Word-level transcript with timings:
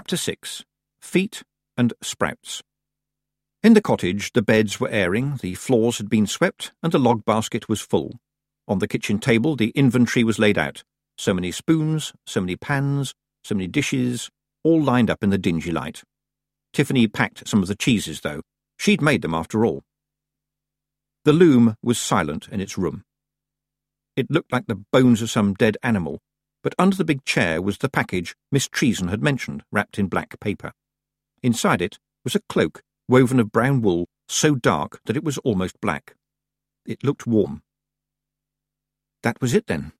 Chapter 0.00 0.16
6 0.16 0.64
Feet 1.02 1.42
and 1.76 1.92
Sprouts. 2.00 2.62
In 3.62 3.74
the 3.74 3.82
cottage, 3.82 4.32
the 4.32 4.40
beds 4.40 4.80
were 4.80 4.88
airing, 4.88 5.36
the 5.42 5.54
floors 5.54 5.98
had 5.98 6.08
been 6.08 6.26
swept, 6.26 6.72
and 6.82 6.90
the 6.90 6.98
log 6.98 7.26
basket 7.26 7.68
was 7.68 7.82
full. 7.82 8.14
On 8.66 8.78
the 8.78 8.88
kitchen 8.88 9.18
table, 9.18 9.56
the 9.56 9.72
inventory 9.74 10.24
was 10.24 10.38
laid 10.38 10.56
out 10.56 10.84
so 11.18 11.34
many 11.34 11.52
spoons, 11.52 12.14
so 12.26 12.40
many 12.40 12.56
pans, 12.56 13.12
so 13.44 13.54
many 13.54 13.66
dishes, 13.66 14.30
all 14.64 14.82
lined 14.82 15.10
up 15.10 15.22
in 15.22 15.28
the 15.28 15.36
dingy 15.36 15.70
light. 15.70 16.02
Tiffany 16.72 17.06
packed 17.06 17.46
some 17.46 17.60
of 17.60 17.68
the 17.68 17.76
cheeses, 17.76 18.22
though. 18.22 18.40
She'd 18.78 19.02
made 19.02 19.20
them 19.20 19.34
after 19.34 19.66
all. 19.66 19.82
The 21.26 21.34
loom 21.34 21.76
was 21.82 21.98
silent 21.98 22.48
in 22.48 22.62
its 22.62 22.78
room. 22.78 23.02
It 24.16 24.30
looked 24.30 24.50
like 24.50 24.66
the 24.66 24.82
bones 24.92 25.20
of 25.20 25.30
some 25.30 25.52
dead 25.52 25.76
animal, 25.82 26.20
but 26.62 26.74
under 26.78 26.96
the 26.96 27.04
big 27.04 27.24
chair 27.24 27.60
was 27.62 27.78
the 27.78 27.88
package 27.88 28.34
Miss 28.52 28.68
Treason 28.68 29.08
had 29.08 29.22
mentioned, 29.22 29.62
wrapped 29.72 29.98
in 29.98 30.08
black 30.08 30.38
paper. 30.40 30.72
Inside 31.42 31.80
it 31.80 31.98
was 32.24 32.34
a 32.34 32.42
cloak 32.48 32.82
woven 33.08 33.40
of 33.40 33.50
brown 33.50 33.82
wool 33.82 34.06
so 34.28 34.54
dark 34.54 35.00
that 35.06 35.16
it 35.16 35.24
was 35.24 35.38
almost 35.38 35.80
black. 35.80 36.14
It 36.86 37.02
looked 37.02 37.26
warm. 37.26 37.62
That 39.22 39.40
was 39.40 39.52
it, 39.52 39.66
then. 39.66 39.92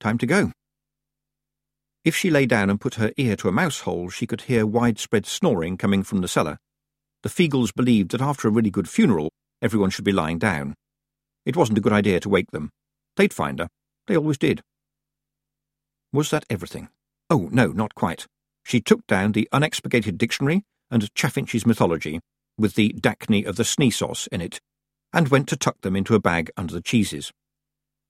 Time 0.00 0.18
to 0.18 0.26
go. 0.26 0.52
If 2.04 2.16
she 2.16 2.28
lay 2.28 2.44
down 2.44 2.68
and 2.68 2.80
put 2.80 2.96
her 2.96 3.12
ear 3.16 3.36
to 3.36 3.48
a 3.48 3.52
mouse 3.52 3.80
hole, 3.80 4.10
she 4.10 4.26
could 4.26 4.42
hear 4.42 4.66
widespread 4.66 5.24
snoring 5.26 5.78
coming 5.78 6.02
from 6.02 6.20
the 6.20 6.28
cellar. 6.28 6.58
The 7.22 7.30
Feegles 7.30 7.74
believed 7.74 8.10
that 8.10 8.20
after 8.20 8.48
a 8.48 8.50
really 8.50 8.70
good 8.70 8.88
funeral, 8.88 9.30
everyone 9.62 9.90
should 9.90 10.04
be 10.04 10.12
lying 10.12 10.38
down. 10.38 10.74
It 11.46 11.56
wasn't 11.56 11.78
a 11.78 11.80
good 11.80 11.92
idea 11.92 12.20
to 12.20 12.28
wake 12.28 12.50
them. 12.50 12.70
They'd 13.16 13.32
find 13.32 13.60
her. 13.60 13.68
They 14.06 14.16
always 14.16 14.36
did. 14.36 14.60
Was 16.14 16.30
that 16.30 16.44
everything? 16.48 16.90
Oh, 17.28 17.48
no, 17.50 17.72
not 17.72 17.96
quite. 17.96 18.28
She 18.62 18.80
took 18.80 19.04
down 19.08 19.32
the 19.32 19.48
unexpurgated 19.52 20.16
dictionary 20.16 20.62
and 20.88 21.12
Chaffinch's 21.16 21.66
mythology, 21.66 22.20
with 22.56 22.76
the 22.76 22.92
Dacne 22.92 23.44
of 23.44 23.56
the 23.56 23.64
Sneesos 23.64 24.28
in 24.28 24.40
it, 24.40 24.60
and 25.12 25.26
went 25.26 25.48
to 25.48 25.56
tuck 25.56 25.80
them 25.80 25.96
into 25.96 26.14
a 26.14 26.20
bag 26.20 26.52
under 26.56 26.72
the 26.72 26.80
cheeses. 26.80 27.32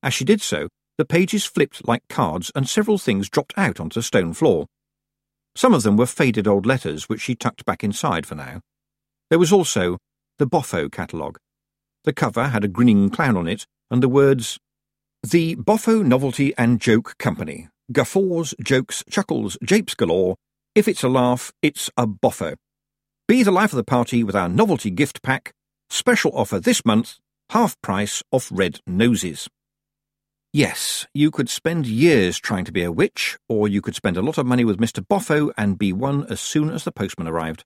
As 0.02 0.12
she 0.12 0.22
did 0.22 0.42
so, 0.42 0.68
the 0.98 1.06
pages 1.06 1.46
flipped 1.46 1.88
like 1.88 2.06
cards 2.10 2.52
and 2.54 2.68
several 2.68 2.98
things 2.98 3.30
dropped 3.30 3.54
out 3.56 3.80
onto 3.80 4.00
the 4.00 4.02
stone 4.02 4.34
floor. 4.34 4.66
Some 5.56 5.72
of 5.72 5.82
them 5.82 5.96
were 5.96 6.04
faded 6.04 6.46
old 6.46 6.66
letters 6.66 7.08
which 7.08 7.22
she 7.22 7.34
tucked 7.34 7.64
back 7.64 7.82
inside 7.82 8.26
for 8.26 8.34
now. 8.34 8.60
There 9.30 9.38
was 9.38 9.50
also 9.50 9.96
the 10.38 10.46
Boffo 10.46 10.92
catalogue. 10.92 11.38
The 12.04 12.12
cover 12.12 12.48
had 12.48 12.64
a 12.64 12.68
grinning 12.68 13.08
clown 13.08 13.38
on 13.38 13.48
it 13.48 13.64
and 13.90 14.02
the 14.02 14.10
words, 14.10 14.58
The 15.22 15.56
Boffo 15.56 16.04
Novelty 16.04 16.52
and 16.58 16.82
Joke 16.82 17.16
Company, 17.16 17.68
Guffaws, 17.92 18.54
jokes, 18.62 19.04
chuckles, 19.10 19.58
japes 19.62 19.94
galore. 19.94 20.36
If 20.74 20.88
it's 20.88 21.02
a 21.02 21.08
laugh, 21.08 21.52
it's 21.60 21.90
a 21.96 22.06
boffo. 22.06 22.56
Be 23.28 23.42
the 23.42 23.52
life 23.52 23.72
of 23.72 23.76
the 23.76 23.84
party 23.84 24.24
with 24.24 24.34
our 24.34 24.48
novelty 24.48 24.90
gift 24.90 25.22
pack. 25.22 25.52
Special 25.90 26.32
offer 26.34 26.58
this 26.58 26.84
month, 26.84 27.18
half 27.50 27.80
price 27.82 28.22
off 28.32 28.48
red 28.50 28.80
noses. 28.86 29.48
Yes, 30.52 31.06
you 31.12 31.30
could 31.30 31.48
spend 31.48 31.86
years 31.86 32.38
trying 32.38 32.64
to 32.64 32.72
be 32.72 32.84
a 32.84 32.92
witch, 32.92 33.36
or 33.48 33.68
you 33.68 33.82
could 33.82 33.96
spend 33.96 34.16
a 34.16 34.22
lot 34.22 34.38
of 34.38 34.46
money 34.46 34.64
with 34.64 34.78
Mr. 34.78 35.04
Boffo 35.06 35.52
and 35.56 35.78
be 35.78 35.92
one 35.92 36.24
as 36.30 36.40
soon 36.40 36.70
as 36.70 36.84
the 36.84 36.92
postman 36.92 37.26
arrived. 37.26 37.64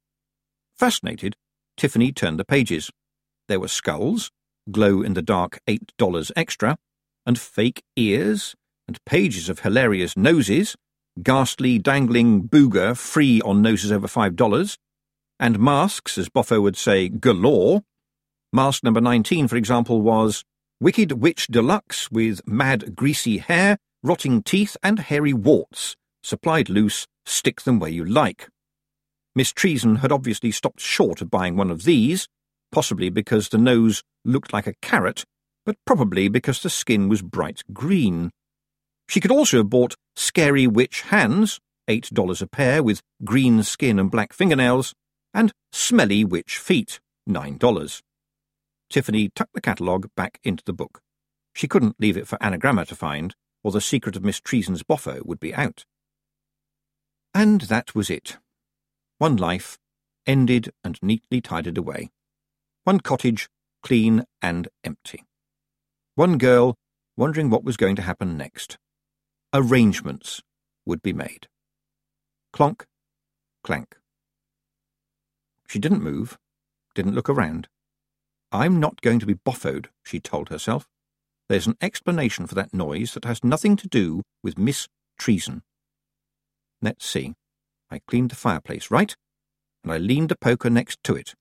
Fascinated, 0.76 1.36
Tiffany 1.76 2.12
turned 2.12 2.40
the 2.40 2.44
pages. 2.44 2.90
There 3.46 3.60
were 3.60 3.68
skulls, 3.68 4.30
glow 4.70 5.02
in 5.02 5.14
the 5.14 5.22
dark 5.22 5.60
$8 5.68 6.32
extra, 6.34 6.76
and 7.26 7.38
fake 7.38 7.82
ears, 7.94 8.54
and 8.88 8.98
pages 9.04 9.48
of 9.48 9.60
hilarious 9.60 10.16
noses, 10.16 10.74
ghastly 11.22 11.78
dangling 11.78 12.48
booger 12.48 12.96
free 12.96 13.40
on 13.42 13.62
noses 13.62 13.92
over 13.92 14.08
five 14.08 14.34
dollars, 14.34 14.76
and 15.38 15.58
masks, 15.60 16.18
as 16.18 16.28
Boffo 16.28 16.60
would 16.60 16.76
say, 16.76 17.08
galore. 17.08 17.82
Mask 18.52 18.82
number 18.82 19.00
19, 19.00 19.46
for 19.46 19.56
example, 19.56 20.00
was 20.00 20.42
Wicked 20.80 21.12
Witch 21.12 21.46
Deluxe 21.48 22.10
with 22.10 22.40
mad 22.46 22.96
greasy 22.96 23.38
hair, 23.38 23.78
rotting 24.02 24.42
teeth, 24.42 24.76
and 24.82 24.98
hairy 24.98 25.32
warts. 25.32 25.94
Supplied 26.22 26.68
loose, 26.68 27.06
stick 27.26 27.62
them 27.62 27.78
where 27.78 27.90
you 27.90 28.04
like. 28.04 28.48
Miss 29.34 29.52
Treason 29.52 29.96
had 29.96 30.10
obviously 30.10 30.50
stopped 30.50 30.80
short 30.80 31.20
of 31.20 31.30
buying 31.30 31.56
one 31.56 31.70
of 31.70 31.84
these, 31.84 32.26
possibly 32.72 33.10
because 33.10 33.48
the 33.48 33.58
nose 33.58 34.02
looked 34.24 34.52
like 34.52 34.66
a 34.66 34.74
carrot, 34.82 35.24
but 35.64 35.76
probably 35.84 36.28
because 36.28 36.62
the 36.62 36.70
skin 36.70 37.08
was 37.08 37.22
bright 37.22 37.62
green. 37.72 38.30
She 39.08 39.20
could 39.20 39.30
also 39.30 39.58
have 39.58 39.70
bought 39.70 39.96
Scary 40.16 40.66
Witch 40.66 41.00
Hands, 41.02 41.58
$8 41.88 42.42
a 42.42 42.46
pair 42.46 42.82
with 42.82 43.02
green 43.24 43.62
skin 43.62 43.98
and 43.98 44.10
black 44.10 44.34
fingernails, 44.34 44.94
and 45.32 45.52
Smelly 45.72 46.24
Witch 46.24 46.58
Feet, 46.58 47.00
$9. 47.28 48.02
Tiffany 48.90 49.30
tucked 49.34 49.54
the 49.54 49.62
catalogue 49.62 50.10
back 50.14 50.38
into 50.44 50.62
the 50.64 50.74
book. 50.74 51.00
She 51.54 51.68
couldn't 51.68 51.96
leave 51.98 52.18
it 52.18 52.28
for 52.28 52.36
Anagramma 52.38 52.86
to 52.88 52.94
find, 52.94 53.34
or 53.64 53.72
the 53.72 53.80
secret 53.80 54.14
of 54.14 54.24
Miss 54.24 54.40
Treason's 54.40 54.82
Boffo 54.82 55.24
would 55.24 55.40
be 55.40 55.54
out. 55.54 55.86
And 57.34 57.62
that 57.62 57.94
was 57.94 58.10
it. 58.10 58.36
One 59.16 59.36
life, 59.36 59.78
ended 60.26 60.70
and 60.84 60.98
neatly 61.02 61.40
tidied 61.40 61.78
away. 61.78 62.10
One 62.84 63.00
cottage, 63.00 63.48
clean 63.82 64.24
and 64.42 64.68
empty. 64.84 65.24
One 66.14 66.36
girl, 66.36 66.74
wondering 67.16 67.48
what 67.48 67.64
was 67.64 67.78
going 67.78 67.96
to 67.96 68.02
happen 68.02 68.36
next 68.36 68.76
arrangements 69.52 70.42
would 70.84 71.02
be 71.02 71.12
made. 71.12 71.48
Clonk, 72.52 72.84
clank. 73.62 73.96
She 75.68 75.78
didn't 75.78 76.02
move, 76.02 76.38
didn't 76.94 77.14
look 77.14 77.28
around. 77.28 77.68
I'm 78.50 78.80
not 78.80 79.00
going 79.02 79.20
to 79.20 79.26
be 79.26 79.34
boffoed, 79.34 79.86
she 80.02 80.20
told 80.20 80.48
herself. 80.48 80.86
There's 81.48 81.66
an 81.66 81.76
explanation 81.80 82.46
for 82.46 82.54
that 82.54 82.74
noise 82.74 83.14
that 83.14 83.24
has 83.24 83.44
nothing 83.44 83.76
to 83.76 83.88
do 83.88 84.22
with 84.42 84.58
Miss 84.58 84.88
Treason. 85.18 85.62
Let's 86.80 87.06
see. 87.06 87.34
I 87.90 88.00
cleaned 88.06 88.30
the 88.30 88.36
fireplace, 88.36 88.90
right? 88.90 89.14
And 89.82 89.92
I 89.92 89.98
leaned 89.98 90.28
the 90.28 90.36
poker 90.36 90.70
next 90.70 91.02
to 91.04 91.16
it. 91.16 91.34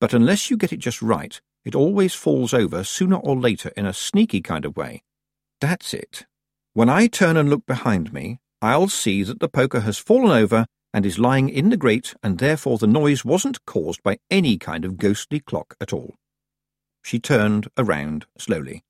But 0.00 0.14
unless 0.14 0.50
you 0.50 0.56
get 0.56 0.72
it 0.72 0.78
just 0.78 1.02
right, 1.02 1.40
it 1.64 1.74
always 1.74 2.14
falls 2.14 2.54
over 2.54 2.82
sooner 2.82 3.16
or 3.16 3.36
later 3.36 3.70
in 3.76 3.86
a 3.86 3.92
sneaky 3.92 4.40
kind 4.40 4.64
of 4.64 4.76
way. 4.76 5.02
That's 5.60 5.92
it. 5.94 6.26
When 6.72 6.88
I 6.88 7.08
turn 7.08 7.36
and 7.36 7.50
look 7.50 7.66
behind 7.66 8.12
me, 8.12 8.38
I'll 8.62 8.88
see 8.88 9.24
that 9.24 9.40
the 9.40 9.48
poker 9.48 9.80
has 9.80 9.98
fallen 9.98 10.30
over 10.30 10.66
and 10.94 11.04
is 11.04 11.18
lying 11.18 11.48
in 11.48 11.70
the 11.70 11.76
grate, 11.76 12.14
and 12.22 12.38
therefore 12.38 12.78
the 12.78 12.86
noise 12.86 13.24
wasn't 13.24 13.64
caused 13.66 14.02
by 14.04 14.18
any 14.30 14.56
kind 14.56 14.84
of 14.84 14.96
ghostly 14.96 15.40
clock 15.40 15.74
at 15.80 15.92
all. 15.92 16.14
She 17.02 17.18
turned 17.18 17.68
around 17.76 18.26
slowly. 18.38 18.84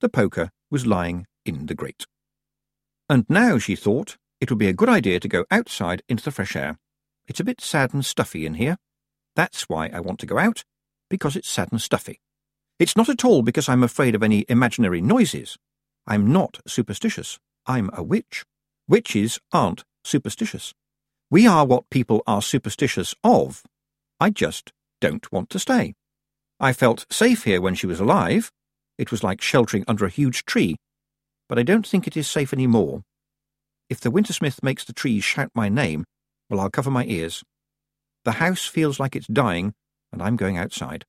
The 0.00 0.08
poker 0.08 0.50
was 0.70 0.86
lying 0.86 1.26
in 1.44 1.66
the 1.66 1.74
grate. 1.74 2.06
And 3.08 3.24
now, 3.28 3.58
she 3.58 3.74
thought, 3.74 4.18
it 4.40 4.50
would 4.50 4.58
be 4.58 4.68
a 4.68 4.72
good 4.72 4.88
idea 4.88 5.18
to 5.20 5.28
go 5.28 5.44
outside 5.50 6.02
into 6.08 6.22
the 6.22 6.30
fresh 6.30 6.54
air. 6.54 6.78
It's 7.26 7.40
a 7.40 7.44
bit 7.44 7.60
sad 7.60 7.92
and 7.92 8.04
stuffy 8.04 8.46
in 8.46 8.54
here. 8.54 8.76
That's 9.34 9.68
why 9.68 9.88
I 9.92 10.00
want 10.00 10.20
to 10.20 10.26
go 10.26 10.38
out, 10.38 10.64
because 11.08 11.34
it's 11.34 11.48
sad 11.48 11.72
and 11.72 11.80
stuffy. 11.80 12.20
It's 12.78 12.96
not 12.96 13.08
at 13.08 13.24
all 13.24 13.42
because 13.42 13.68
I'm 13.68 13.82
afraid 13.82 14.14
of 14.14 14.22
any 14.22 14.44
imaginary 14.48 15.00
noises. 15.00 15.56
I'm 16.06 16.32
not 16.32 16.60
superstitious. 16.66 17.38
I'm 17.66 17.90
a 17.92 18.02
witch. 18.02 18.44
Witches 18.88 19.40
aren't 19.52 19.84
superstitious. 20.04 20.72
We 21.30 21.46
are 21.46 21.66
what 21.66 21.90
people 21.90 22.22
are 22.26 22.40
superstitious 22.40 23.14
of. 23.24 23.62
I 24.20 24.30
just 24.30 24.72
don't 25.00 25.30
want 25.32 25.50
to 25.50 25.58
stay. 25.58 25.94
I 26.60 26.72
felt 26.72 27.06
safe 27.10 27.44
here 27.44 27.60
when 27.60 27.74
she 27.74 27.86
was 27.86 28.00
alive. 28.00 28.52
It 28.96 29.10
was 29.10 29.24
like 29.24 29.42
sheltering 29.42 29.84
under 29.88 30.04
a 30.04 30.10
huge 30.10 30.44
tree. 30.44 30.76
But 31.48 31.58
I 31.58 31.64
don't 31.64 31.86
think 31.86 32.06
it 32.06 32.16
is 32.16 32.30
safe 32.30 32.52
any 32.52 32.66
more. 32.66 33.02
If 33.90 34.00
the 34.00 34.10
Wintersmith 34.10 34.62
makes 34.62 34.84
the 34.84 34.92
trees 34.92 35.24
shout 35.24 35.50
my 35.54 35.68
name, 35.68 36.04
well, 36.48 36.60
I'll 36.60 36.70
cover 36.70 36.90
my 36.90 37.04
ears. 37.04 37.42
The 38.24 38.32
house 38.32 38.66
feels 38.66 38.98
like 38.98 39.14
it's 39.14 39.26
dying, 39.26 39.74
and 40.12 40.22
I'm 40.22 40.36
going 40.36 40.56
outside. 40.56 41.04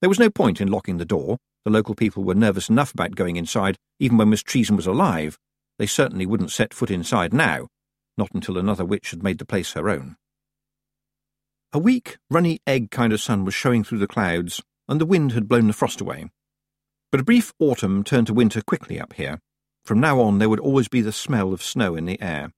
There 0.00 0.08
was 0.08 0.18
no 0.18 0.30
point 0.30 0.60
in 0.60 0.68
locking 0.68 0.98
the 0.98 1.04
door. 1.04 1.38
The 1.66 1.72
local 1.72 1.96
people 1.96 2.22
were 2.22 2.36
nervous 2.36 2.68
enough 2.68 2.94
about 2.94 3.16
going 3.16 3.34
inside, 3.34 3.76
even 3.98 4.18
when 4.18 4.30
Miss 4.30 4.44
Treason 4.44 4.76
was 4.76 4.86
alive. 4.86 5.36
They 5.80 5.86
certainly 5.86 6.24
wouldn't 6.24 6.52
set 6.52 6.72
foot 6.72 6.92
inside 6.92 7.34
now, 7.34 7.66
not 8.16 8.30
until 8.32 8.56
another 8.56 8.84
witch 8.84 9.10
had 9.10 9.24
made 9.24 9.38
the 9.38 9.44
place 9.44 9.72
her 9.72 9.90
own. 9.90 10.14
A 11.72 11.80
weak, 11.80 12.18
runny 12.30 12.60
egg 12.68 12.92
kind 12.92 13.12
of 13.12 13.20
sun 13.20 13.44
was 13.44 13.52
showing 13.52 13.82
through 13.82 13.98
the 13.98 14.06
clouds, 14.06 14.62
and 14.86 15.00
the 15.00 15.04
wind 15.04 15.32
had 15.32 15.48
blown 15.48 15.66
the 15.66 15.72
frost 15.72 16.00
away. 16.00 16.30
But 17.10 17.22
a 17.22 17.24
brief 17.24 17.52
autumn 17.58 18.04
turned 18.04 18.28
to 18.28 18.32
winter 18.32 18.62
quickly 18.62 19.00
up 19.00 19.14
here. 19.14 19.40
From 19.84 19.98
now 19.98 20.20
on, 20.20 20.38
there 20.38 20.48
would 20.48 20.60
always 20.60 20.86
be 20.86 21.00
the 21.00 21.10
smell 21.10 21.52
of 21.52 21.64
snow 21.64 21.96
in 21.96 22.06
the 22.06 22.22
air. 22.22 22.52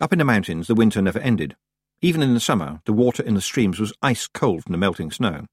Up 0.00 0.14
in 0.14 0.18
the 0.18 0.24
mountains, 0.24 0.66
the 0.66 0.74
winter 0.74 1.02
never 1.02 1.18
ended. 1.18 1.56
Even 2.00 2.22
in 2.22 2.32
the 2.32 2.40
summer, 2.40 2.80
the 2.86 2.94
water 2.94 3.22
in 3.22 3.34
the 3.34 3.42
streams 3.42 3.78
was 3.78 3.92
ice 4.00 4.28
cold 4.28 4.62
from 4.64 4.72
the 4.72 4.78
melting 4.78 5.10
snow. 5.10 5.44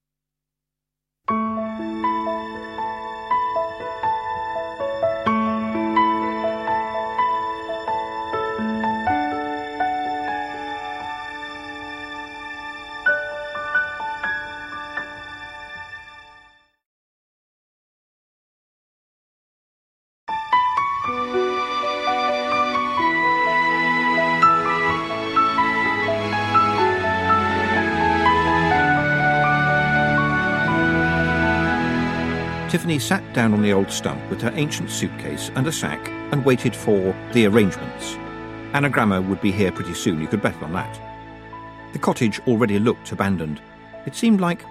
Tiffany 32.89 33.07
sat 33.07 33.33
down 33.35 33.53
on 33.53 33.61
the 33.61 33.71
old 33.71 33.91
stump 33.91 34.19
with 34.31 34.41
her 34.41 34.51
ancient 34.55 34.89
suitcase 34.89 35.51
and 35.53 35.67
a 35.67 35.71
sack 35.71 36.09
and 36.31 36.43
waited 36.43 36.75
for 36.75 37.15
the 37.33 37.45
arrangements. 37.45 38.15
Anagramma 38.73 39.21
would 39.29 39.39
be 39.41 39.51
here 39.51 39.71
pretty 39.71 39.93
soon, 39.93 40.19
you 40.19 40.27
could 40.27 40.41
bet 40.41 40.59
on 40.63 40.73
that. 40.73 40.99
The 41.93 41.99
cottage 41.99 42.39
already 42.47 42.79
looked 42.79 43.11
abandoned. 43.11 43.61
It 44.07 44.15
seemed 44.15 44.41
like. 44.41 44.65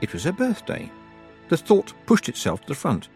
It 0.00 0.12
was 0.12 0.24
her 0.24 0.32
birthday. 0.32 0.90
The 1.50 1.56
thought 1.56 1.94
pushed 2.04 2.28
itself 2.28 2.62
to 2.62 2.66
the 2.66 2.74
front. 2.74 3.08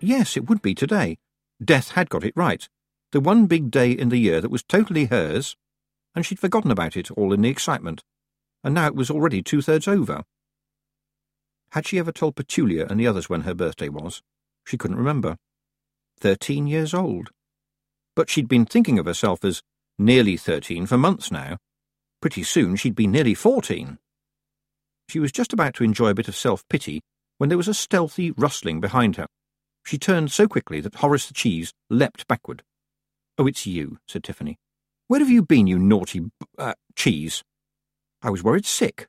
Yes, 0.00 0.34
it 0.34 0.48
would 0.48 0.62
be 0.62 0.74
today. 0.74 1.18
Death 1.62 1.90
had 1.90 2.08
got 2.08 2.24
it 2.24 2.32
right. 2.34 2.66
The 3.12 3.20
one 3.20 3.44
big 3.44 3.70
day 3.70 3.90
in 3.90 4.08
the 4.08 4.16
year 4.16 4.40
that 4.40 4.50
was 4.50 4.62
totally 4.62 5.04
hers, 5.04 5.54
and 6.14 6.24
she'd 6.24 6.38
forgotten 6.38 6.70
about 6.70 6.96
it 6.96 7.10
all 7.10 7.34
in 7.34 7.42
the 7.42 7.50
excitement. 7.50 8.02
And 8.64 8.74
now 8.74 8.86
it 8.86 8.96
was 8.96 9.10
already 9.10 9.42
two 9.42 9.60
thirds 9.60 9.86
over. 9.86 10.24
Had 11.72 11.86
she 11.86 11.98
ever 11.98 12.12
told 12.12 12.36
Petulia 12.36 12.90
and 12.90 12.98
the 12.98 13.06
others 13.06 13.28
when 13.28 13.42
her 13.42 13.54
birthday 13.54 13.88
was? 13.88 14.22
She 14.66 14.76
couldn't 14.76 14.96
remember. 14.96 15.36
Thirteen 16.18 16.66
years 16.66 16.94
old. 16.94 17.30
But 18.14 18.30
she'd 18.30 18.48
been 18.48 18.64
thinking 18.64 18.98
of 18.98 19.06
herself 19.06 19.44
as 19.44 19.62
nearly 19.98 20.36
thirteen 20.36 20.86
for 20.86 20.96
months 20.96 21.30
now. 21.30 21.58
Pretty 22.22 22.42
soon 22.42 22.76
she'd 22.76 22.94
be 22.94 23.06
nearly 23.06 23.34
fourteen. 23.34 23.98
She 25.08 25.18
was 25.18 25.30
just 25.30 25.52
about 25.52 25.74
to 25.74 25.84
enjoy 25.84 26.08
a 26.08 26.14
bit 26.14 26.28
of 26.28 26.34
self-pity 26.34 27.00
when 27.38 27.48
there 27.48 27.58
was 27.58 27.68
a 27.68 27.74
stealthy 27.74 28.30
rustling 28.32 28.80
behind 28.80 29.16
her. 29.16 29.26
She 29.84 29.98
turned 29.98 30.32
so 30.32 30.48
quickly 30.48 30.80
that 30.80 30.96
Horace 30.96 31.26
the 31.28 31.34
cheese 31.34 31.72
leapt 31.90 32.26
backward. 32.26 32.62
Oh, 33.38 33.46
it's 33.46 33.66
you, 33.66 33.98
said 34.08 34.24
Tiffany. 34.24 34.56
Where 35.08 35.20
have 35.20 35.30
you 35.30 35.42
been, 35.42 35.66
you 35.66 35.78
naughty 35.78 36.20
b- 36.20 36.30
uh, 36.58 36.74
cheese? 36.96 37.44
I 38.22 38.30
was 38.30 38.42
worried 38.42 38.66
sick. 38.66 39.06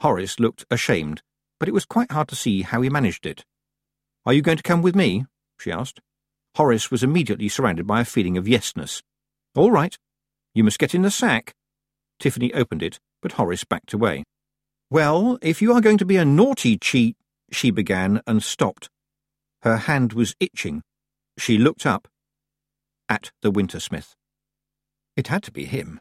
Horace 0.00 0.40
looked 0.40 0.64
ashamed 0.70 1.22
but 1.58 1.68
it 1.68 1.74
was 1.74 1.84
quite 1.84 2.12
hard 2.12 2.28
to 2.28 2.36
see 2.36 2.62
how 2.62 2.80
he 2.82 2.90
managed 2.90 3.26
it. 3.26 3.44
Are 4.24 4.32
you 4.32 4.42
going 4.42 4.56
to 4.56 4.62
come 4.62 4.82
with 4.82 4.96
me? 4.96 5.24
she 5.58 5.72
asked. 5.72 6.00
Horace 6.56 6.90
was 6.90 7.02
immediately 7.02 7.48
surrounded 7.48 7.86
by 7.86 8.00
a 8.00 8.04
feeling 8.04 8.36
of 8.36 8.46
yesness. 8.46 9.02
All 9.54 9.70
right. 9.70 9.96
You 10.54 10.64
must 10.64 10.78
get 10.78 10.94
in 10.94 11.02
the 11.02 11.10
sack. 11.10 11.54
Tiffany 12.18 12.52
opened 12.54 12.82
it, 12.82 12.98
but 13.20 13.32
Horace 13.32 13.64
backed 13.64 13.92
away. 13.92 14.24
Well, 14.90 15.38
if 15.42 15.60
you 15.60 15.72
are 15.72 15.80
going 15.80 15.98
to 15.98 16.04
be 16.04 16.16
a 16.16 16.24
naughty 16.24 16.78
cheat, 16.78 17.16
she 17.50 17.70
began 17.70 18.22
and 18.26 18.42
stopped. 18.42 18.88
Her 19.62 19.76
hand 19.76 20.12
was 20.12 20.34
itching. 20.40 20.82
She 21.38 21.58
looked 21.58 21.84
up 21.84 22.08
at 23.08 23.30
the 23.42 23.52
Wintersmith. 23.52 24.14
It 25.16 25.28
had 25.28 25.42
to 25.44 25.52
be 25.52 25.64
him. 25.64 26.00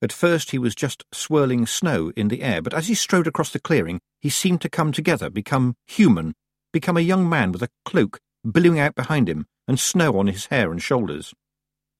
At 0.00 0.12
first 0.12 0.52
he 0.52 0.58
was 0.58 0.74
just 0.74 1.04
swirling 1.12 1.66
snow 1.66 2.12
in 2.16 2.28
the 2.28 2.42
air, 2.42 2.62
but 2.62 2.74
as 2.74 2.86
he 2.86 2.94
strode 2.94 3.26
across 3.26 3.50
the 3.50 3.58
clearing, 3.58 4.00
he 4.20 4.30
seemed 4.30 4.60
to 4.60 4.68
come 4.68 4.92
together, 4.92 5.28
become 5.28 5.74
human, 5.86 6.34
become 6.72 6.96
a 6.96 7.00
young 7.00 7.28
man 7.28 7.50
with 7.50 7.62
a 7.62 7.70
cloak 7.84 8.20
billowing 8.48 8.78
out 8.78 8.94
behind 8.94 9.28
him 9.28 9.46
and 9.66 9.80
snow 9.80 10.18
on 10.18 10.28
his 10.28 10.46
hair 10.46 10.70
and 10.70 10.82
shoulders. 10.82 11.34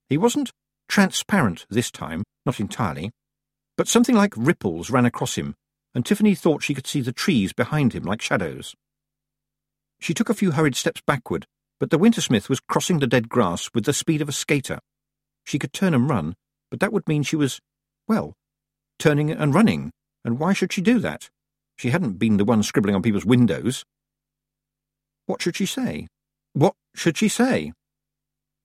He 0.08 0.16
wasn't 0.16 0.52
transparent 0.88 1.66
this 1.68 1.90
time, 1.90 2.22
not 2.46 2.60
entirely, 2.60 3.10
but 3.76 3.88
something 3.88 4.14
like 4.14 4.32
ripples 4.36 4.90
ran 4.90 5.04
across 5.04 5.34
him, 5.34 5.54
and 5.94 6.06
Tiffany 6.06 6.34
thought 6.34 6.62
she 6.62 6.74
could 6.74 6.86
see 6.86 7.00
the 7.00 7.12
trees 7.12 7.52
behind 7.52 7.92
him 7.92 8.04
like 8.04 8.22
shadows. 8.22 8.74
She 10.00 10.14
took 10.14 10.30
a 10.30 10.34
few 10.34 10.52
hurried 10.52 10.76
steps 10.76 11.02
backward, 11.06 11.46
but 11.80 11.90
the 11.90 11.98
Wintersmith 11.98 12.48
was 12.48 12.60
crossing 12.60 13.00
the 13.00 13.06
dead 13.06 13.28
grass 13.28 13.70
with 13.74 13.84
the 13.84 13.92
speed 13.92 14.22
of 14.22 14.28
a 14.28 14.32
skater. 14.32 14.78
She 15.44 15.58
could 15.58 15.72
turn 15.72 15.94
and 15.94 16.08
run, 16.08 16.34
but 16.70 16.80
that 16.80 16.92
would 16.92 17.08
mean 17.08 17.22
she 17.22 17.36
was 17.36 17.60
well, 18.08 18.34
turning 18.99 19.31
and 19.31 19.55
running, 19.55 19.90
and 20.25 20.38
why 20.38 20.52
should 20.52 20.72
she 20.72 20.81
do 20.81 20.99
that? 21.00 21.28
She 21.76 21.90
hadn't 21.90 22.19
been 22.19 22.38
the 22.38 22.44
one 22.44 22.62
scribbling 22.62 22.94
on 22.94 23.02
people's 23.02 23.25
windows. 23.25 23.84
What 25.26 25.43
should 25.43 25.56
she 25.56 25.66
say? 25.66 26.08
What 26.55 26.75
should 26.94 27.16
she 27.16 27.28
say? 27.28 27.72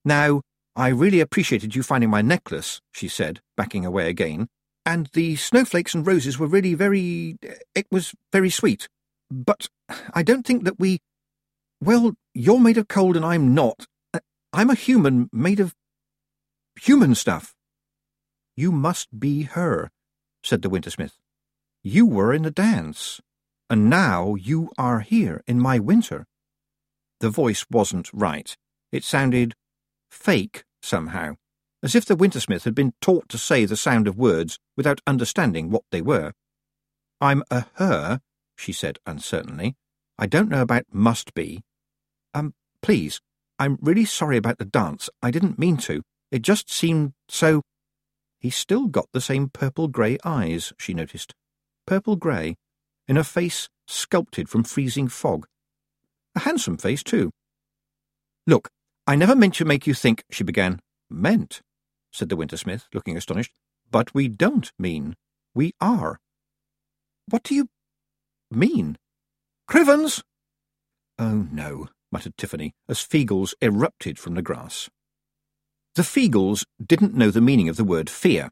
Now, 0.05 0.41
I 0.75 0.87
really 0.87 1.19
appreciated 1.19 1.75
you 1.75 1.83
finding 1.83 2.09
my 2.09 2.21
necklace, 2.21 2.81
she 2.91 3.07
said, 3.07 3.41
backing 3.55 3.85
away 3.85 4.09
again, 4.09 4.47
and 4.85 5.09
the 5.13 5.35
snowflakes 5.35 5.93
and 5.93 6.05
roses 6.05 6.39
were 6.39 6.47
really 6.47 6.73
very. 6.73 7.37
it 7.75 7.85
was 7.91 8.13
very 8.31 8.49
sweet. 8.49 8.87
But 9.29 9.67
I 10.13 10.23
don't 10.23 10.45
think 10.45 10.63
that 10.63 10.79
we. 10.79 10.99
Well, 11.81 12.13
you're 12.33 12.59
made 12.59 12.77
of 12.77 12.87
cold 12.87 13.15
and 13.15 13.25
I'm 13.25 13.53
not. 13.53 13.85
I'm 14.51 14.69
a 14.69 14.75
human 14.75 15.29
made 15.31 15.59
of. 15.59 15.73
human 16.79 17.15
stuff. 17.15 17.53
You 18.55 18.71
must 18.71 19.19
be 19.19 19.43
her, 19.43 19.89
said 20.43 20.61
the 20.61 20.69
Wintersmith. 20.69 21.13
You 21.81 22.05
were 22.05 22.33
in 22.33 22.43
the 22.43 22.51
dance, 22.51 23.19
and 23.69 23.89
now 23.89 24.35
you 24.35 24.69
are 24.77 24.99
here 24.99 25.43
in 25.47 25.59
my 25.59 25.79
winter. 25.79 26.25
The 27.19 27.29
voice 27.29 27.65
wasn't 27.69 28.09
right. 28.13 28.55
It 28.91 29.03
sounded 29.03 29.55
fake 30.11 30.63
somehow, 30.81 31.35
as 31.81 31.95
if 31.95 32.05
the 32.05 32.15
Wintersmith 32.15 32.63
had 32.63 32.75
been 32.75 32.93
taught 33.01 33.27
to 33.29 33.37
say 33.37 33.65
the 33.65 33.75
sound 33.75 34.07
of 34.07 34.17
words 34.17 34.59
without 34.77 35.01
understanding 35.07 35.69
what 35.69 35.83
they 35.91 36.01
were. 36.01 36.33
I'm 37.19 37.43
a 37.49 37.65
her, 37.75 38.21
she 38.55 38.71
said 38.71 38.99
uncertainly. 39.05 39.75
I 40.17 40.27
don't 40.27 40.49
know 40.49 40.61
about 40.61 40.85
must 40.91 41.33
be. 41.33 41.63
Um, 42.33 42.53
please, 42.81 43.19
I'm 43.57 43.77
really 43.81 44.05
sorry 44.05 44.37
about 44.37 44.57
the 44.57 44.65
dance. 44.65 45.09
I 45.21 45.31
didn't 45.31 45.57
mean 45.57 45.77
to. 45.77 46.03
It 46.31 46.41
just 46.41 46.71
seemed 46.71 47.13
so 47.27 47.61
He's 48.43 48.57
still 48.57 48.87
got 48.87 49.07
the 49.13 49.21
same 49.21 49.47
purple-grey 49.47 50.17
eyes, 50.25 50.73
she 50.77 50.93
noticed. 50.93 51.33
Purple-grey, 51.87 52.57
in 53.07 53.15
a 53.15 53.23
face 53.23 53.69
sculpted 53.87 54.49
from 54.49 54.65
freezing 54.65 55.07
fog. 55.07 55.47
A 56.35 56.41
handsome 56.41 56.75
face, 56.75 57.03
too. 57.03 57.31
Look, 58.45 58.69
I 59.07 59.15
never 59.15 59.33
meant 59.33 59.53
to 59.55 59.65
make 59.65 59.87
you 59.87 59.93
think, 59.93 60.25
she 60.29 60.43
began. 60.43 60.81
Meant, 61.09 61.61
said 62.11 62.27
the 62.27 62.35
Wintersmith, 62.35 62.83
looking 62.93 63.15
astonished. 63.15 63.53
But 63.89 64.13
we 64.13 64.27
don't 64.27 64.69
mean. 64.77 65.15
We 65.55 65.71
are. 65.79 66.19
What 67.29 67.43
do 67.43 67.55
you 67.55 67.69
mean? 68.51 68.97
Crivens! 69.69 70.21
Oh, 71.17 71.47
no, 71.49 71.87
muttered 72.11 72.35
Tiffany, 72.37 72.73
as 72.89 72.99
Feegles 72.99 73.53
erupted 73.61 74.19
from 74.19 74.33
the 74.33 74.41
grass. 74.41 74.89
The 75.95 76.01
Feegles 76.01 76.65
didn't 76.83 77.13
know 77.13 77.29
the 77.29 77.39
meaning 77.39 77.69
of 77.69 77.77
the 77.77 77.83
word 77.83 78.09
fear. 78.09 78.49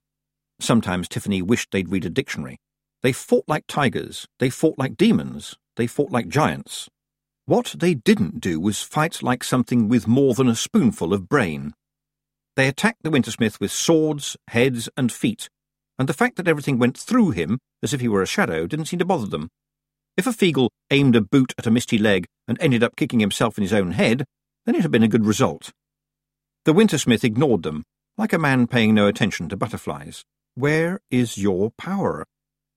Sometimes 0.59 1.07
Tiffany 1.07 1.41
wished 1.41 1.71
they'd 1.71 1.89
read 1.89 2.05
a 2.05 2.09
dictionary. 2.11 2.59
They 3.01 3.13
fought 3.13 3.45
like 3.47 3.65
tigers, 3.67 4.27
they 4.37 4.51
fought 4.51 4.77
like 4.77 4.95
demons, 4.95 5.55
they 5.75 5.87
fought 5.87 6.11
like 6.11 6.27
giants. 6.27 6.87
What 7.47 7.73
they 7.79 7.95
didn't 7.95 8.41
do 8.41 8.59
was 8.59 8.83
fight 8.83 9.23
like 9.23 9.43
something 9.43 9.89
with 9.89 10.07
more 10.07 10.35
than 10.35 10.47
a 10.47 10.55
spoonful 10.55 11.15
of 11.15 11.27
brain. 11.27 11.73
They 12.55 12.67
attacked 12.67 13.01
the 13.01 13.09
Wintersmith 13.09 13.59
with 13.59 13.71
swords, 13.71 14.37
heads, 14.49 14.87
and 14.95 15.11
feet, 15.11 15.49
and 15.97 16.07
the 16.07 16.13
fact 16.13 16.35
that 16.35 16.47
everything 16.47 16.77
went 16.77 16.95
through 16.95 17.31
him, 17.31 17.57
as 17.81 17.91
if 17.91 18.01
he 18.01 18.07
were 18.07 18.21
a 18.21 18.27
shadow, 18.27 18.67
didn't 18.67 18.85
seem 18.85 18.99
to 18.99 19.05
bother 19.05 19.25
them. 19.25 19.49
If 20.15 20.27
a 20.27 20.29
Feegle 20.29 20.69
aimed 20.91 21.15
a 21.15 21.21
boot 21.21 21.55
at 21.57 21.65
a 21.65 21.71
misty 21.71 21.97
leg 21.97 22.27
and 22.47 22.61
ended 22.61 22.83
up 22.83 22.95
kicking 22.95 23.19
himself 23.19 23.57
in 23.57 23.63
his 23.63 23.73
own 23.73 23.93
head, 23.93 24.25
then 24.67 24.75
it 24.75 24.83
had 24.83 24.91
been 24.91 25.01
a 25.01 25.07
good 25.07 25.25
result. 25.25 25.71
The 26.63 26.73
Wintersmith 26.73 27.23
ignored 27.23 27.63
them, 27.63 27.85
like 28.17 28.33
a 28.33 28.37
man 28.37 28.67
paying 28.67 28.93
no 28.93 29.07
attention 29.07 29.49
to 29.49 29.57
butterflies. 29.57 30.23
Where 30.53 30.99
is 31.09 31.37
your 31.37 31.71
power? 31.71 32.27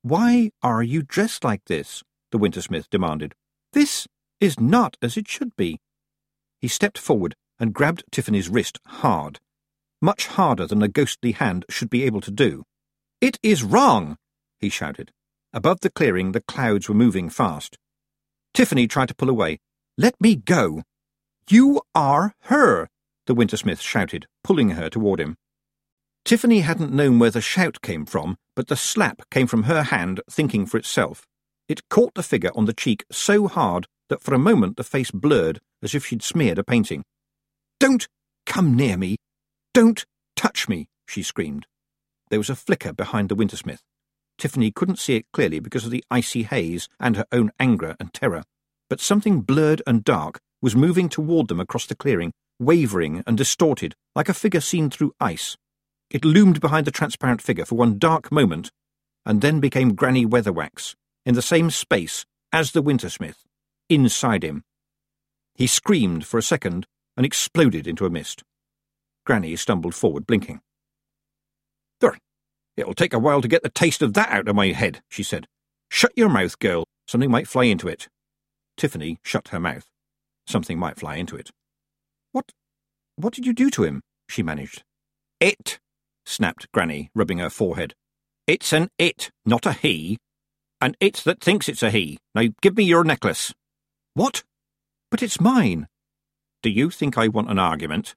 Why 0.00 0.52
are 0.62 0.82
you 0.82 1.02
dressed 1.02 1.44
like 1.44 1.66
this? 1.66 2.02
the 2.30 2.38
Wintersmith 2.38 2.88
demanded. 2.88 3.34
This 3.74 4.06
is 4.40 4.58
not 4.58 4.96
as 5.02 5.18
it 5.18 5.28
should 5.28 5.54
be. 5.54 5.80
He 6.60 6.68
stepped 6.68 6.96
forward 6.96 7.36
and 7.60 7.74
grabbed 7.74 8.04
Tiffany's 8.10 8.48
wrist 8.48 8.78
hard, 8.86 9.38
much 10.00 10.28
harder 10.28 10.66
than 10.66 10.82
a 10.82 10.88
ghostly 10.88 11.32
hand 11.32 11.66
should 11.68 11.90
be 11.90 12.04
able 12.04 12.22
to 12.22 12.30
do. 12.30 12.64
It 13.20 13.38
is 13.42 13.62
wrong, 13.62 14.16
he 14.60 14.70
shouted. 14.70 15.12
Above 15.52 15.80
the 15.80 15.90
clearing, 15.90 16.32
the 16.32 16.40
clouds 16.40 16.88
were 16.88 16.94
moving 16.94 17.28
fast. 17.28 17.76
Tiffany 18.54 18.86
tried 18.86 19.08
to 19.08 19.14
pull 19.14 19.28
away. 19.28 19.60
Let 19.98 20.14
me 20.20 20.36
go. 20.36 20.82
You 21.50 21.82
are 21.94 22.34
her, 22.44 22.88
the 23.26 23.34
Wintersmith 23.34 23.80
shouted, 23.80 24.26
pulling 24.42 24.70
her 24.70 24.88
toward 24.88 25.20
him. 25.20 25.36
Tiffany 26.24 26.60
hadn't 26.60 26.92
known 26.92 27.18
where 27.18 27.30
the 27.30 27.40
shout 27.40 27.82
came 27.82 28.06
from, 28.06 28.36
but 28.56 28.68
the 28.68 28.76
slap 28.76 29.28
came 29.30 29.46
from 29.46 29.64
her 29.64 29.84
hand 29.84 30.20
thinking 30.30 30.64
for 30.64 30.78
itself. 30.78 31.26
It 31.68 31.88
caught 31.88 32.14
the 32.14 32.22
figure 32.22 32.50
on 32.54 32.64
the 32.64 32.72
cheek 32.72 33.04
so 33.10 33.46
hard 33.46 33.86
that 34.08 34.22
for 34.22 34.34
a 34.34 34.38
moment 34.38 34.76
the 34.76 34.84
face 34.84 35.10
blurred 35.10 35.60
as 35.82 35.94
if 35.94 36.06
she'd 36.06 36.22
smeared 36.22 36.58
a 36.58 36.64
painting. 36.64 37.04
Don't 37.78 38.08
come 38.46 38.74
near 38.74 38.96
me! 38.96 39.16
Don't 39.72 40.04
touch 40.36 40.68
me! 40.68 40.88
she 41.06 41.22
screamed. 41.22 41.66
There 42.30 42.38
was 42.38 42.50
a 42.50 42.56
flicker 42.56 42.92
behind 42.92 43.28
the 43.28 43.36
Wintersmith. 43.36 43.80
Tiffany 44.38 44.70
couldn't 44.70 44.98
see 44.98 45.16
it 45.16 45.26
clearly 45.32 45.60
because 45.60 45.84
of 45.84 45.90
the 45.90 46.04
icy 46.10 46.42
haze 46.42 46.88
and 46.98 47.16
her 47.16 47.26
own 47.32 47.50
anger 47.60 47.96
and 48.00 48.12
terror, 48.12 48.42
but 48.88 49.00
something 49.00 49.42
blurred 49.42 49.82
and 49.86 50.04
dark 50.04 50.40
was 50.60 50.74
moving 50.74 51.08
toward 51.08 51.48
them 51.48 51.60
across 51.60 51.86
the 51.86 51.94
clearing 51.94 52.32
wavering 52.58 53.22
and 53.26 53.36
distorted, 53.36 53.94
like 54.14 54.28
a 54.28 54.34
figure 54.34 54.60
seen 54.60 54.90
through 54.90 55.14
ice. 55.20 55.56
It 56.10 56.24
loomed 56.24 56.60
behind 56.60 56.86
the 56.86 56.90
transparent 56.90 57.42
figure 57.42 57.64
for 57.64 57.74
one 57.76 57.98
dark 57.98 58.30
moment, 58.30 58.70
and 59.26 59.40
then 59.40 59.60
became 59.60 59.94
Granny 59.94 60.26
Weatherwax, 60.26 60.94
in 61.24 61.34
the 61.34 61.42
same 61.42 61.70
space 61.70 62.26
as 62.52 62.72
the 62.72 62.82
Wintersmith. 62.82 63.36
inside 63.88 64.42
him. 64.42 64.64
He 65.54 65.66
screamed 65.66 66.26
for 66.26 66.38
a 66.38 66.42
second 66.42 66.86
and 67.16 67.26
exploded 67.26 67.86
into 67.86 68.06
a 68.06 68.10
mist. 68.10 68.42
Granny 69.26 69.56
stumbled 69.56 69.94
forward, 69.94 70.26
blinking. 70.26 70.60
There, 72.00 72.16
it'll 72.76 72.94
take 72.94 73.14
a 73.14 73.18
while 73.18 73.42
to 73.42 73.48
get 73.48 73.62
the 73.62 73.68
taste 73.68 74.02
of 74.02 74.14
that 74.14 74.30
out 74.30 74.48
of 74.48 74.56
my 74.56 74.68
head, 74.68 75.02
she 75.08 75.22
said. 75.22 75.46
Shut 75.90 76.12
your 76.16 76.28
mouth, 76.28 76.58
girl. 76.58 76.84
Something 77.06 77.30
might 77.30 77.48
fly 77.48 77.64
into 77.64 77.88
it. 77.88 78.08
Tiffany 78.76 79.18
shut 79.22 79.48
her 79.48 79.60
mouth. 79.60 79.86
Something 80.46 80.78
might 80.78 80.98
fly 80.98 81.16
into 81.16 81.36
it. 81.36 81.50
What 82.34 82.50
what 83.14 83.32
did 83.32 83.46
you 83.46 83.52
do 83.52 83.70
to 83.70 83.84
him? 83.84 84.02
she 84.28 84.42
managed. 84.42 84.82
It, 85.38 85.78
snapped 86.26 86.66
Granny, 86.72 87.08
rubbing 87.14 87.38
her 87.38 87.48
forehead. 87.48 87.94
It's 88.48 88.72
an 88.72 88.88
it, 88.98 89.30
not 89.46 89.66
a 89.66 89.72
he. 89.72 90.18
An 90.80 90.96
it 90.98 91.18
that 91.26 91.40
thinks 91.40 91.68
it's 91.68 91.84
a 91.84 91.92
he. 91.92 92.18
Now 92.34 92.48
give 92.60 92.76
me 92.76 92.82
your 92.82 93.04
necklace. 93.04 93.54
What? 94.14 94.42
But 95.12 95.22
it's 95.22 95.40
mine. 95.40 95.86
Do 96.60 96.70
you 96.70 96.90
think 96.90 97.16
I 97.16 97.28
want 97.28 97.50
an 97.52 97.60
argument? 97.60 98.16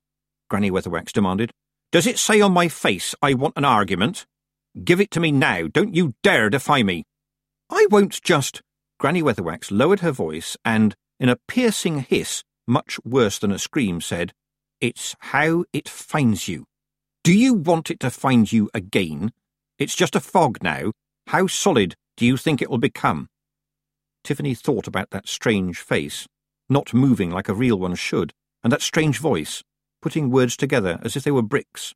Granny 0.50 0.72
Weatherwax 0.72 1.12
demanded. 1.12 1.52
Does 1.92 2.08
it 2.08 2.18
say 2.18 2.42
on 2.42 2.54
my 2.54 2.70
face 2.70 3.14
I 3.22 3.36
want 3.36 3.54
an 3.56 3.66
argument? 3.66 4.26
Give 4.84 5.00
it 5.00 5.12
to 5.12 5.20
me 5.20 5.32
now. 5.32 5.68
Don't 5.68 5.94
you 5.94 6.16
dare 6.24 6.50
defy 6.50 6.82
me. 6.82 7.04
I 7.70 7.86
won't 7.92 8.20
just. 8.24 8.64
Granny 9.00 9.22
Weatherwax 9.22 9.70
lowered 9.70 10.00
her 10.00 10.12
voice 10.12 10.58
and, 10.66 10.96
in 11.20 11.30
a 11.30 11.38
piercing 11.48 12.00
hiss, 12.00 12.44
much 12.68 13.00
worse 13.04 13.40
than 13.40 13.52
a 13.52 13.60
scream, 13.60 14.02
said, 14.02 14.34
It's 14.82 15.16
how 15.20 15.66
it 15.74 15.88
finds 15.88 16.48
you. 16.48 16.66
Do 17.24 17.34
you 17.34 17.54
want 17.54 17.90
it 17.90 18.00
to 18.02 18.10
find 18.10 18.52
you 18.52 18.70
again? 18.74 19.32
It's 19.80 19.96
just 19.96 20.16
a 20.16 20.20
fog 20.20 20.60
now. 20.62 20.92
How 21.28 21.48
solid 21.48 21.96
do 22.16 22.26
you 22.26 22.38
think 22.38 22.62
it 22.62 22.70
will 22.70 22.78
become? 22.78 23.30
Tiffany 24.24 24.54
thought 24.54 24.88
about 24.88 25.12
that 25.12 25.28
strange 25.28 25.80
face, 25.80 26.28
not 26.70 26.94
moving 26.94 27.30
like 27.30 27.50
a 27.50 27.54
real 27.54 27.78
one 27.78 27.96
should, 27.96 28.34
and 28.64 28.72
that 28.74 28.82
strange 28.82 29.20
voice, 29.20 29.64
putting 30.02 30.30
words 30.30 30.58
together 30.58 31.00
as 31.04 31.16
if 31.16 31.24
they 31.24 31.32
were 31.32 31.42
bricks. 31.42 31.94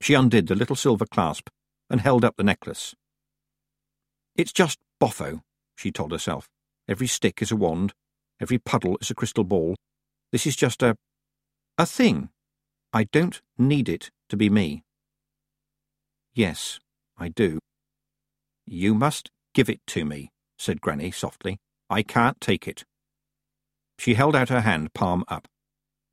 She 0.00 0.14
undid 0.14 0.48
the 0.48 0.54
little 0.54 0.76
silver 0.76 1.06
clasp 1.06 1.48
and 1.88 2.00
held 2.00 2.24
up 2.24 2.36
the 2.36 2.42
necklace. 2.44 2.94
It's 4.34 4.52
just 4.52 4.78
boffo, 5.00 5.42
she 5.76 5.92
told 5.92 6.10
herself. 6.10 6.48
Every 6.88 7.06
stick 7.06 7.42
is 7.42 7.52
a 7.52 7.56
wand, 7.56 7.92
every 8.40 8.58
puddle 8.58 8.96
is 9.00 9.10
a 9.10 9.14
crystal 9.14 9.44
ball. 9.44 9.76
This 10.32 10.46
is 10.46 10.56
just 10.56 10.82
a. 10.82 10.96
a 11.76 11.84
thing. 11.84 12.30
I 12.92 13.04
don't 13.04 13.40
need 13.58 13.88
it 13.88 14.10
to 14.30 14.36
be 14.36 14.48
me. 14.48 14.82
Yes, 16.34 16.80
I 17.18 17.28
do. 17.28 17.58
You 18.66 18.94
must 18.94 19.30
give 19.54 19.68
it 19.68 19.80
to 19.88 20.04
me, 20.06 20.30
said 20.58 20.80
Granny 20.80 21.10
softly. 21.10 21.58
I 21.90 22.02
can't 22.02 22.40
take 22.40 22.66
it. 22.66 22.84
She 23.98 24.14
held 24.14 24.34
out 24.34 24.48
her 24.48 24.62
hand, 24.62 24.94
palm 24.94 25.24
up. 25.28 25.46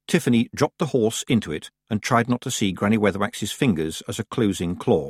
Tiffany 0.08 0.50
dropped 0.54 0.80
the 0.80 0.88
horse 0.88 1.24
into 1.30 1.52
it 1.52 1.70
and 1.90 2.02
tried 2.02 2.28
not 2.28 2.42
to 2.42 2.52
see 2.52 2.74
Granny 2.74 2.98
Weatherwax's 2.98 3.52
fingers 3.52 4.04
as 4.08 4.20
a 4.20 4.26
closing 4.26 4.76
claw. 4.76 5.10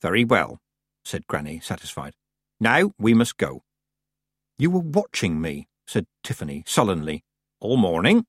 Very 0.00 0.24
well, 0.24 0.58
said 1.04 1.26
Granny, 1.26 1.58
satisfied. 1.58 2.12
Now 2.60 2.92
we 2.98 3.14
must 3.14 3.38
go. 3.38 3.62
You 4.58 4.70
were 4.70 4.80
watching 4.80 5.40
me, 5.40 5.66
said 5.86 6.06
Tiffany 6.22 6.62
sullenly. 6.66 7.24
All 7.60 7.76
morning? 7.76 8.24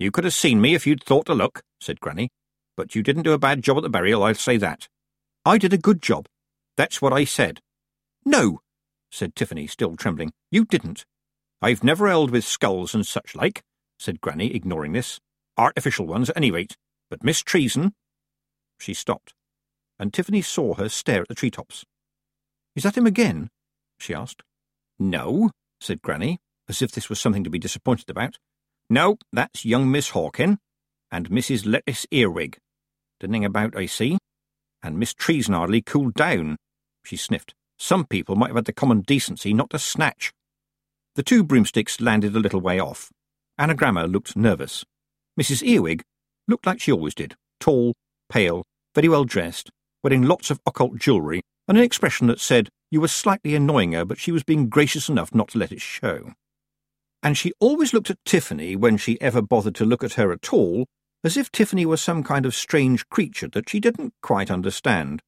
You 0.00 0.10
could 0.10 0.24
have 0.24 0.34
seen 0.34 0.60
me 0.60 0.74
if 0.74 0.86
you'd 0.86 1.02
thought 1.02 1.26
to 1.26 1.34
look, 1.34 1.62
said 1.80 2.00
Granny. 2.00 2.30
But 2.76 2.96
you 2.96 3.04
didn't 3.04 3.22
do 3.22 3.32
a 3.32 3.38
bad 3.38 3.62
job 3.62 3.76
at 3.76 3.84
the 3.84 3.88
burial, 3.88 4.24
I'll 4.24 4.34
say 4.34 4.56
that. 4.56 4.88
I 5.44 5.58
did 5.58 5.72
a 5.72 5.78
good 5.78 6.02
job. 6.02 6.26
That's 6.76 7.00
what 7.00 7.12
I 7.12 7.24
said. 7.24 7.60
No, 8.24 8.60
said 9.12 9.36
Tiffany, 9.36 9.68
still 9.68 9.94
trembling. 9.94 10.32
You 10.50 10.64
didn't. 10.64 11.04
I've 11.62 11.84
never 11.84 12.08
held 12.08 12.32
with 12.32 12.44
skulls 12.44 12.94
and 12.94 13.06
such 13.06 13.36
like, 13.36 13.62
said 13.96 14.20
Granny, 14.20 14.52
ignoring 14.52 14.92
this. 14.92 15.20
Artificial 15.56 16.06
ones, 16.06 16.28
at 16.28 16.36
any 16.36 16.50
rate. 16.50 16.76
But 17.10 17.22
Miss 17.22 17.42
Treason. 17.42 17.94
She 18.80 18.92
stopped, 18.92 19.34
and 20.00 20.12
Tiffany 20.12 20.42
saw 20.42 20.74
her 20.74 20.88
stare 20.88 21.22
at 21.22 21.28
the 21.28 21.34
treetops. 21.36 21.84
Is 22.74 22.82
that 22.82 22.96
him 22.96 23.06
again? 23.06 23.50
she 23.98 24.12
asked. 24.12 24.42
No, 24.98 25.50
said 25.80 26.02
Granny, 26.02 26.40
as 26.68 26.82
if 26.82 26.90
this 26.90 27.08
was 27.08 27.20
something 27.20 27.44
to 27.44 27.50
be 27.50 27.60
disappointed 27.60 28.10
about. 28.10 28.38
No, 28.90 29.16
that's 29.32 29.64
young 29.64 29.90
Miss 29.90 30.10
Hawkin, 30.10 30.58
and 31.10 31.30
Mrs. 31.30 31.64
Letice 31.64 32.06
Earwig. 32.10 32.58
Dinning 33.20 33.44
about, 33.44 33.76
I 33.76 33.86
see. 33.86 34.18
And 34.82 34.98
Miss 34.98 35.14
Treason 35.14 35.54
hardly 35.54 35.80
cooled 35.80 36.14
down. 36.14 36.56
She 37.04 37.16
sniffed. 37.16 37.54
Some 37.78 38.04
people 38.06 38.36
might 38.36 38.48
have 38.48 38.56
had 38.56 38.64
the 38.66 38.72
common 38.72 39.00
decency 39.00 39.54
not 39.54 39.70
to 39.70 39.78
snatch. 39.78 40.32
The 41.14 41.22
two 41.22 41.42
broomsticks 41.44 42.00
landed 42.00 42.34
a 42.36 42.40
little 42.40 42.60
way 42.60 42.78
off. 42.78 43.10
Anagramma 43.58 44.10
looked 44.10 44.36
nervous. 44.36 44.84
Mrs. 45.40 45.62
Earwig 45.66 46.02
looked 46.48 46.66
like 46.66 46.80
she 46.80 46.92
always 46.92 47.14
did, 47.14 47.34
tall, 47.60 47.94
pale, 48.28 48.64
very 48.94 49.08
well 49.08 49.24
dressed, 49.24 49.70
wearing 50.02 50.22
lots 50.22 50.50
of 50.50 50.60
occult 50.66 50.98
jewellery, 50.98 51.40
and 51.66 51.78
an 51.78 51.84
expression 51.84 52.26
that 52.26 52.40
said 52.40 52.68
you 52.90 53.00
were 53.00 53.08
slightly 53.08 53.54
annoying 53.54 53.92
her, 53.92 54.04
but 54.04 54.18
she 54.18 54.32
was 54.32 54.42
being 54.42 54.68
gracious 54.68 55.08
enough 55.08 55.34
not 55.34 55.48
to 55.48 55.58
let 55.58 55.72
it 55.72 55.80
show. 55.80 56.32
And 57.24 57.38
she 57.38 57.52
always 57.58 57.94
looked 57.94 58.10
at 58.10 58.24
Tiffany 58.26 58.76
when 58.76 58.98
she 58.98 59.20
ever 59.20 59.40
bothered 59.40 59.74
to 59.76 59.86
look 59.86 60.04
at 60.04 60.12
her 60.12 60.30
at 60.30 60.52
all, 60.52 60.86
as 61.24 61.38
if 61.38 61.50
Tiffany 61.50 61.86
were 61.86 61.96
some 61.96 62.22
kind 62.22 62.44
of 62.44 62.54
strange 62.54 63.08
creature 63.08 63.48
that 63.48 63.70
she 63.70 63.80
didn't 63.80 64.12
quite 64.22 64.50
understand. 64.50 65.22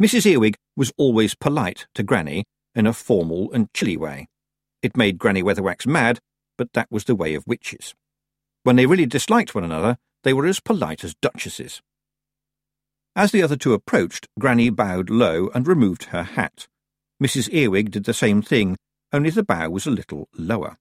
Mrs. 0.00 0.26
Earwig 0.26 0.56
was 0.76 0.92
always 0.98 1.34
polite 1.34 1.86
to 1.94 2.02
Granny 2.02 2.44
in 2.74 2.86
a 2.86 2.92
formal 2.92 3.50
and 3.54 3.72
chilly 3.72 3.96
way. 3.96 4.28
It 4.82 4.98
made 4.98 5.18
Granny 5.18 5.42
Weatherwax 5.42 5.86
mad, 5.86 6.20
but 6.58 6.74
that 6.74 6.88
was 6.90 7.04
the 7.04 7.16
way 7.16 7.34
of 7.34 7.46
witches. 7.46 7.94
When 8.62 8.76
they 8.76 8.84
really 8.84 9.06
disliked 9.06 9.54
one 9.54 9.64
another, 9.64 9.96
they 10.24 10.34
were 10.34 10.46
as 10.46 10.60
polite 10.60 11.04
as 11.04 11.14
duchesses. 11.22 11.80
As 13.16 13.32
the 13.32 13.42
other 13.42 13.56
two 13.56 13.72
approached, 13.72 14.28
Granny 14.38 14.68
bowed 14.68 15.08
low 15.08 15.48
and 15.54 15.66
removed 15.66 16.04
her 16.04 16.22
hat. 16.22 16.68
Mrs. 17.20 17.50
Earwig 17.52 17.90
did 17.90 18.04
the 18.04 18.12
same 18.12 18.42
thing, 18.42 18.76
only 19.10 19.30
the 19.30 19.42
bow 19.42 19.70
was 19.70 19.86
a 19.86 19.90
little 19.90 20.28
lower. 20.36 20.76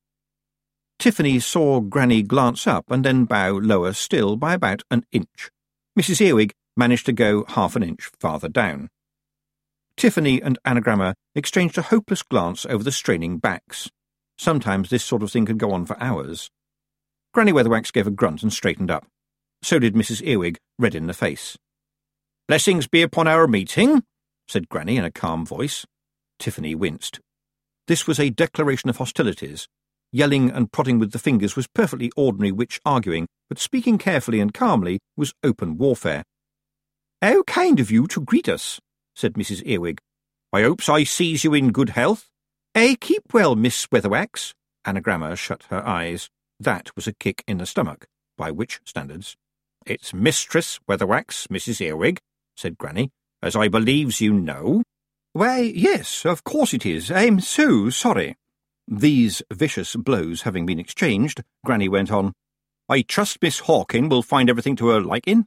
Tiffany 1.00 1.40
saw 1.40 1.80
Granny 1.80 2.24
glance 2.24 2.66
up 2.66 2.90
and 2.90 3.06
then 3.06 3.26
bow 3.26 3.52
lower 3.52 3.94
still 3.94 4.36
by 4.36 4.54
about 4.54 4.82
an 4.90 5.06
inch. 5.12 5.52
Mrs. 5.98 6.22
Earwig 6.22 6.54
managed 6.76 7.06
to 7.06 7.14
go 7.14 7.46
half 7.50 7.76
an 7.76 7.84
inch 7.84 8.10
farther 8.20 8.50
down. 8.50 8.90
Tiffany 9.96 10.42
and 10.42 10.60
Anagramma 10.66 11.14
exchanged 11.36 11.78
a 11.78 11.84
hopeless 11.84 12.24
glance 12.24 12.66
over 12.66 12.84
the 12.84 12.92
straining 12.92 13.38
backs. 13.38 13.90
Sometimes 14.38 14.90
this 14.90 15.04
sort 15.04 15.24
of 15.24 15.32
thing 15.32 15.46
could 15.46 15.58
go 15.58 15.72
on 15.72 15.86
for 15.86 16.02
hours. 16.02 16.50
Granny 17.34 17.52
Weatherwax 17.52 17.92
gave 17.92 18.08
a 18.08 18.12
grunt 18.12 18.44
and 18.44 18.54
straightened 18.54 18.92
up. 18.92 19.06
So 19.64 19.80
did 19.80 19.96
Mrs. 19.96 20.26
Earwig, 20.26 20.58
red 20.78 20.94
in 20.94 21.08
the 21.08 21.14
face. 21.14 21.58
Blessings 22.48 22.88
be 22.88 23.02
upon 23.02 23.28
our 23.28 23.48
meeting, 23.48 24.04
said 24.48 24.70
Granny 24.70 24.98
in 24.98 25.04
a 25.04 25.12
calm 25.12 25.46
voice. 25.46 25.86
Tiffany 26.40 26.76
winced. 26.76 27.20
This 27.88 28.06
was 28.06 28.20
a 28.20 28.30
declaration 28.30 28.90
of 28.90 28.98
hostilities. 28.98 29.68
Yelling 30.12 30.50
and 30.50 30.72
prodding 30.72 31.00
with 31.00 31.12
the 31.12 31.20
fingers 31.20 31.56
was 31.56 31.68
perfectly 31.68 32.12
ordinary 32.16 32.52
witch 32.52 32.80
arguing, 32.86 33.28
but 33.50 33.60
speaking 33.60 33.98
carefully 33.98 34.40
and 34.40 34.54
calmly 34.54 35.00
was 35.18 35.34
open 35.44 35.78
warfare. 35.78 36.24
How 37.22 37.44
kind 37.44 37.80
of 37.80 37.92
you 37.92 38.08
to 38.08 38.22
greet 38.22 38.48
us, 38.48 38.80
said 39.16 39.34
Mrs. 39.34 39.66
Earwig. 39.66 40.00
I 40.54 40.62
hopes 40.62 40.88
I 40.88 41.04
sees 41.04 41.44
you 41.44 41.54
in 41.54 41.72
good 41.72 41.90
health. 41.90 42.30
Eh, 42.74 42.96
keep 43.00 43.34
well, 43.34 43.56
Miss 43.56 43.88
Weatherwax. 43.88 44.54
Anagramma 44.86 45.38
shut 45.38 45.64
her 45.70 45.86
eyes. 45.86 46.30
That 46.60 46.96
was 46.96 47.08
a 47.08 47.14
kick 47.14 47.44
in 47.48 47.58
the 47.58 47.66
stomach, 47.66 48.06
by 48.38 48.52
which 48.52 48.80
standards. 48.86 49.36
It's 49.86 50.14
Mistress 50.14 50.80
Weatherwax, 50.88 51.48
Mrs. 51.48 51.82
Earwig, 51.82 52.20
said 52.56 52.78
Granny, 52.78 53.10
as 53.42 53.56
I 53.56 53.68
believes 53.68 54.22
you 54.22 54.34
know. 54.34 54.84
Why, 55.34 55.60
yes, 55.60 56.26
of 56.26 56.44
course 56.44 56.74
it 56.74 56.86
is. 56.86 57.12
I'm 57.12 57.40
so 57.40 57.90
sorry. 57.90 58.36
These 58.88 59.42
vicious 59.52 59.96
blows 59.96 60.44
having 60.44 60.66
been 60.66 60.80
exchanged, 60.80 61.44
Granny 61.66 61.90
went 61.90 62.12
on. 62.12 62.34
I 62.88 63.02
trust 63.02 63.42
Miss 63.42 63.62
Hawkin 63.62 64.10
will 64.10 64.24
find 64.24 64.50
everything 64.50 64.78
to 64.78 64.88
her 64.88 65.02
liking. 65.02 65.46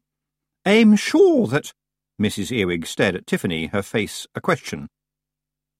I'm 0.66 0.94
sure 0.96 1.46
that 1.46 1.72
Mrs. 2.20 2.54
Earwig 2.54 2.86
stared 2.86 3.16
at 3.16 3.26
Tiffany, 3.26 3.66
her 3.68 3.82
face 3.82 4.26
a 4.34 4.42
question. 4.42 4.88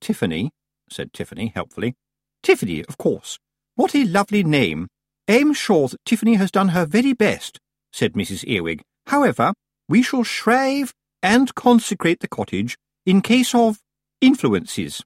Tiffany, 0.00 0.50
said 0.88 1.12
Tiffany 1.12 1.52
helpfully. 1.54 1.94
Tiffany, 2.42 2.82
of 2.86 2.96
course. 2.96 3.38
What 3.74 3.94
a 3.94 4.04
lovely 4.04 4.42
name. 4.42 4.88
I'm 5.28 5.52
sure 5.52 5.88
that 5.88 6.04
Tiffany 6.06 6.34
has 6.34 6.50
done 6.50 6.68
her 6.68 6.86
very 6.86 7.12
best, 7.12 7.58
said 7.92 8.14
Mrs. 8.14 8.48
Earwig. 8.48 8.80
However, 9.08 9.52
we 9.86 10.02
shall 10.02 10.24
shrive 10.24 10.94
and 11.22 11.54
consecrate 11.54 12.20
the 12.20 12.28
cottage 12.28 12.78
in 13.04 13.20
case 13.20 13.54
of 13.54 13.78
influences. 14.22 15.02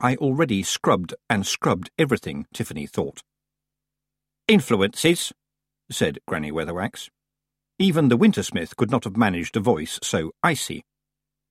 I 0.00 0.16
already 0.16 0.62
scrubbed 0.62 1.14
and 1.28 1.46
scrubbed 1.46 1.90
everything, 1.98 2.46
Tiffany 2.54 2.86
thought. 2.86 3.22
Influences, 4.48 5.32
said 5.90 6.18
Granny 6.26 6.50
Weatherwax. 6.50 7.08
Even 7.78 8.08
the 8.08 8.18
Wintersmith 8.18 8.76
could 8.76 8.90
not 8.90 9.04
have 9.04 9.16
managed 9.16 9.56
a 9.56 9.60
voice 9.60 9.98
so 10.02 10.32
icy. 10.42 10.84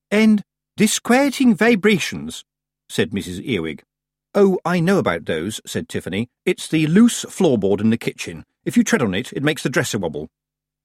And 0.10 0.44
disquieting 0.78 1.54
vibrations, 1.56 2.44
said 2.88 3.12
Mrs. 3.12 3.46
Earwig. 3.46 3.84
Oh, 4.34 4.60
I 4.66 4.80
know 4.80 4.98
about 4.98 5.26
those, 5.26 5.62
said 5.66 5.90
Tiffany. 5.90 6.30
It's 6.46 6.68
the 6.68 6.88
loose 6.88 7.26
floorboard 7.26 7.82
in 7.82 7.90
the 7.90 7.98
kitchen. 7.98 8.46
If 8.66 8.78
you 8.78 8.84
tread 8.84 9.02
on 9.02 9.14
it, 9.14 9.34
it 9.34 9.44
makes 9.44 9.64
the 9.64 9.70
dresser 9.70 9.98
wobble. 9.98 10.28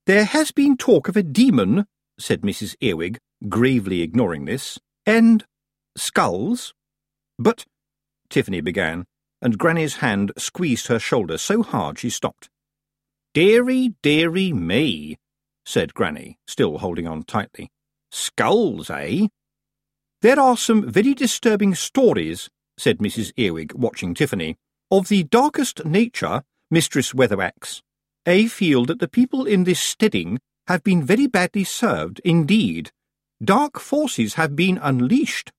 There 0.06 0.24
has 0.24 0.50
been 0.50 0.76
talk 0.76 1.08
of 1.08 1.16
a 1.16 1.22
demon, 1.22 1.86
said 2.18 2.42
Mrs. 2.42 2.76
Earwig, 2.80 3.18
gravely 3.48 4.02
ignoring 4.02 4.44
this, 4.44 4.78
and 5.06 5.44
skulls. 5.96 6.74
But, 7.38 7.64
Tiffany 8.30 8.60
began, 8.60 9.04
and 9.42 9.58
Granny's 9.58 9.96
hand 9.96 10.32
squeezed 10.38 10.86
her 10.86 10.98
shoulder 10.98 11.38
so 11.38 11.62
hard 11.62 11.98
she 11.98 12.10
stopped. 12.10 12.48
Deary, 13.34 13.94
deary 14.02 14.52
me, 14.52 15.18
said 15.66 15.94
Granny, 15.94 16.38
still 16.46 16.78
holding 16.78 17.06
on 17.06 17.24
tightly. 17.24 17.70
Skulls, 18.10 18.90
eh? 18.90 19.28
There 20.22 20.38
are 20.38 20.56
some 20.56 20.88
very 20.88 21.14
disturbing 21.14 21.74
stories, 21.74 22.48
said 22.78 22.98
Mrs. 22.98 23.32
Earwig, 23.36 23.74
watching 23.74 24.14
Tiffany, 24.14 24.56
of 24.90 25.08
the 25.08 25.24
darkest 25.24 25.84
nature, 25.84 26.42
Mistress 26.70 27.12
Weatherwax. 27.12 27.82
I 28.24 28.46
feel 28.46 28.84
that 28.86 29.00
the 29.00 29.08
people 29.08 29.44
in 29.44 29.64
this 29.64 29.80
steading 29.80 30.38
have 30.66 30.82
been 30.82 31.02
very 31.02 31.26
badly 31.26 31.64
served 31.64 32.20
indeed. 32.24 32.90
Dark 33.42 33.78
forces 33.78 34.34
have 34.34 34.56
been 34.56 34.78
unleashed. 34.78 35.52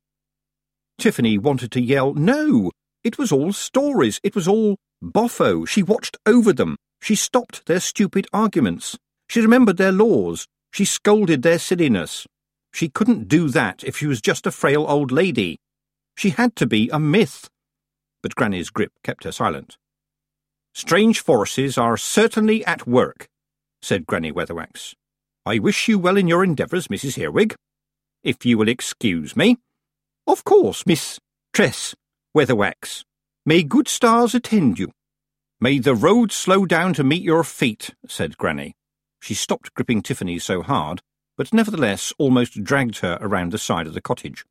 Tiffany 0.98 1.38
wanted 1.38 1.72
to 1.72 1.82
yell, 1.82 2.14
No! 2.14 2.72
It 3.04 3.18
was 3.18 3.32
all 3.32 3.54
stories. 3.54 4.20
It 4.24 4.36
was 4.36 4.48
all 4.48 4.78
boffo. 5.04 5.68
She 5.68 5.84
watched 5.84 6.18
over 6.26 6.52
them. 6.52 6.78
She 7.02 7.16
stopped 7.16 7.66
their 7.66 7.80
stupid 7.80 8.28
arguments. 8.34 8.98
She 9.30 9.42
remembered 9.42 9.78
their 9.78 9.92
laws. 9.92 10.48
She 10.74 10.86
scolded 10.86 11.44
their 11.44 11.60
silliness. 11.60 12.26
She 12.74 12.90
couldn't 12.90 13.28
do 13.28 13.50
that 13.50 13.84
if 13.84 13.98
she 13.98 14.08
was 14.08 14.22
just 14.22 14.48
a 14.48 14.52
frail 14.52 14.86
old 14.88 15.12
lady. 15.12 15.58
She 16.18 16.32
had 16.32 16.56
to 16.58 16.66
be 16.66 16.90
a 16.90 17.00
myth. 17.00 17.48
But 18.24 18.36
Granny's 18.36 18.70
grip 18.70 18.92
kept 19.04 19.24
her 19.24 19.32
silent. 19.32 19.78
Strange 20.74 21.22
forces 21.22 21.78
are 21.78 21.96
certainly 21.96 22.66
at 22.66 22.88
work, 22.88 23.28
said 23.82 24.06
Granny 24.06 24.32
Weatherwax. 24.32 24.94
I 25.46 25.60
wish 25.60 25.88
you 25.88 26.00
well 26.00 26.18
in 26.18 26.28
your 26.28 26.44
endeavours, 26.44 26.88
Mrs. 26.88 27.18
Earwig. 27.18 27.56
If 28.24 28.46
you 28.46 28.58
will 28.58 28.68
excuse 28.68 29.38
me. 29.38 29.58
Of 30.28 30.44
course, 30.44 30.86
Miss 30.88 31.20
Tress 31.54 31.94
Weatherwax. 32.36 33.04
May 33.46 33.62
good 33.62 33.88
stars 33.88 34.34
attend 34.34 34.80
you. 34.80 34.92
May 35.60 35.78
the 35.78 35.94
road 35.94 36.32
slow 36.32 36.66
down 36.66 36.94
to 36.96 37.04
meet 37.04 37.22
your 37.22 37.44
feet, 37.44 37.94
said 38.08 38.38
Granny. 38.38 38.76
She 39.22 39.36
stopped 39.36 39.74
gripping 39.76 40.02
Tiffany 40.02 40.40
so 40.40 40.64
hard, 40.64 41.02
but 41.38 41.54
nevertheless 41.54 42.12
almost 42.18 42.64
dragged 42.64 43.00
her 43.00 43.20
around 43.22 43.52
the 43.52 43.60
side 43.60 43.86
of 43.86 43.94
the 43.94 44.02
cottage. 44.02 44.44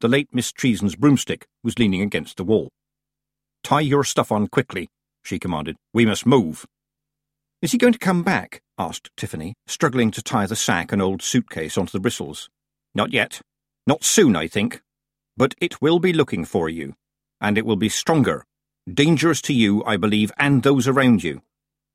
The 0.00 0.08
late 0.08 0.28
Miss 0.32 0.50
Treason's 0.50 0.96
broomstick 0.96 1.46
was 1.62 1.78
leaning 1.78 2.00
against 2.00 2.38
the 2.38 2.44
wall. 2.44 2.70
Tie 3.62 3.80
your 3.80 4.04
stuff 4.04 4.32
on 4.32 4.48
quickly, 4.48 4.88
she 5.22 5.38
commanded. 5.38 5.76
We 5.92 6.06
must 6.06 6.26
move. 6.26 6.64
Is 7.60 7.72
he 7.72 7.78
going 7.78 7.92
to 7.92 7.98
come 7.98 8.22
back? 8.22 8.62
asked 8.78 9.10
Tiffany, 9.16 9.54
struggling 9.66 10.10
to 10.12 10.22
tie 10.22 10.46
the 10.46 10.56
sack 10.56 10.90
and 10.90 11.02
old 11.02 11.22
suitcase 11.22 11.76
onto 11.76 11.92
the 11.92 12.00
bristles. 12.00 12.48
Not 12.94 13.12
yet. 13.12 13.42
Not 13.86 14.04
soon, 14.04 14.34
I 14.34 14.48
think. 14.48 14.80
But 15.36 15.54
it 15.60 15.80
will 15.80 15.98
be 15.98 16.12
looking 16.12 16.44
for 16.44 16.68
you 16.68 16.94
and 17.42 17.58
it 17.58 17.66
will 17.66 17.76
be 17.76 17.88
stronger. 17.88 18.44
Dangerous 18.92 19.42
to 19.42 19.52
you, 19.52 19.84
I 19.84 19.96
believe, 19.96 20.32
and 20.38 20.62
those 20.62 20.86
around 20.88 21.24
you. 21.24 21.42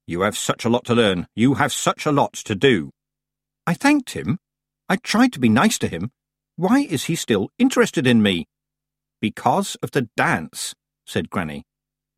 You 0.05 0.21
have 0.21 0.37
such 0.37 0.65
a 0.65 0.69
lot 0.69 0.85
to 0.85 0.95
learn. 0.95 1.27
You 1.35 1.55
have 1.55 1.71
such 1.71 2.05
a 2.05 2.11
lot 2.11 2.33
to 2.33 2.53
do. 2.53 2.91
I 3.65 3.73
thanked 3.73 4.11
him. 4.11 4.39
I 4.89 4.97
tried 4.97 5.33
to 5.33 5.39
be 5.39 5.49
nice 5.49 5.79
to 5.79 5.87
him. 5.87 6.11
Why 6.57 6.79
is 6.79 7.05
he 7.05 7.15
still 7.15 7.49
interested 7.57 8.05
in 8.05 8.21
me? 8.21 8.45
Because 9.21 9.75
of 9.81 9.91
the 9.91 10.09
dance, 10.15 10.73
said 11.05 11.29
Granny. 11.29 11.63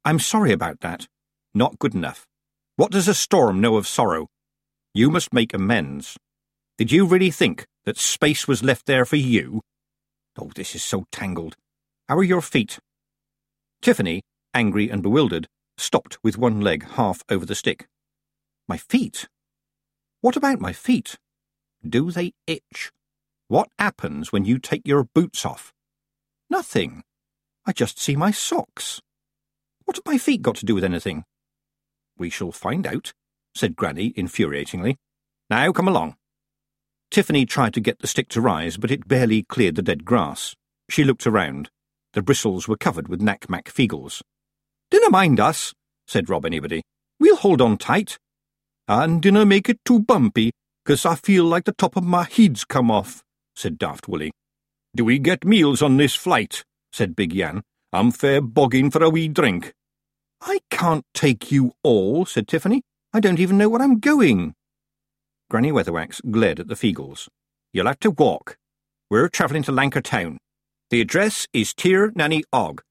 I'm 0.04 0.20
sorry 0.20 0.52
about 0.52 0.82
that. 0.82 1.08
Not 1.54 1.80
good 1.80 1.93
enough. 1.93 2.26
What 2.76 2.91
does 2.91 3.08
a 3.08 3.13
storm 3.13 3.62
know 3.62 3.78
of 3.78 3.88
sorrow? 3.88 4.28
You 4.93 5.10
must 5.10 5.34
make 5.34 5.54
amends. 5.54 6.17
Did 6.78 6.91
you 6.91 7.06
really 7.06 7.32
think 7.32 7.65
that 7.86 7.98
space 7.98 8.48
was 8.48 8.63
left 8.63 8.86
there 8.86 9.06
for 9.06 9.17
you? 9.17 9.62
Oh, 10.41 10.52
this 10.56 10.73
is 10.73 10.84
so 10.84 11.06
tangled. 11.12 11.58
How 12.08 12.17
are 12.17 12.23
your 12.23 12.41
feet? 12.41 12.80
Tiffany, 13.82 14.21
angry 14.54 14.89
and 14.89 15.04
bewildered, 15.04 15.47
stopped 15.78 16.17
with 16.23 16.38
one 16.38 16.62
leg 16.62 16.88
half 16.91 17.23
over 17.30 17.45
the 17.45 17.56
stick. 17.56 17.88
My 18.65 18.78
feet? 18.78 19.28
What 20.21 20.38
about 20.38 20.62
my 20.62 20.71
feet? 20.71 21.17
Do 21.88 22.10
they 22.10 22.32
itch? 22.47 22.91
What 23.49 23.67
happens 23.78 24.32
when 24.32 24.45
you 24.45 24.60
take 24.60 24.84
your 24.86 25.04
boots 25.04 25.45
off? 25.45 25.73
Nothing. 26.49 27.04
I 27.65 27.73
just 27.73 27.99
see 27.99 28.15
my 28.15 28.32
socks. 28.32 29.02
What 29.84 29.97
have 29.97 30.06
my 30.06 30.17
feet 30.17 30.41
got 30.41 30.56
to 30.58 30.65
do 30.65 30.75
with 30.75 30.86
anything? 30.86 31.25
We 32.17 32.30
shall 32.30 32.54
find 32.54 32.88
out, 32.88 33.12
said 33.54 33.75
Granny 33.75 34.13
infuriatingly. 34.13 34.95
Now 35.49 35.73
come 35.73 35.89
along. 35.89 36.15
Tiffany 37.12 37.45
tried 37.45 37.74
to 37.74 37.82
get 37.82 38.00
the 38.00 38.08
stick 38.08 38.30
to 38.30 38.41
rise, 38.41 38.78
but 38.78 38.91
it 38.91 39.08
barely 39.08 39.43
cleared 39.43 39.76
the 39.76 39.82
dead 39.82 40.06
grass. 40.06 40.56
She 40.89 41.04
looked 41.04 41.26
around. 41.26 41.69
The 42.13 42.22
bristles 42.22 42.67
were 42.67 42.78
covered 42.78 43.08
with 43.08 43.22
Nac 43.22 43.50
Mac 43.50 43.65
Feegles. 43.65 44.22
Dinna 44.91 45.10
mind 45.10 45.39
us, 45.39 45.74
said 46.08 46.30
Rob 46.30 46.45
Anybody. 46.45 46.82
We'll 47.19 47.36
hold 47.36 47.62
on 47.62 47.78
tight. 47.78 48.17
And 48.88 49.22
dinna 49.22 49.45
make 49.45 49.69
it 49.69 49.80
too 49.86 50.00
bumpy, 50.00 50.52
'cause 50.86 51.06
I 51.06 51.15
feel 51.15 51.45
like 51.45 51.65
the 51.65 51.74
top 51.74 51.95
of 51.95 52.04
my 52.04 52.24
head's 52.24 52.63
come 52.65 52.89
off, 52.89 53.24
said 53.56 53.78
Daft 53.78 54.08
Willie. 54.08 54.32
Do 54.95 55.06
we 55.06 55.19
get 55.19 55.45
meals 55.45 55.82
on 55.82 55.98
this 55.98 56.15
flight? 56.15 56.63
said 56.91 57.15
Big 57.15 57.34
Yan. 57.34 57.62
I'm 57.91 58.12
fair 58.12 58.41
bogging 58.41 58.89
for 58.91 59.04
a 59.04 59.10
wee 59.10 59.28
drink. 59.28 59.74
I 60.41 60.60
can't 60.69 61.06
take 61.13 61.52
you 61.52 61.74
all, 61.84 62.26
said 62.26 62.48
Tiffany. 62.48 62.82
I 63.13 63.19
don't 63.19 63.39
even 63.39 63.58
know 63.58 63.69
where 63.69 63.82
I'm 63.82 64.00
going. 64.00 64.54
Granny 65.50 65.72
Weatherwax 65.72 66.22
glared 66.30 66.60
at 66.60 66.68
the 66.68 66.76
Feegles. 66.76 67.28
You'll 67.74 67.88
have 67.88 68.00
to 68.02 68.12
walk. 68.12 68.56
We're 69.10 69.30
travelling 69.30 69.64
to 69.64 69.72
Lancre 69.72 70.04
Town. 70.04 70.38
The 70.92 71.02
address 71.02 71.48
is 71.54 71.74
Tir 71.74 72.12
Nani 72.16 72.44
Ogg, 72.54 72.82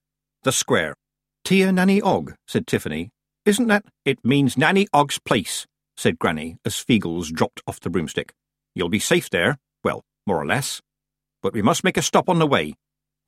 the 0.42 0.50
square. 0.50 0.96
Tir 1.44 1.70
Nani 1.70 2.02
Ogg, 2.02 2.34
said 2.48 2.66
Tiffany. 2.66 3.10
Isn't 3.44 3.68
that? 3.68 3.84
It 4.04 4.24
means 4.24 4.58
Nanny 4.58 4.88
Ogg's 4.92 5.20
place, 5.20 5.66
said 5.96 6.18
Granny 6.18 6.56
as 6.64 6.74
Feegles 6.74 7.32
dropped 7.32 7.62
off 7.68 7.78
the 7.78 7.90
broomstick. 7.90 8.32
You'll 8.74 8.88
be 8.88 8.98
safe 8.98 9.30
there, 9.30 9.58
well, 9.84 10.02
more 10.26 10.42
or 10.42 10.46
less. 10.46 10.80
But 11.42 11.52
we 11.52 11.62
must 11.62 11.84
make 11.84 11.96
a 11.96 12.02
stop 12.02 12.28
on 12.28 12.40
the 12.40 12.46
way. 12.46 12.74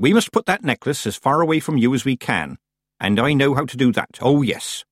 We 0.00 0.12
must 0.12 0.32
put 0.32 0.46
that 0.46 0.64
necklace 0.64 1.06
as 1.06 1.14
far 1.14 1.40
away 1.40 1.60
from 1.60 1.78
you 1.78 1.94
as 1.94 2.04
we 2.04 2.16
can, 2.16 2.58
and 2.98 3.20
I 3.20 3.34
know 3.34 3.54
how 3.54 3.64
to 3.64 3.76
do 3.76 3.92
that, 3.92 4.18
oh 4.20 4.42
yes. 4.42 4.84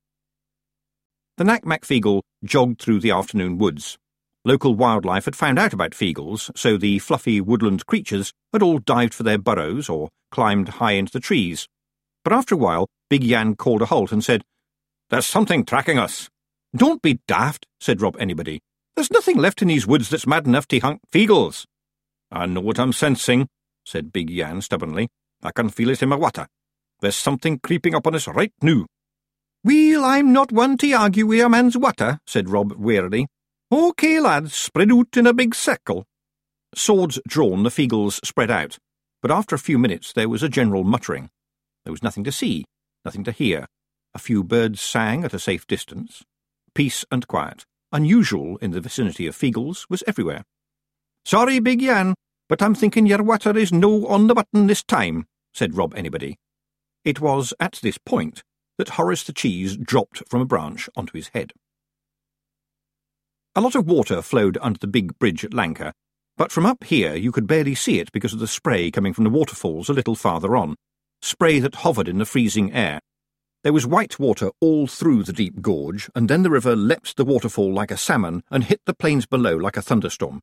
The 1.38 1.44
Nac 1.44 1.66
Mac 1.66 1.82
Feegle 1.82 2.22
jogged 2.44 2.80
through 2.80 3.00
the 3.00 3.10
afternoon 3.10 3.58
woods. 3.58 3.98
Local 4.44 4.74
wildlife 4.74 5.24
had 5.24 5.36
found 5.36 5.58
out 5.58 5.72
about 5.72 5.90
Feegles, 5.90 6.50
so 6.56 6.76
the 6.76 6.98
fluffy 7.00 7.40
woodland 7.40 7.86
creatures 7.86 8.32
had 8.52 8.62
all 8.62 8.78
dived 8.78 9.12
for 9.12 9.22
their 9.22 9.38
burrows 9.38 9.88
or 9.88 10.08
climbed 10.30 10.68
high 10.68 10.92
into 10.92 11.12
the 11.12 11.20
trees. 11.20 11.68
But 12.24 12.32
after 12.32 12.54
a 12.54 12.58
while, 12.58 12.88
Big 13.10 13.24
Yan 13.24 13.56
called 13.56 13.82
a 13.82 13.86
halt 13.86 14.12
and 14.12 14.22
said, 14.22 14.44
There's 15.10 15.26
something 15.26 15.64
tracking 15.64 15.98
us. 15.98 16.28
Don't 16.76 17.02
be 17.02 17.20
daft, 17.26 17.66
said 17.80 18.00
Rob 18.00 18.16
Anybody. 18.20 18.60
There's 18.94 19.10
nothing 19.10 19.38
left 19.38 19.62
in 19.62 19.68
these 19.68 19.86
woods 19.86 20.08
that's 20.10 20.26
mad 20.26 20.46
enough 20.46 20.68
to 20.68 20.78
hunt 20.78 21.00
Feegles. 21.12 21.64
I 22.30 22.46
know 22.46 22.60
what 22.60 22.78
I'm 22.78 22.92
sensing, 22.92 23.48
said 23.84 24.12
Big 24.12 24.30
Yan 24.30 24.60
stubbornly. 24.60 25.08
I 25.42 25.50
can 25.52 25.70
feel 25.70 25.90
it 25.90 26.02
in 26.02 26.08
my 26.10 26.16
water. 26.16 26.46
There's 27.00 27.16
something 27.16 27.58
creeping 27.60 27.94
up 27.94 28.06
on 28.06 28.14
us 28.14 28.28
right 28.28 28.52
now. 28.60 28.86
Well, 29.64 30.04
I'm 30.04 30.32
not 30.32 30.52
one 30.52 30.76
to 30.78 30.92
argue 30.92 31.26
with 31.26 31.40
a 31.40 31.48
man's 31.48 31.76
water, 31.76 32.18
said 32.26 32.48
Rob 32.48 32.72
wearily. 32.72 33.26
OK, 33.70 34.18
lads, 34.18 34.54
spread 34.54 34.90
out 34.90 35.14
in 35.14 35.26
a 35.26 35.34
big 35.34 35.54
circle. 35.54 36.06
Swords 36.74 37.20
drawn, 37.28 37.64
the 37.64 37.68
Feegles 37.68 38.24
spread 38.24 38.50
out, 38.50 38.78
but 39.20 39.30
after 39.30 39.54
a 39.54 39.58
few 39.58 39.78
minutes 39.78 40.14
there 40.14 40.28
was 40.28 40.42
a 40.42 40.48
general 40.48 40.84
muttering. 40.84 41.28
There 41.84 41.92
was 41.92 42.02
nothing 42.02 42.24
to 42.24 42.32
see, 42.32 42.64
nothing 43.04 43.24
to 43.24 43.32
hear. 43.32 43.66
A 44.14 44.18
few 44.18 44.42
birds 44.42 44.80
sang 44.80 45.22
at 45.22 45.34
a 45.34 45.38
safe 45.38 45.66
distance. 45.66 46.22
Peace 46.74 47.04
and 47.10 47.28
quiet, 47.28 47.66
unusual 47.92 48.56
in 48.58 48.70
the 48.70 48.80
vicinity 48.80 49.26
of 49.26 49.36
Feegles, 49.36 49.84
was 49.90 50.02
everywhere. 50.06 50.44
Sorry, 51.26 51.58
Big 51.58 51.82
Yan, 51.82 52.14
but 52.48 52.62
I'm 52.62 52.74
thinking 52.74 53.06
your 53.06 53.22
water 53.22 53.54
is 53.54 53.70
no 53.70 54.06
on 54.06 54.28
the 54.28 54.34
button 54.34 54.66
this 54.66 54.82
time, 54.82 55.26
said 55.52 55.76
Rob 55.76 55.94
Anybody. 55.94 56.38
It 57.04 57.20
was 57.20 57.52
at 57.60 57.80
this 57.82 57.98
point 57.98 58.42
that 58.78 58.90
Horace 58.90 59.24
the 59.24 59.34
Cheese 59.34 59.76
dropped 59.76 60.22
from 60.26 60.40
a 60.40 60.46
branch 60.46 60.88
onto 60.96 61.12
his 61.12 61.28
head. 61.28 61.52
A 63.56 63.60
lot 63.60 63.74
of 63.74 63.86
water 63.86 64.22
flowed 64.22 64.58
under 64.60 64.78
the 64.78 64.86
big 64.86 65.18
bridge 65.18 65.44
at 65.44 65.52
Lancre, 65.52 65.92
but 66.36 66.52
from 66.52 66.66
up 66.66 66.84
here 66.84 67.14
you 67.14 67.32
could 67.32 67.46
barely 67.46 67.74
see 67.74 67.98
it 67.98 68.12
because 68.12 68.32
of 68.32 68.38
the 68.38 68.46
spray 68.46 68.90
coming 68.90 69.12
from 69.12 69.24
the 69.24 69.30
waterfalls 69.30 69.88
a 69.88 69.92
little 69.92 70.14
farther 70.14 70.56
on, 70.56 70.76
spray 71.22 71.58
that 71.58 71.76
hovered 71.76 72.08
in 72.08 72.18
the 72.18 72.24
freezing 72.24 72.72
air. 72.72 73.00
There 73.64 73.72
was 73.72 73.86
white 73.86 74.20
water 74.20 74.50
all 74.60 74.86
through 74.86 75.24
the 75.24 75.32
deep 75.32 75.60
gorge, 75.60 76.08
and 76.14 76.28
then 76.28 76.44
the 76.44 76.50
river 76.50 76.76
leapt 76.76 77.16
the 77.16 77.24
waterfall 77.24 77.72
like 77.72 77.90
a 77.90 77.96
salmon 77.96 78.44
and 78.50 78.64
hit 78.64 78.80
the 78.86 78.94
plains 78.94 79.26
below 79.26 79.56
like 79.56 79.76
a 79.76 79.82
thunderstorm. 79.82 80.40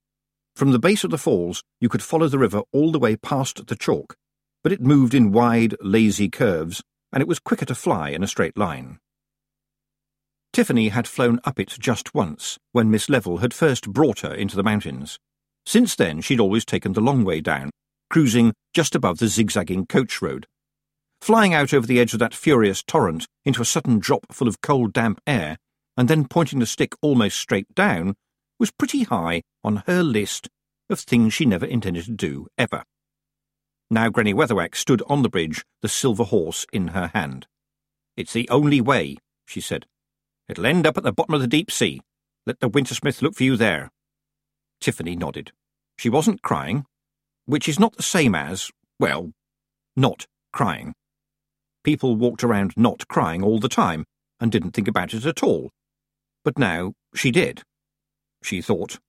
From 0.55 0.71
the 0.71 0.79
base 0.79 1.05
of 1.05 1.11
the 1.11 1.17
falls 1.17 1.63
you 1.79 1.87
could 1.87 2.03
follow 2.03 2.27
the 2.27 2.37
river 2.37 2.63
all 2.73 2.91
the 2.91 2.99
way 2.99 3.15
past 3.15 3.67
the 3.67 3.75
chalk, 3.75 4.17
but 4.63 4.73
it 4.73 4.81
moved 4.81 5.13
in 5.13 5.31
wide, 5.31 5.75
lazy 5.79 6.27
curves, 6.27 6.81
and 7.13 7.21
it 7.21 7.27
was 7.27 7.39
quicker 7.39 7.65
to 7.65 7.75
fly 7.75 8.09
in 8.09 8.23
a 8.23 8.27
straight 8.27 8.57
line. 8.57 8.99
Tiffany 10.55 10.87
had 10.87 11.05
flown 11.05 11.41
up 11.43 11.59
it 11.59 11.75
just 11.81 12.15
once, 12.15 12.57
when 12.71 12.89
Miss 12.89 13.09
Level 13.09 13.39
had 13.39 13.53
first 13.53 13.91
brought 13.91 14.21
her 14.21 14.33
into 14.33 14.55
the 14.55 14.63
mountains. 14.63 15.19
Since 15.65 15.97
then, 15.97 16.21
she'd 16.21 16.39
always 16.39 16.63
taken 16.63 16.93
the 16.93 17.01
long 17.01 17.25
way 17.25 17.41
down, 17.41 17.71
cruising 18.09 18.53
just 18.73 18.95
above 18.95 19.17
the 19.17 19.27
zigzagging 19.27 19.85
coach 19.85 20.21
road. 20.21 20.47
Flying 21.19 21.53
out 21.53 21.73
over 21.73 21.85
the 21.85 21.99
edge 21.99 22.13
of 22.13 22.19
that 22.19 22.33
furious 22.33 22.81
torrent 22.81 23.27
into 23.43 23.61
a 23.61 23.65
sudden 23.65 23.99
drop 23.99 24.31
full 24.31 24.47
of 24.47 24.61
cold, 24.61 24.93
damp 24.93 25.19
air, 25.27 25.57
and 25.97 26.07
then 26.07 26.25
pointing 26.25 26.59
the 26.59 26.65
stick 26.65 26.93
almost 27.01 27.37
straight 27.37 27.67
down, 27.75 28.15
was 28.57 28.71
pretty 28.71 29.03
high 29.03 29.41
on 29.61 29.83
her 29.87 30.03
list 30.03 30.47
of 30.89 31.01
things 31.01 31.33
she 31.33 31.45
never 31.45 31.65
intended 31.65 32.05
to 32.05 32.11
do, 32.11 32.47
ever. 32.57 32.83
Now 33.91 34.07
Granny 34.07 34.33
Weatherwax 34.33 34.75
stood 34.75 35.03
on 35.07 35.21
the 35.21 35.27
bridge, 35.27 35.65
the 35.81 35.89
silver 35.89 36.23
horse 36.23 36.65
in 36.71 36.87
her 36.89 37.11
hand. 37.13 37.45
It's 38.15 38.31
the 38.31 38.47
only 38.47 38.79
way, 38.79 39.17
she 39.45 39.59
said. 39.59 39.85
It'll 40.47 40.65
end 40.65 40.85
up 40.85 40.97
at 40.97 41.03
the 41.03 41.11
bottom 41.11 41.33
of 41.33 41.41
the 41.41 41.47
deep 41.47 41.71
sea. 41.71 42.01
Let 42.45 42.59
the 42.59 42.69
Wintersmith 42.69 43.21
look 43.21 43.35
for 43.35 43.43
you 43.43 43.57
there. 43.57 43.91
Tiffany 44.79 45.15
nodded. 45.15 45.51
She 45.97 46.09
wasn't 46.09 46.41
crying, 46.41 46.85
which 47.45 47.67
is 47.67 47.79
not 47.79 47.95
the 47.95 48.03
same 48.03 48.35
as, 48.35 48.69
well, 48.99 49.31
not 49.95 50.25
crying. 50.53 50.93
People 51.83 52.15
walked 52.15 52.43
around 52.43 52.73
not 52.75 53.07
crying 53.07 53.43
all 53.43 53.59
the 53.59 53.69
time 53.69 54.05
and 54.39 54.51
didn't 54.51 54.71
think 54.71 54.87
about 54.87 55.13
it 55.13 55.25
at 55.25 55.43
all. 55.43 55.71
But 56.43 56.59
now 56.59 56.93
she 57.15 57.31
did. 57.31 57.63
She 58.43 58.61
thought, 58.61 58.99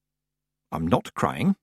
I'm 0.72 0.86
not 0.86 1.12
crying. 1.14 1.56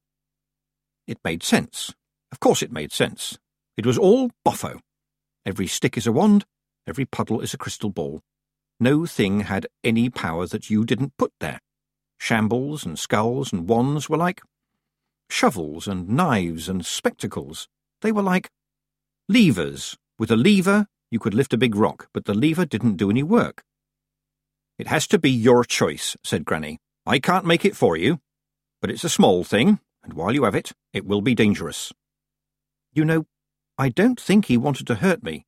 It 1.08 1.18
made 1.24 1.44
sense. 1.44 1.94
Of 2.32 2.40
course 2.40 2.62
it 2.62 2.72
made 2.72 2.92
sense. 2.92 3.38
It 3.78 3.86
was 3.86 3.98
all 3.98 4.32
boffo. 4.46 4.80
Every 5.46 5.68
stick 5.68 5.98
is 5.98 6.08
a 6.08 6.12
wand, 6.12 6.46
every 6.88 7.06
puddle 7.06 7.42
is 7.42 7.54
a 7.54 7.58
crystal 7.58 7.90
ball. 7.90 8.22
No 8.80 9.06
thing 9.06 9.42
had 9.42 9.68
any 9.84 10.10
power 10.10 10.48
that 10.48 10.70
you 10.70 10.86
didn't 10.86 11.18
put 11.18 11.32
there. 11.40 11.60
Shambles 12.18 12.86
and 12.86 12.98
skulls 12.98 13.52
and 13.52 13.68
wands 13.68 14.10
were 14.10 14.18
like 14.18 14.42
shovels 15.30 15.88
and 15.88 16.10
knives 16.10 16.70
and 16.70 16.86
spectacles. 16.86 17.68
They 18.02 18.12
were 18.12 18.22
like 18.22 18.50
levers. 19.28 19.98
With 20.20 20.32
a 20.32 20.36
lever, 20.36 20.88
you 21.10 21.20
could 21.20 21.34
lift 21.34 21.54
a 21.54 21.58
big 21.58 21.76
rock, 21.76 22.08
but 22.14 22.26
the 22.26 22.34
lever 22.34 22.66
didn't 22.66 22.98
do 22.98 23.10
any 23.10 23.24
work. 23.24 23.64
It 24.78 24.88
has 24.88 25.08
to 25.08 25.20
be 25.20 25.32
your 25.32 25.64
choice, 25.64 26.16
said 26.24 26.46
Granny. 26.46 26.80
I 27.06 27.20
can't 27.20 27.46
make 27.46 27.66
it 27.66 27.76
for 27.76 27.98
you, 27.98 28.20
but 28.82 28.90
it's 28.90 29.04
a 29.04 29.10
small 29.10 29.44
thing, 29.44 29.80
and 30.04 30.14
while 30.14 30.34
you 30.34 30.44
have 30.44 30.56
it, 30.56 30.72
it 30.94 31.06
will 31.06 31.22
be 31.22 31.36
dangerous. 31.36 31.92
You 32.94 33.06
know, 33.06 33.26
I 33.78 33.90
don't 33.90 34.20
think 34.20 34.46
he 34.46 34.58
wanted 34.58 34.88
to 34.88 34.96
hurt 34.96 35.24
me. 35.24 35.46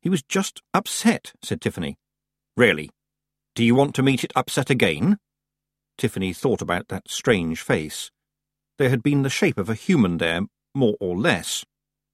He 0.00 0.08
was 0.08 0.22
just 0.22 0.62
upset, 0.72 1.32
said 1.42 1.60
Tiffany. 1.60 1.98
Really? 2.56 2.90
Do 3.54 3.64
you 3.64 3.74
want 3.74 3.94
to 3.96 4.02
meet 4.02 4.24
it 4.24 4.32
upset 4.34 4.70
again? 4.70 5.18
Tiffany 5.98 6.32
thought 6.32 6.62
about 6.62 6.88
that 6.88 7.08
strange 7.08 7.60
face. 7.60 8.10
There 8.78 8.90
had 8.90 9.02
been 9.02 9.22
the 9.22 9.30
shape 9.30 9.58
of 9.58 9.68
a 9.68 9.74
human 9.74 10.18
there, 10.18 10.42
more 10.74 10.96
or 11.00 11.16
less, 11.16 11.64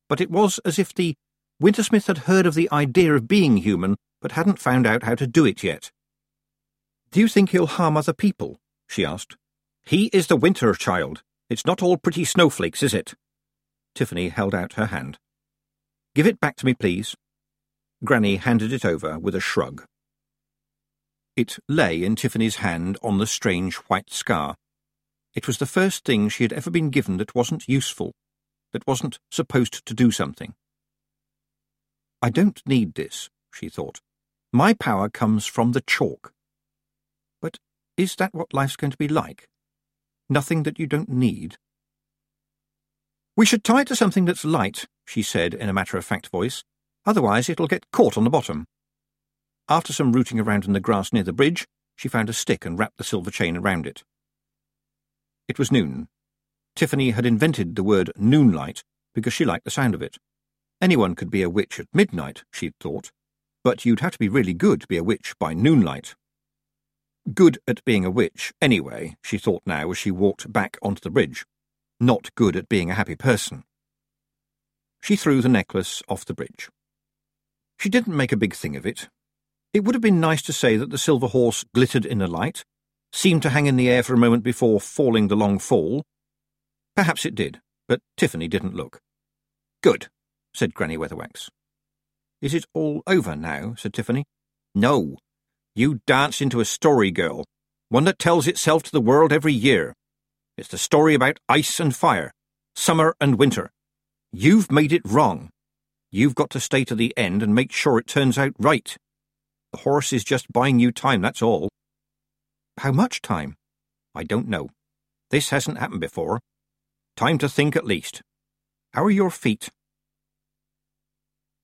but 0.08 0.20
it 0.20 0.30
was 0.30 0.58
as 0.64 0.78
if 0.78 0.94
the 0.94 1.14
Wintersmith 1.60 2.06
had 2.06 2.18
heard 2.18 2.46
of 2.46 2.54
the 2.54 2.70
idea 2.72 3.14
of 3.14 3.28
being 3.28 3.58
human, 3.58 3.96
but 4.20 4.32
hadn't 4.32 4.58
found 4.58 4.86
out 4.86 5.04
how 5.04 5.14
to 5.14 5.26
do 5.26 5.44
it 5.44 5.62
yet. 5.62 5.90
Do 7.10 7.20
you 7.20 7.28
think 7.28 7.50
he'll 7.50 7.66
harm 7.66 7.96
other 7.96 8.12
people? 8.12 8.58
she 8.88 9.04
asked. 9.04 9.36
He 9.84 10.06
is 10.12 10.28
the 10.28 10.36
winter 10.36 10.72
child. 10.74 11.22
It's 11.50 11.66
not 11.66 11.82
all 11.82 11.96
pretty 11.96 12.24
snowflakes, 12.24 12.82
is 12.82 12.94
it? 12.94 13.14
Tiffany 13.94 14.28
held 14.28 14.54
out 14.54 14.74
her 14.74 14.86
hand. 14.86 15.18
Give 16.14 16.26
it 16.26 16.40
back 16.40 16.56
to 16.56 16.66
me, 16.66 16.74
please. 16.74 17.14
Granny 18.04 18.36
handed 18.36 18.72
it 18.72 18.84
over 18.84 19.18
with 19.18 19.34
a 19.34 19.40
shrug. 19.40 19.84
It 21.34 21.58
lay 21.68 22.02
in 22.02 22.16
Tiffany's 22.16 22.56
hand 22.56 22.98
on 23.02 23.18
the 23.18 23.26
strange 23.26 23.76
white 23.76 24.10
scar. 24.10 24.56
It 25.34 25.46
was 25.46 25.56
the 25.56 25.66
first 25.66 26.04
thing 26.04 26.28
she 26.28 26.44
had 26.44 26.52
ever 26.52 26.70
been 26.70 26.90
given 26.90 27.16
that 27.16 27.34
wasn't 27.34 27.68
useful, 27.68 28.12
that 28.72 28.86
wasn't 28.86 29.18
supposed 29.30 29.86
to 29.86 29.94
do 29.94 30.10
something. 30.10 30.54
I 32.20 32.28
don't 32.28 32.62
need 32.66 32.94
this, 32.94 33.30
she 33.52 33.70
thought. 33.70 34.00
My 34.52 34.74
power 34.74 35.08
comes 35.08 35.46
from 35.46 35.72
the 35.72 35.80
chalk. 35.80 36.32
But 37.40 37.58
is 37.96 38.14
that 38.16 38.34
what 38.34 38.52
life's 38.52 38.76
going 38.76 38.90
to 38.90 38.98
be 38.98 39.08
like? 39.08 39.48
Nothing 40.28 40.64
that 40.64 40.78
you 40.78 40.86
don't 40.86 41.08
need? 41.08 41.56
We 43.34 43.46
should 43.46 43.64
tie 43.64 43.80
it 43.80 43.88
to 43.88 43.96
something 43.96 44.26
that's 44.26 44.44
light, 44.44 44.86
she 45.06 45.22
said 45.22 45.54
in 45.54 45.70
a 45.70 45.72
matter-of-fact 45.72 46.28
voice. 46.28 46.62
Otherwise 47.06 47.48
it'll 47.48 47.66
get 47.66 47.90
caught 47.90 48.18
on 48.18 48.24
the 48.24 48.30
bottom. 48.30 48.66
After 49.68 49.92
some 49.92 50.12
rooting 50.12 50.40
around 50.40 50.64
in 50.64 50.72
the 50.72 50.80
grass 50.80 51.12
near 51.12 51.22
the 51.22 51.32
bridge, 51.32 51.66
she 51.96 52.08
found 52.08 52.28
a 52.28 52.32
stick 52.32 52.64
and 52.64 52.78
wrapped 52.78 52.98
the 52.98 53.04
silver 53.04 53.30
chain 53.30 53.56
around 53.56 53.86
it. 53.86 54.02
It 55.48 55.58
was 55.58 55.70
noon. 55.72 56.08
Tiffany 56.74 57.10
had 57.10 57.26
invented 57.26 57.76
the 57.76 57.82
word 57.82 58.10
noonlight 58.16 58.82
because 59.14 59.32
she 59.32 59.44
liked 59.44 59.64
the 59.64 59.70
sound 59.70 59.94
of 59.94 60.02
it. 60.02 60.16
Anyone 60.80 61.14
could 61.14 61.30
be 61.30 61.42
a 61.42 61.50
witch 61.50 61.78
at 61.78 61.86
midnight, 61.92 62.44
she'd 62.52 62.74
thought, 62.80 63.12
but 63.62 63.84
you'd 63.84 64.00
have 64.00 64.12
to 64.12 64.18
be 64.18 64.28
really 64.28 64.54
good 64.54 64.80
to 64.80 64.86
be 64.86 64.96
a 64.96 65.04
witch 65.04 65.34
by 65.38 65.54
noonlight. 65.54 66.14
Good 67.32 67.58
at 67.68 67.84
being 67.84 68.04
a 68.04 68.10
witch, 68.10 68.52
anyway, 68.60 69.16
she 69.22 69.38
thought 69.38 69.62
now 69.64 69.90
as 69.92 69.98
she 69.98 70.10
walked 70.10 70.52
back 70.52 70.76
onto 70.82 71.00
the 71.00 71.10
bridge. 71.10 71.44
Not 72.00 72.34
good 72.34 72.56
at 72.56 72.68
being 72.68 72.90
a 72.90 72.94
happy 72.94 73.14
person. 73.14 73.62
She 75.02 75.14
threw 75.14 75.40
the 75.40 75.48
necklace 75.48 76.02
off 76.08 76.24
the 76.24 76.34
bridge. 76.34 76.68
She 77.78 77.88
didn't 77.88 78.16
make 78.16 78.32
a 78.32 78.36
big 78.36 78.54
thing 78.54 78.74
of 78.74 78.84
it. 78.84 79.08
It 79.72 79.84
would 79.84 79.94
have 79.94 80.02
been 80.02 80.20
nice 80.20 80.42
to 80.42 80.52
say 80.52 80.76
that 80.76 80.90
the 80.90 80.98
silver 80.98 81.28
horse 81.28 81.64
glittered 81.74 82.04
in 82.04 82.18
the 82.18 82.26
light, 82.26 82.64
seemed 83.12 83.42
to 83.42 83.50
hang 83.50 83.66
in 83.66 83.76
the 83.76 83.88
air 83.88 84.02
for 84.02 84.14
a 84.14 84.18
moment 84.18 84.42
before 84.42 84.80
falling 84.80 85.28
the 85.28 85.36
long 85.36 85.58
fall. 85.58 86.02
Perhaps 86.94 87.24
it 87.24 87.34
did, 87.34 87.60
but 87.88 88.00
Tiffany 88.16 88.48
didn't 88.48 88.74
look. 88.74 89.00
Good, 89.82 90.08
said 90.54 90.74
Granny 90.74 90.96
Weatherwax. 90.96 91.48
Is 92.40 92.54
it 92.54 92.66
all 92.74 93.02
over 93.06 93.34
now? 93.34 93.74
said 93.76 93.94
Tiffany. 93.94 94.24
No. 94.74 95.16
You 95.74 96.00
danced 96.06 96.42
into 96.42 96.60
a 96.60 96.66
story, 96.66 97.10
girl, 97.10 97.44
one 97.88 98.04
that 98.04 98.18
tells 98.18 98.46
itself 98.46 98.82
to 98.84 98.92
the 98.92 99.00
world 99.00 99.32
every 99.32 99.52
year. 99.52 99.94
It's 100.58 100.68
the 100.68 100.78
story 100.78 101.14
about 101.14 101.40
ice 101.48 101.80
and 101.80 101.96
fire, 101.96 102.32
summer 102.74 103.14
and 103.20 103.38
winter. 103.38 103.70
You've 104.32 104.70
made 104.70 104.92
it 104.92 105.02
wrong. 105.04 105.50
You've 106.10 106.34
got 106.34 106.50
to 106.50 106.60
stay 106.60 106.84
to 106.84 106.94
the 106.94 107.14
end 107.16 107.42
and 107.42 107.54
make 107.54 107.72
sure 107.72 107.98
it 107.98 108.06
turns 108.06 108.36
out 108.36 108.52
right. 108.58 108.96
The 109.72 109.78
horse 109.78 110.12
is 110.12 110.24
just 110.24 110.52
buying 110.52 110.78
you 110.78 110.92
time, 110.92 111.22
that's 111.22 111.42
all. 111.42 111.68
How 112.78 112.92
much 112.92 113.22
time? 113.22 113.56
I 114.14 114.24
don't 114.24 114.48
know. 114.48 114.68
This 115.30 115.50
hasn't 115.50 115.78
happened 115.78 116.00
before. 116.00 116.40
Time 117.16 117.38
to 117.38 117.48
think 117.48 117.74
at 117.74 117.86
least. 117.86 118.22
How 118.92 119.04
are 119.04 119.10
your 119.10 119.30
feet? 119.30 119.70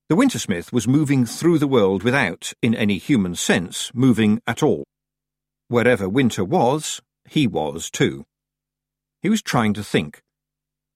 The 0.08 0.16
Wintersmith 0.16 0.72
was 0.72 0.88
moving 0.88 1.26
through 1.26 1.58
the 1.58 1.68
world 1.68 2.02
without, 2.02 2.54
in 2.62 2.74
any 2.74 2.96
human 2.96 3.34
sense, 3.34 3.90
moving 3.92 4.40
at 4.46 4.62
all. 4.62 4.84
Wherever 5.68 6.08
winter 6.08 6.44
was, 6.44 7.02
he 7.28 7.46
was 7.46 7.90
too. 7.90 8.24
He 9.20 9.28
was 9.28 9.42
trying 9.42 9.74
to 9.74 9.84
think. 9.84 10.22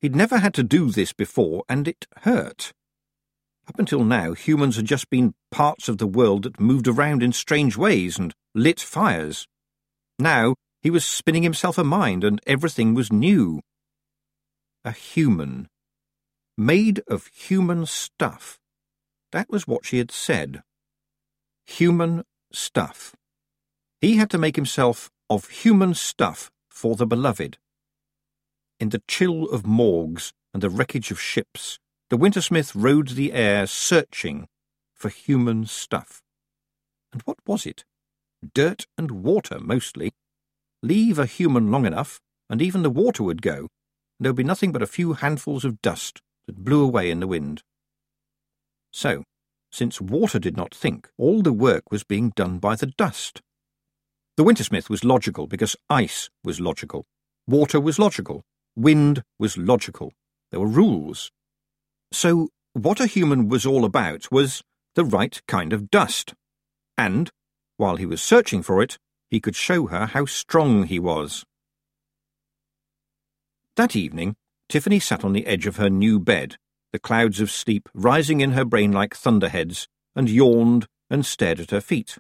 He'd 0.01 0.17
never 0.17 0.39
had 0.39 0.55
to 0.55 0.63
do 0.63 0.91
this 0.91 1.13
before, 1.13 1.65
and 1.69 1.87
it 1.87 2.07
hurt. 2.23 2.73
Up 3.69 3.79
until 3.79 4.05
now, 4.05 4.33
humans 4.33 4.77
had 4.77 4.87
just 4.87 5.09
been 5.09 5.35
parts 5.51 5.89
of 5.89 5.99
the 5.99 6.07
world 6.07 6.43
that 6.43 6.61
moved 6.61 6.89
around 6.89 7.23
in 7.23 7.33
strange 7.33 7.77
ways 7.77 8.19
and 8.19 8.35
lit 8.55 8.81
fires. 8.81 9.47
Now 10.19 10.57
he 10.83 10.91
was 10.91 11.05
spinning 11.05 11.45
himself 11.45 11.79
a 11.79 11.85
mind, 11.85 12.25
and 12.25 12.41
everything 12.47 12.93
was 12.93 13.13
new. 13.13 13.61
A 14.85 14.91
human. 14.91 15.69
Made 16.59 17.03
of 17.07 17.29
human 17.29 17.87
stuff. 17.87 18.59
That 19.31 19.49
was 19.49 19.67
what 19.67 19.87
she 19.87 19.99
had 19.99 20.11
said. 20.11 20.63
Human 21.67 22.25
stuff. 22.53 23.15
He 24.01 24.17
had 24.17 24.29
to 24.31 24.39
make 24.39 24.57
himself 24.57 25.09
of 25.31 25.49
human 25.49 25.95
stuff 25.95 26.51
for 26.69 26.97
the 26.97 27.07
beloved. 27.07 27.59
In 28.81 28.89
the 28.89 29.03
chill 29.07 29.45
of 29.45 29.65
morgues 29.65 30.33
and 30.53 30.63
the 30.63 30.69
wreckage 30.69 31.13
of 31.13 31.21
ships, 31.21 31.79
the 32.13 32.19
Wintersmith 32.19 32.73
rode 32.75 33.09
the 33.09 33.33
air 33.33 33.67
searching 33.67 34.47
for 34.93 35.09
human 35.09 35.65
stuff. 35.65 36.21
And 37.11 37.23
what 37.23 37.39
was 37.47 37.65
it? 37.65 37.87
Dirt 38.55 38.87
and 38.99 39.11
water, 39.11 39.59
mostly. 39.59 40.13
Leave 40.83 41.19
a 41.19 41.25
human 41.25 41.71
long 41.71 41.87
enough, 41.87 42.21
and 42.51 42.61
even 42.61 42.83
the 42.83 42.91
water 42.91 43.23
would 43.23 43.41
go, 43.41 43.61
and 43.61 43.69
there 44.21 44.33
would 44.33 44.37
be 44.37 44.45
nothing 44.45 44.73
but 44.73 44.83
a 44.83 44.87
few 44.87 45.15
handfuls 45.15 45.65
of 45.65 45.81
dust 45.81 46.21
that 46.47 46.63
blew 46.63 46.85
away 46.85 47.11
in 47.11 47.21
the 47.21 47.27
wind. 47.27 47.63
So, 48.93 49.25
since 49.71 49.99
water 49.99 50.39
did 50.39 50.55
not 50.55 50.75
think, 50.75 51.09
all 51.17 51.41
the 51.41 51.51
work 51.51 51.91
was 51.91 52.05
being 52.05 52.35
done 52.37 52.59
by 52.59 52.77
the 52.77 52.93
dust. 52.99 53.41
The 54.37 54.45
Wintersmith 54.45 54.91
was 54.91 55.03
logical 55.03 55.47
because 55.47 55.77
ice 55.89 56.29
was 56.45 56.61
logical, 56.61 57.07
water 57.47 57.81
was 57.81 57.99
logical, 57.99 58.43
wind 58.77 59.23
was 59.39 59.57
logical. 59.57 60.13
There 60.51 60.61
were 60.61 60.67
rules. 60.67 61.31
So, 62.13 62.51
what 62.75 63.01
a 63.01 63.07
human 63.07 63.49
was 63.49 63.65
all 63.65 63.87
about 63.87 64.31
was 64.31 64.63
the 64.95 65.05
right 65.05 65.41
kind 65.49 65.73
of 65.73 65.91
dust. 65.91 66.35
And, 66.99 67.31
while 67.79 67.97
he 67.97 68.05
was 68.05 68.21
searching 68.21 68.63
for 68.63 68.83
it, 68.83 68.99
he 69.31 69.41
could 69.41 69.57
show 69.57 69.87
her 69.87 70.07
how 70.07 70.27
strong 70.27 70.85
he 70.85 70.99
was. 70.99 71.45
That 73.77 73.97
evening, 73.97 74.37
Tiffany 74.69 75.01
sat 75.01 75.25
on 75.25 75.33
the 75.33 75.47
edge 75.47 75.67
of 75.67 75.77
her 75.77 75.89
new 75.89 76.21
bed, 76.21 76.57
the 76.93 76.99
clouds 76.99 77.41
of 77.41 77.51
sleep 77.51 77.89
rising 77.95 78.43
in 78.43 78.53
her 78.53 78.67
brain 78.67 78.93
like 78.93 79.17
thunderheads, 79.17 79.89
and 80.15 80.29
yawned 80.29 80.87
and 81.09 81.25
stared 81.25 81.61
at 81.61 81.71
her 81.71 81.81
feet. 81.81 82.19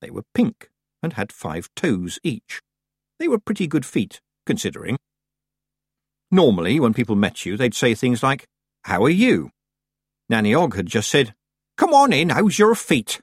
They 0.00 0.10
were 0.10 0.22
pink 0.32 0.70
and 1.02 1.14
had 1.14 1.32
five 1.32 1.68
toes 1.74 2.20
each. 2.22 2.60
They 3.18 3.26
were 3.26 3.38
pretty 3.38 3.66
good 3.66 3.84
feet, 3.84 4.20
considering. 4.46 4.96
Normally, 6.30 6.78
when 6.78 6.94
people 6.94 7.16
met 7.16 7.44
you, 7.44 7.56
they'd 7.56 7.74
say 7.74 7.94
things 7.96 8.22
like, 8.22 8.46
How 8.84 9.04
are 9.04 9.10
you? 9.10 9.50
Nanny 10.28 10.54
Ogg 10.54 10.74
had 10.74 10.86
just 10.86 11.10
said, 11.10 11.34
Come 11.76 11.94
on 11.94 12.12
in, 12.12 12.30
how's 12.30 12.58
your 12.58 12.74
feet? 12.74 13.20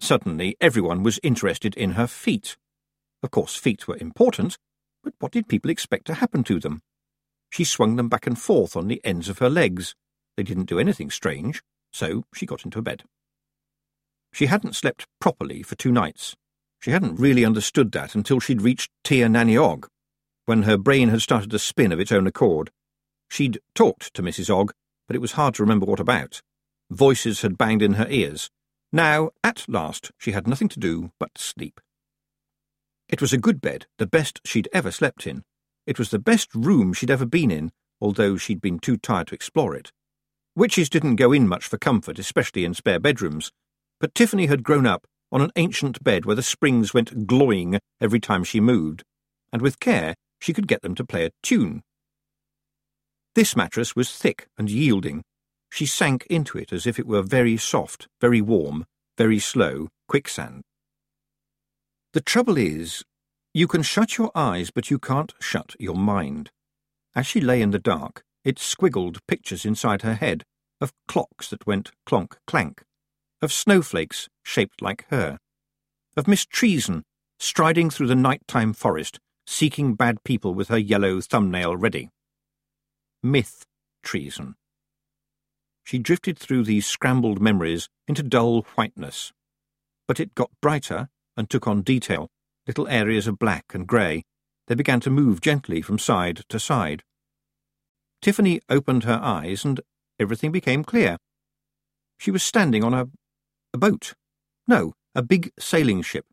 Suddenly, 0.00 0.56
everyone 0.60 1.02
was 1.02 1.20
interested 1.22 1.74
in 1.74 1.92
her 1.92 2.06
feet. 2.06 2.56
Of 3.22 3.30
course, 3.30 3.56
feet 3.56 3.88
were 3.88 3.96
important, 3.96 4.58
but 5.02 5.14
what 5.18 5.32
did 5.32 5.48
people 5.48 5.70
expect 5.70 6.06
to 6.06 6.14
happen 6.14 6.44
to 6.44 6.60
them? 6.60 6.82
She 7.50 7.64
swung 7.64 7.96
them 7.96 8.08
back 8.08 8.26
and 8.26 8.38
forth 8.38 8.76
on 8.76 8.88
the 8.88 9.00
ends 9.04 9.28
of 9.28 9.38
her 9.38 9.48
legs. 9.48 9.94
They 10.36 10.42
didn't 10.42 10.68
do 10.68 10.78
anything 10.78 11.10
strange, 11.10 11.62
so 11.92 12.24
she 12.34 12.44
got 12.44 12.64
into 12.64 12.82
bed. 12.82 13.04
She 14.32 14.46
hadn't 14.46 14.76
slept 14.76 15.06
properly 15.20 15.62
for 15.62 15.76
two 15.76 15.92
nights. 15.92 16.36
She 16.80 16.90
hadn't 16.90 17.18
really 17.18 17.44
understood 17.44 17.92
that 17.92 18.14
until 18.14 18.40
she'd 18.40 18.60
reached 18.60 18.90
Tir 19.02 19.28
Nani 19.28 19.56
Ogg, 19.56 19.88
when 20.44 20.64
her 20.64 20.76
brain 20.76 21.08
had 21.08 21.22
started 21.22 21.50
to 21.50 21.58
spin 21.58 21.92
of 21.92 22.00
its 22.00 22.12
own 22.12 22.26
accord. 22.26 22.70
She'd 23.28 23.58
talked 23.74 24.14
to 24.14 24.22
Mrs. 24.22 24.50
Ogg, 24.50 24.72
but 25.06 25.16
it 25.16 25.20
was 25.20 25.32
hard 25.32 25.54
to 25.54 25.62
remember 25.62 25.86
what 25.86 26.00
about. 26.00 26.40
Voices 26.90 27.42
had 27.42 27.58
banged 27.58 27.82
in 27.82 27.94
her 27.94 28.06
ears. 28.08 28.50
Now, 28.92 29.30
at 29.42 29.64
last, 29.68 30.12
she 30.18 30.32
had 30.32 30.46
nothing 30.46 30.68
to 30.68 30.78
do 30.78 31.10
but 31.18 31.36
sleep. 31.36 31.80
It 33.08 33.20
was 33.20 33.32
a 33.32 33.38
good 33.38 33.60
bed, 33.60 33.86
the 33.98 34.06
best 34.06 34.40
she'd 34.44 34.68
ever 34.72 34.90
slept 34.90 35.26
in. 35.26 35.42
It 35.86 35.98
was 35.98 36.10
the 36.10 36.18
best 36.18 36.54
room 36.54 36.92
she'd 36.92 37.10
ever 37.10 37.26
been 37.26 37.50
in, 37.50 37.70
although 38.00 38.36
she'd 38.36 38.60
been 38.60 38.78
too 38.78 38.96
tired 38.96 39.28
to 39.28 39.34
explore 39.34 39.74
it. 39.74 39.92
Witches 40.56 40.88
didn't 40.88 41.16
go 41.16 41.32
in 41.32 41.46
much 41.46 41.66
for 41.66 41.78
comfort, 41.78 42.18
especially 42.18 42.64
in 42.64 42.74
spare 42.74 42.98
bedrooms, 42.98 43.52
but 44.00 44.14
Tiffany 44.14 44.46
had 44.46 44.62
grown 44.62 44.86
up 44.86 45.06
on 45.30 45.40
an 45.40 45.52
ancient 45.56 46.02
bed 46.02 46.24
where 46.24 46.36
the 46.36 46.42
springs 46.42 46.94
went 46.94 47.26
glowing 47.26 47.78
every 48.00 48.20
time 48.20 48.42
she 48.42 48.60
moved, 48.60 49.04
and 49.52 49.62
with 49.62 49.80
care 49.80 50.14
she 50.40 50.52
could 50.52 50.68
get 50.68 50.82
them 50.82 50.94
to 50.94 51.04
play 51.04 51.26
a 51.26 51.30
tune. 51.42 51.82
This 53.36 53.54
mattress 53.54 53.94
was 53.94 54.10
thick 54.10 54.48
and 54.56 54.70
yielding. 54.70 55.22
She 55.70 55.84
sank 55.84 56.26
into 56.30 56.56
it 56.56 56.72
as 56.72 56.86
if 56.86 56.98
it 56.98 57.06
were 57.06 57.20
very 57.20 57.58
soft, 57.58 58.08
very 58.18 58.40
warm, 58.40 58.86
very 59.18 59.38
slow, 59.38 59.88
quicksand. 60.08 60.62
The 62.14 62.22
trouble 62.22 62.56
is, 62.56 63.04
you 63.52 63.66
can 63.66 63.82
shut 63.82 64.16
your 64.16 64.30
eyes, 64.34 64.70
but 64.70 64.90
you 64.90 64.98
can't 64.98 65.34
shut 65.38 65.76
your 65.78 65.96
mind. 65.96 66.48
As 67.14 67.26
she 67.26 67.42
lay 67.42 67.60
in 67.60 67.72
the 67.72 67.78
dark, 67.78 68.22
it 68.42 68.56
squiggled 68.58 69.18
pictures 69.28 69.66
inside 69.66 70.00
her 70.00 70.14
head 70.14 70.42
of 70.80 70.94
clocks 71.06 71.50
that 71.50 71.66
went 71.66 71.92
clonk 72.08 72.38
clank, 72.46 72.84
of 73.42 73.52
snowflakes 73.52 74.30
shaped 74.44 74.80
like 74.80 75.04
her, 75.10 75.36
of 76.16 76.26
Miss 76.26 76.46
Treason 76.46 77.02
striding 77.38 77.90
through 77.90 78.06
the 78.06 78.14
night-time 78.14 78.72
forest, 78.72 79.18
seeking 79.46 79.94
bad 79.94 80.24
people 80.24 80.54
with 80.54 80.68
her 80.68 80.78
yellow 80.78 81.20
thumbnail 81.20 81.76
ready. 81.76 82.08
Myth 83.30 83.64
treason. 84.02 84.54
She 85.84 85.98
drifted 85.98 86.38
through 86.38 86.64
these 86.64 86.86
scrambled 86.86 87.40
memories 87.40 87.88
into 88.08 88.22
dull 88.22 88.62
whiteness. 88.74 89.32
But 90.08 90.20
it 90.20 90.34
got 90.34 90.50
brighter 90.60 91.08
and 91.36 91.48
took 91.48 91.66
on 91.66 91.82
detail, 91.82 92.28
little 92.66 92.88
areas 92.88 93.26
of 93.26 93.38
black 93.38 93.66
and 93.72 93.86
grey. 93.86 94.24
They 94.66 94.74
began 94.74 95.00
to 95.00 95.10
move 95.10 95.40
gently 95.40 95.82
from 95.82 95.98
side 95.98 96.42
to 96.48 96.58
side. 96.58 97.02
Tiffany 98.22 98.60
opened 98.68 99.04
her 99.04 99.20
eyes 99.22 99.64
and 99.64 99.80
everything 100.18 100.50
became 100.50 100.82
clear. 100.82 101.18
She 102.18 102.30
was 102.30 102.42
standing 102.42 102.82
on 102.82 102.94
a 102.94 103.08
a 103.76 103.78
boat. 103.78 104.14
No, 104.66 104.94
a 105.14 105.22
big 105.22 105.52
sailing 105.58 106.00
ship. 106.00 106.24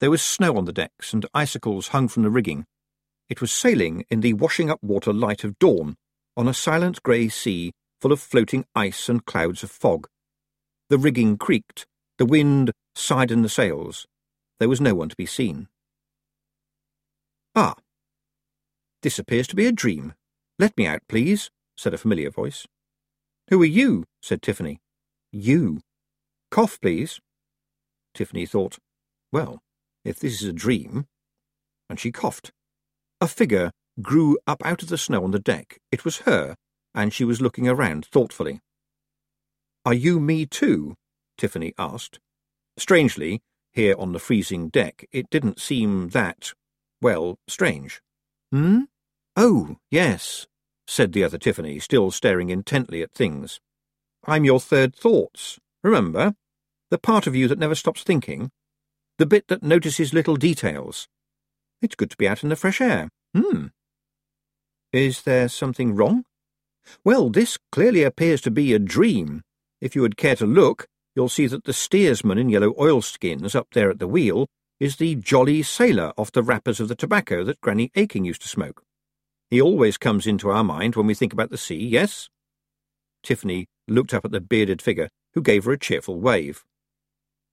There 0.00 0.10
was 0.10 0.20
snow 0.20 0.56
on 0.56 0.64
the 0.64 0.72
decks, 0.72 1.12
and 1.12 1.24
icicles 1.32 1.88
hung 1.88 2.08
from 2.08 2.24
the 2.24 2.30
rigging. 2.30 2.66
It 3.28 3.40
was 3.40 3.52
sailing 3.52 4.04
in 4.10 4.20
the 4.20 4.32
washing 4.32 4.68
up 4.68 4.82
water 4.82 5.12
light 5.12 5.44
of 5.44 5.58
dawn, 5.60 5.96
on 6.36 6.48
a 6.48 6.54
silent 6.54 7.02
grey 7.02 7.28
sea 7.28 7.72
full 8.00 8.12
of 8.12 8.20
floating 8.20 8.64
ice 8.74 9.08
and 9.08 9.24
clouds 9.24 9.62
of 9.62 9.70
fog. 9.70 10.06
The 10.90 10.98
rigging 10.98 11.38
creaked, 11.38 11.86
the 12.18 12.26
wind 12.26 12.72
sighed 12.94 13.30
in 13.30 13.42
the 13.42 13.48
sails. 13.48 14.06
There 14.58 14.68
was 14.68 14.80
no 14.80 14.94
one 14.94 15.08
to 15.08 15.16
be 15.16 15.26
seen. 15.26 15.68
Ah. 17.54 17.74
This 19.02 19.18
appears 19.18 19.46
to 19.48 19.56
be 19.56 19.66
a 19.66 19.72
dream. 19.72 20.14
Let 20.58 20.76
me 20.76 20.86
out, 20.86 21.00
please, 21.08 21.50
said 21.76 21.94
a 21.94 21.98
familiar 21.98 22.30
voice. 22.30 22.66
Who 23.48 23.62
are 23.62 23.66
you? 23.66 24.04
said 24.22 24.42
Tiffany. 24.42 24.80
You, 25.32 25.80
Cough, 26.50 26.80
please. 26.80 27.20
Tiffany 28.14 28.46
thought, 28.46 28.78
well, 29.32 29.60
if 30.04 30.18
this 30.18 30.40
is 30.40 30.48
a 30.48 30.52
dream. 30.52 31.06
And 31.90 32.00
she 32.00 32.10
coughed. 32.10 32.52
A 33.20 33.28
figure 33.28 33.72
grew 34.00 34.38
up 34.46 34.64
out 34.64 34.82
of 34.82 34.88
the 34.88 34.98
snow 34.98 35.24
on 35.24 35.30
the 35.30 35.38
deck. 35.38 35.78
It 35.90 36.04
was 36.04 36.18
her, 36.18 36.56
and 36.94 37.12
she 37.12 37.24
was 37.24 37.40
looking 37.40 37.68
around 37.68 38.06
thoughtfully. 38.06 38.60
Are 39.84 39.94
you 39.94 40.18
me 40.20 40.46
too? 40.46 40.94
Tiffany 41.38 41.72
asked. 41.78 42.18
Strangely, 42.76 43.40
here 43.72 43.94
on 43.98 44.12
the 44.12 44.18
freezing 44.18 44.68
deck, 44.68 45.06
it 45.12 45.30
didn't 45.30 45.60
seem 45.60 46.08
that, 46.08 46.52
well, 47.00 47.38
strange. 47.46 48.00
Hmm? 48.50 48.84
Oh, 49.36 49.76
yes, 49.90 50.46
said 50.86 51.12
the 51.12 51.24
other 51.24 51.38
Tiffany, 51.38 51.78
still 51.78 52.10
staring 52.10 52.50
intently 52.50 53.02
at 53.02 53.12
things. 53.12 53.60
I'm 54.26 54.44
your 54.44 54.60
third 54.60 54.94
thoughts. 54.94 55.58
Remember? 55.82 56.34
The 56.90 56.98
part 56.98 57.26
of 57.26 57.36
you 57.36 57.48
that 57.48 57.58
never 57.58 57.74
stops 57.74 58.02
thinking. 58.02 58.50
The 59.18 59.26
bit 59.26 59.48
that 59.48 59.62
notices 59.62 60.14
little 60.14 60.36
details. 60.36 61.08
It's 61.82 61.94
good 61.94 62.10
to 62.10 62.16
be 62.16 62.28
out 62.28 62.42
in 62.42 62.48
the 62.48 62.56
fresh 62.56 62.80
air. 62.80 63.10
Hmm. 63.36 63.66
Is 64.96 65.22
there 65.22 65.50
something 65.50 65.94
wrong? 65.94 66.24
Well, 67.04 67.28
this 67.28 67.58
clearly 67.70 68.02
appears 68.02 68.40
to 68.40 68.50
be 68.50 68.72
a 68.72 68.78
dream. 68.78 69.42
If 69.78 69.94
you 69.94 70.00
would 70.00 70.16
care 70.16 70.36
to 70.36 70.46
look, 70.46 70.86
you'll 71.14 71.28
see 71.28 71.46
that 71.48 71.64
the 71.64 71.74
steersman 71.74 72.38
in 72.38 72.48
yellow 72.48 72.74
oilskins 72.80 73.54
up 73.54 73.68
there 73.74 73.90
at 73.90 73.98
the 73.98 74.08
wheel 74.08 74.46
is 74.80 74.96
the 74.96 75.14
jolly 75.14 75.62
sailor 75.62 76.14
off 76.16 76.32
the 76.32 76.42
wrappers 76.42 76.80
of 76.80 76.88
the 76.88 76.94
tobacco 76.94 77.44
that 77.44 77.60
Granny 77.60 77.90
Aching 77.94 78.24
used 78.24 78.40
to 78.40 78.48
smoke. 78.48 78.82
He 79.50 79.60
always 79.60 79.98
comes 79.98 80.26
into 80.26 80.48
our 80.48 80.64
mind 80.64 80.96
when 80.96 81.06
we 81.06 81.14
think 81.14 81.34
about 81.34 81.50
the 81.50 81.58
sea, 81.58 81.76
yes? 81.76 82.30
Tiffany 83.22 83.66
looked 83.86 84.14
up 84.14 84.24
at 84.24 84.30
the 84.30 84.40
bearded 84.40 84.80
figure 84.80 85.10
who 85.34 85.42
gave 85.42 85.66
her 85.66 85.72
a 85.72 85.78
cheerful 85.78 86.18
wave. 86.18 86.64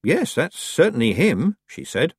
Yes, 0.02 0.34
that's 0.34 0.58
certainly 0.58 1.12
him, 1.12 1.58
she 1.66 1.84
said. 1.84 2.14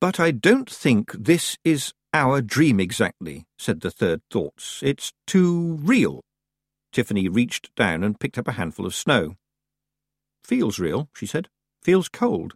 But 0.00 0.20
I 0.20 0.30
don't 0.30 0.70
think 0.70 1.10
this 1.12 1.58
is 1.64 1.94
our 2.12 2.42
dream 2.42 2.78
exactly, 2.78 3.46
said 3.58 3.80
the 3.80 3.90
third 3.90 4.20
thoughts. 4.30 4.80
It's 4.82 5.12
too 5.26 5.78
real. 5.82 6.22
Tiffany 6.92 7.28
reached 7.28 7.74
down 7.74 8.04
and 8.04 8.20
picked 8.20 8.38
up 8.38 8.48
a 8.48 8.52
handful 8.52 8.84
of 8.84 8.94
snow. 8.94 9.36
Feels 10.44 10.78
real, 10.78 11.08
she 11.14 11.26
said. 11.26 11.48
Feels 11.82 12.08
cold. 12.08 12.54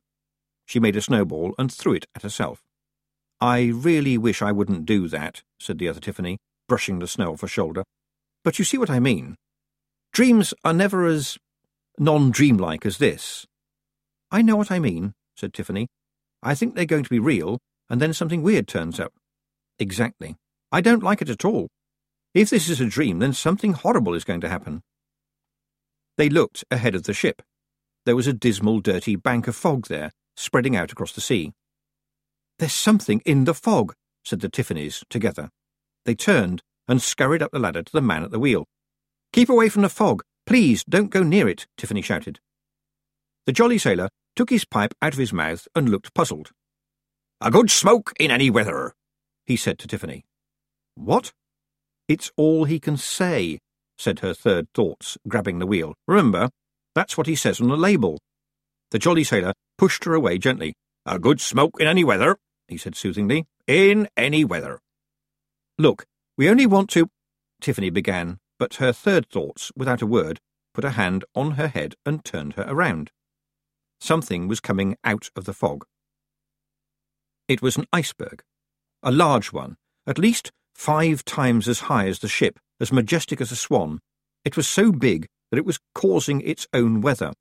She 0.67 0.81
made 0.81 0.97
a 0.97 1.01
snowball 1.01 1.55
and 1.59 1.73
threw 1.73 1.95
it 1.95 2.07
at 2.15 2.23
herself. 2.23 2.63
I 3.41 3.67
really 3.67 4.19
wish 4.19 4.43
I 4.43 4.53
wouldn't 4.53 4.87
do 4.87 5.09
that, 5.09 5.43
said 5.59 5.79
the 5.79 5.89
other 5.89 6.01
Tiffany, 6.01 6.39
brushing 6.69 6.99
the 6.99 7.07
snow 7.07 7.33
off 7.33 7.43
her 7.43 7.49
shoulder. 7.49 7.85
But 8.45 8.59
you 8.59 8.65
see 8.65 8.79
what 8.79 8.91
I 8.91 8.99
mean. 8.99 9.37
Dreams 10.13 10.55
are 10.65 10.73
never 10.73 11.07
as 11.07 11.39
non-dreamlike 11.99 12.85
as 12.85 12.99
this. 12.99 13.47
I 14.31 14.43
know 14.43 14.57
what 14.57 14.71
I 14.71 14.79
mean, 14.79 15.15
said 15.37 15.53
Tiffany. 15.53 15.89
I 16.43 16.55
think 16.55 16.75
they're 16.75 16.85
going 16.85 17.05
to 17.05 17.11
be 17.11 17.19
real, 17.19 17.59
and 17.89 18.01
then 18.01 18.13
something 18.13 18.43
weird 18.43 18.67
turns 18.69 18.99
up. 18.99 19.13
Exactly. 19.79 20.37
I 20.73 20.81
don't 20.81 21.03
like 21.03 21.23
it 21.23 21.31
at 21.31 21.45
all. 21.45 21.69
If 22.35 22.51
this 22.51 22.69
is 22.69 22.81
a 22.81 22.87
dream, 22.87 23.19
then 23.19 23.33
something 23.33 23.73
horrible 23.73 24.15
is 24.15 24.25
going 24.25 24.41
to 24.43 24.49
happen. 24.49 24.83
They 26.19 26.29
looked 26.29 26.65
ahead 26.71 26.95
of 26.95 27.05
the 27.05 27.15
ship. 27.15 27.43
There 28.05 28.17
was 28.17 28.27
a 28.27 28.33
dismal, 28.33 28.81
dirty 28.81 29.17
bank 29.17 29.49
of 29.49 29.57
fog 29.57 29.89
there, 29.89 30.13
spreading 30.37 30.77
out 30.77 30.93
across 30.93 31.13
the 31.13 31.21
sea. 31.21 31.53
There's 32.59 32.73
something 32.73 33.21
in 33.27 33.45
the 33.45 33.55
fog, 33.55 33.95
said 34.25 34.41
the 34.41 34.49
Tiffany's 34.49 35.05
together. 35.11 35.51
They 36.05 36.15
turned 36.15 36.63
and 36.89 37.03
scurried 37.03 37.43
up 37.43 37.51
the 37.53 37.59
ladder 37.59 37.83
to 37.83 37.93
the 37.93 38.01
man 38.01 38.23
at 38.23 38.31
the 38.31 38.39
wheel. 38.39 38.67
Keep 39.33 39.49
away 39.49 39.69
from 39.69 39.83
the 39.83 39.89
fog. 39.89 40.23
Please, 40.47 40.85
don't 40.85 41.11
go 41.11 41.23
near 41.23 41.49
it, 41.49 41.67
Tiffany 41.77 42.01
shouted. 42.01 42.39
The 43.45 43.53
jolly 43.53 43.79
sailor 43.79 44.09
took 44.35 44.51
his 44.51 44.65
pipe 44.65 44.95
out 45.03 45.13
of 45.13 45.19
his 45.19 45.33
mouth 45.33 45.67
and 45.75 45.89
looked 45.89 46.15
puzzled. 46.15 46.53
A 47.41 47.51
good 47.51 47.71
smoke 47.71 48.13
in 48.19 48.31
any 48.31 48.49
weather, 48.51 48.95
he 49.47 49.57
said 49.57 49.79
to 49.79 49.89
Tiffany. 49.89 50.25
What? 50.95 51.33
It's 52.09 52.31
all 52.37 52.65
he 52.65 52.79
can 52.79 52.97
say, 52.97 53.59
said 53.99 54.21
her 54.21 54.35
third 54.35 54.69
thoughts, 54.75 55.17
grabbing 55.29 55.59
the 55.59 55.67
wheel. 55.67 55.95
Remember, 56.07 56.51
That's 56.95 57.19
what 57.19 57.27
he 57.27 57.37
says 57.37 57.61
on 57.61 57.69
the 57.69 57.77
label. 57.77 58.19
The 58.91 58.99
jolly 58.99 59.23
sailor 59.23 59.53
pushed 59.77 60.05
her 60.05 60.15
away 60.15 60.39
gently. 60.39 60.73
A 61.05 61.19
good 61.19 61.43
smoke 61.43 61.79
in 61.79 61.87
any 61.87 62.05
weather, 62.05 62.39
he 62.69 62.79
said 62.79 62.97
soothingly. 62.97 63.45
In 63.67 64.09
any 64.17 64.47
weather. 64.47 64.81
Look, 65.79 66.07
we 66.39 66.49
only 66.49 66.65
want 66.65 66.89
to. 66.91 67.09
Tiffany 67.61 67.91
began, 67.91 68.39
but 68.59 68.77
her 68.77 68.93
third 68.93 69.29
thoughts, 69.29 69.71
without 69.77 70.01
a 70.01 70.07
word, 70.07 70.41
put 70.73 70.85
a 70.87 70.93
hand 70.93 71.27
on 71.35 71.53
her 71.53 71.69
head 71.69 71.97
and 72.07 72.25
turned 72.25 72.55
her 72.55 72.65
around. 72.67 73.11
Something 74.01 74.49
was 74.49 74.61
coming 74.61 74.97
out 75.05 75.29
of 75.37 75.45
the 75.45 75.53
fog. 75.53 75.85
It 77.47 77.61
was 77.61 77.77
an 77.77 77.87
iceberg, 77.93 78.43
a 79.07 79.13
large 79.13 79.53
one, 79.53 79.77
at 80.05 80.19
least 80.19 80.51
five 80.75 81.25
times 81.25 81.69
as 81.69 81.81
high 81.81 82.09
as 82.09 82.19
the 82.19 82.29
ship, 82.29 82.59
as 82.81 82.93
majestic 82.93 83.41
as 83.41 83.53
a 83.53 83.57
swan. 83.57 84.01
It 84.45 84.57
was 84.57 84.67
so 84.67 84.91
big 84.91 85.29
that 85.51 85.59
it 85.59 85.65
was 85.65 85.79
causing 85.95 86.41
its 86.41 86.67
own 86.75 87.01
weather. 87.01 87.33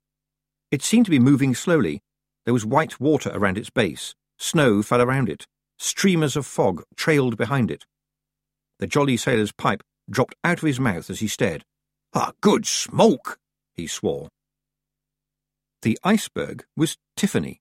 It 0.70 0.82
seemed 0.82 1.06
to 1.06 1.10
be 1.10 1.18
moving 1.18 1.56
slowly. 1.56 2.00
There 2.44 2.54
was 2.54 2.64
white 2.64 3.00
water 3.00 3.32
around 3.34 3.58
its 3.58 3.68
base. 3.68 4.14
Snow 4.38 4.80
fell 4.80 5.02
around 5.02 5.28
it. 5.28 5.46
Streamers 5.76 6.36
of 6.36 6.46
fog 6.46 6.84
trailed 6.96 7.36
behind 7.36 7.72
it. 7.72 7.84
The 8.78 8.86
jolly 8.86 9.16
sailor's 9.16 9.52
pipe 9.52 9.82
dropped 10.08 10.36
out 10.44 10.58
of 10.58 10.66
his 10.66 10.78
mouth 10.78 11.10
as 11.10 11.18
he 11.18 11.26
stared. 11.26 11.64
A 12.12 12.32
good 12.40 12.64
smoke, 12.64 13.38
he 13.74 13.88
swore. 13.88 14.28
The 15.82 15.98
iceberg 16.04 16.64
was 16.76 16.96
Tiffany. 17.16 17.60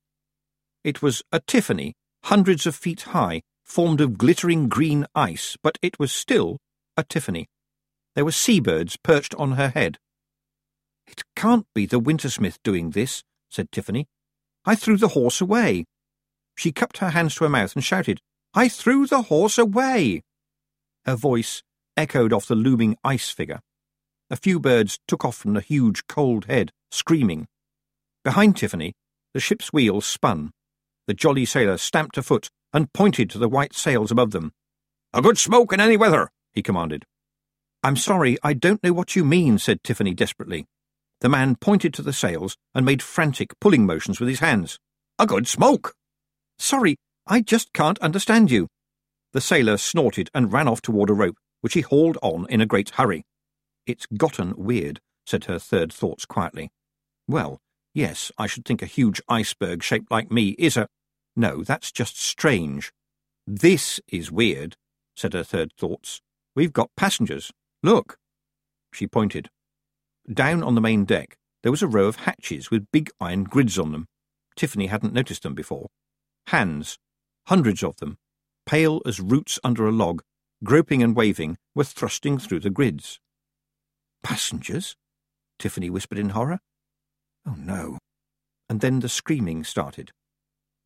It 0.83 1.01
was 1.01 1.23
a 1.31 1.39
Tiffany, 1.39 1.95
hundreds 2.25 2.67
of 2.67 2.75
feet 2.75 3.01
high, 3.01 3.41
formed 3.65 3.99
of 3.99 4.17
glittering 4.17 4.69
green 4.69 5.06
ice, 5.15 5.58
but 5.62 5.78
it 5.82 5.99
was 5.99 6.12
still 6.12 6.58
a 6.95 7.04
Tiffany. 7.04 7.47
There 8.13 8.23
were 8.23 8.32
seabirds 8.32 8.95
perched 8.97 9.36
on 9.36 9.54
her 9.54 9.69
head. 9.69 9.97
It 11.08 11.23
can't 11.36 11.65
be 11.73 11.86
the 11.86 11.99
Wintersmith 11.99 12.58
doing 12.63 12.91
this, 12.91 13.23
said 13.49 13.71
Tiffany. 13.71 14.08
I 14.63 14.75
threw 14.75 14.97
the 14.97 15.10
horse 15.10 15.41
away. 15.41 15.86
She 16.56 16.71
cupped 16.71 16.99
her 16.99 17.10
hands 17.10 17.36
to 17.36 17.43
her 17.43 17.49
mouth 17.49 17.75
and 17.75 17.84
shouted, 17.84 18.21
I 18.54 18.69
threw 18.69 19.06
the 19.06 19.23
horse 19.23 19.58
away. 19.58 20.21
Her 21.06 21.15
voice 21.15 21.62
echoed 21.97 22.32
off 22.32 22.47
the 22.47 22.56
looming 22.56 22.95
ice 23.04 23.30
figure. 23.30 23.60
A 24.30 24.38
few 24.38 24.60
birds 24.60 24.97
took 25.08 25.25
off 25.25 25.36
from 25.36 25.54
the 25.54 25.62
huge 25.62 26.08
cold 26.08 26.45
head, 26.45 26.71
screaming. 26.91 27.47
Behind 28.23 28.56
Tiffany, 28.56 28.93
the 29.34 29.39
ship's 29.39 29.73
wheels 29.73 30.06
spun. 30.06 30.51
The 31.08 31.13
jolly 31.13 31.45
sailor 31.45 31.78
stamped 31.78 32.17
a 32.17 32.23
foot 32.23 32.49
and 32.75 32.91
pointed 32.91 33.29
to 33.29 33.39
the 33.39 33.47
white 33.47 33.73
sails 33.73 34.11
above 34.11 34.31
them. 34.31 34.51
A 35.13 35.21
good 35.21 35.38
smoke 35.38 35.71
in 35.71 35.79
any 35.79 35.95
weather, 35.95 36.29
he 36.51 36.61
commanded. 36.61 37.05
I'm 37.81 37.95
sorry, 37.95 38.38
I 38.43 38.51
don't 38.53 38.83
know 38.83 38.91
what 38.91 39.15
you 39.15 39.23
mean, 39.23 39.57
said 39.59 39.81
Tiffany 39.81 40.13
desperately. 40.13 40.67
The 41.21 41.29
man 41.29 41.55
pointed 41.55 41.93
to 41.93 42.01
the 42.01 42.11
sails 42.11 42.57
and 42.73 42.85
made 42.85 43.01
frantic 43.01 43.57
pulling 43.61 43.85
motions 43.85 44.19
with 44.19 44.27
his 44.27 44.41
hands. 44.41 44.77
A 45.17 45.25
good 45.25 45.47
smoke! 45.47 45.95
Sorry, 46.59 46.97
I 47.25 47.39
just 47.39 47.71
can't 47.71 47.97
understand 47.99 48.51
you. 48.51 48.67
The 49.31 49.39
sailor 49.39 49.77
snorted 49.77 50.29
and 50.33 50.51
ran 50.51 50.67
off 50.67 50.81
toward 50.81 51.09
a 51.09 51.13
rope, 51.13 51.38
which 51.61 51.75
he 51.75 51.81
hauled 51.81 52.17
on 52.21 52.45
in 52.49 52.59
a 52.59 52.65
great 52.65 52.89
hurry. 52.91 53.23
It's 53.88 54.05
gotten 54.05 54.53
weird, 54.57 54.99
said 55.25 55.45
her 55.45 55.59
third 55.59 55.93
thoughts 55.93 56.25
quietly. 56.25 56.71
Well, 57.25 57.59
yes, 57.93 58.33
I 58.38 58.47
should 58.47 58.65
think 58.65 58.81
a 58.81 58.85
huge 58.85 59.21
iceberg 59.29 59.81
shaped 59.81 60.11
like 60.11 60.29
me 60.29 60.49
is 60.59 60.75
a. 60.75 60.89
No, 61.36 61.63
that's 61.63 61.91
just 61.91 62.21
strange. 62.21 62.91
This 63.45 64.00
is 64.08 64.32
weird, 64.32 64.76
said 65.15 65.34
her 65.34 65.43
third 65.43 65.74
thoughts. 65.78 66.21
We've 66.56 66.74
got 66.74 66.95
passengers. 66.95 67.52
Look. 67.84 68.17
She 68.93 69.08
pointed. 69.08 69.50
Down 70.32 70.63
on 70.63 70.76
the 70.76 70.82
main 70.82 71.06
deck, 71.06 71.38
there 71.62 71.71
was 71.71 71.82
a 71.82 71.88
row 71.88 72.06
of 72.06 72.17
hatches 72.17 72.71
with 72.71 72.91
big 72.91 73.10
iron 73.19 73.43
grids 73.43 73.78
on 73.78 73.91
them. 73.91 74.08
Tiffany 74.56 74.88
hadn't 74.88 75.13
noticed 75.13 75.43
them 75.43 75.54
before. 75.54 75.88
Hands, 76.48 76.98
hundreds 77.48 77.84
of 77.84 77.98
them, 77.98 78.17
pale 78.65 79.02
as 79.06 79.19
roots 79.19 79.60
under 79.63 79.86
a 79.86 79.91
log, 79.91 80.21
groping 80.63 81.04
and 81.04 81.15
waving, 81.15 81.58
were 81.76 81.84
thrusting 81.84 82.38
through 82.38 82.62
the 82.62 82.69
grids. 82.69 83.19
Passengers? 84.24 84.95
Tiffany 85.60 85.89
whispered 85.89 86.17
in 86.17 86.30
horror. 86.30 86.60
Oh 87.45 87.56
no. 87.58 88.00
And 88.69 88.82
then 88.82 89.02
the 89.02 89.10
screaming 89.10 89.63
started. 89.63 90.12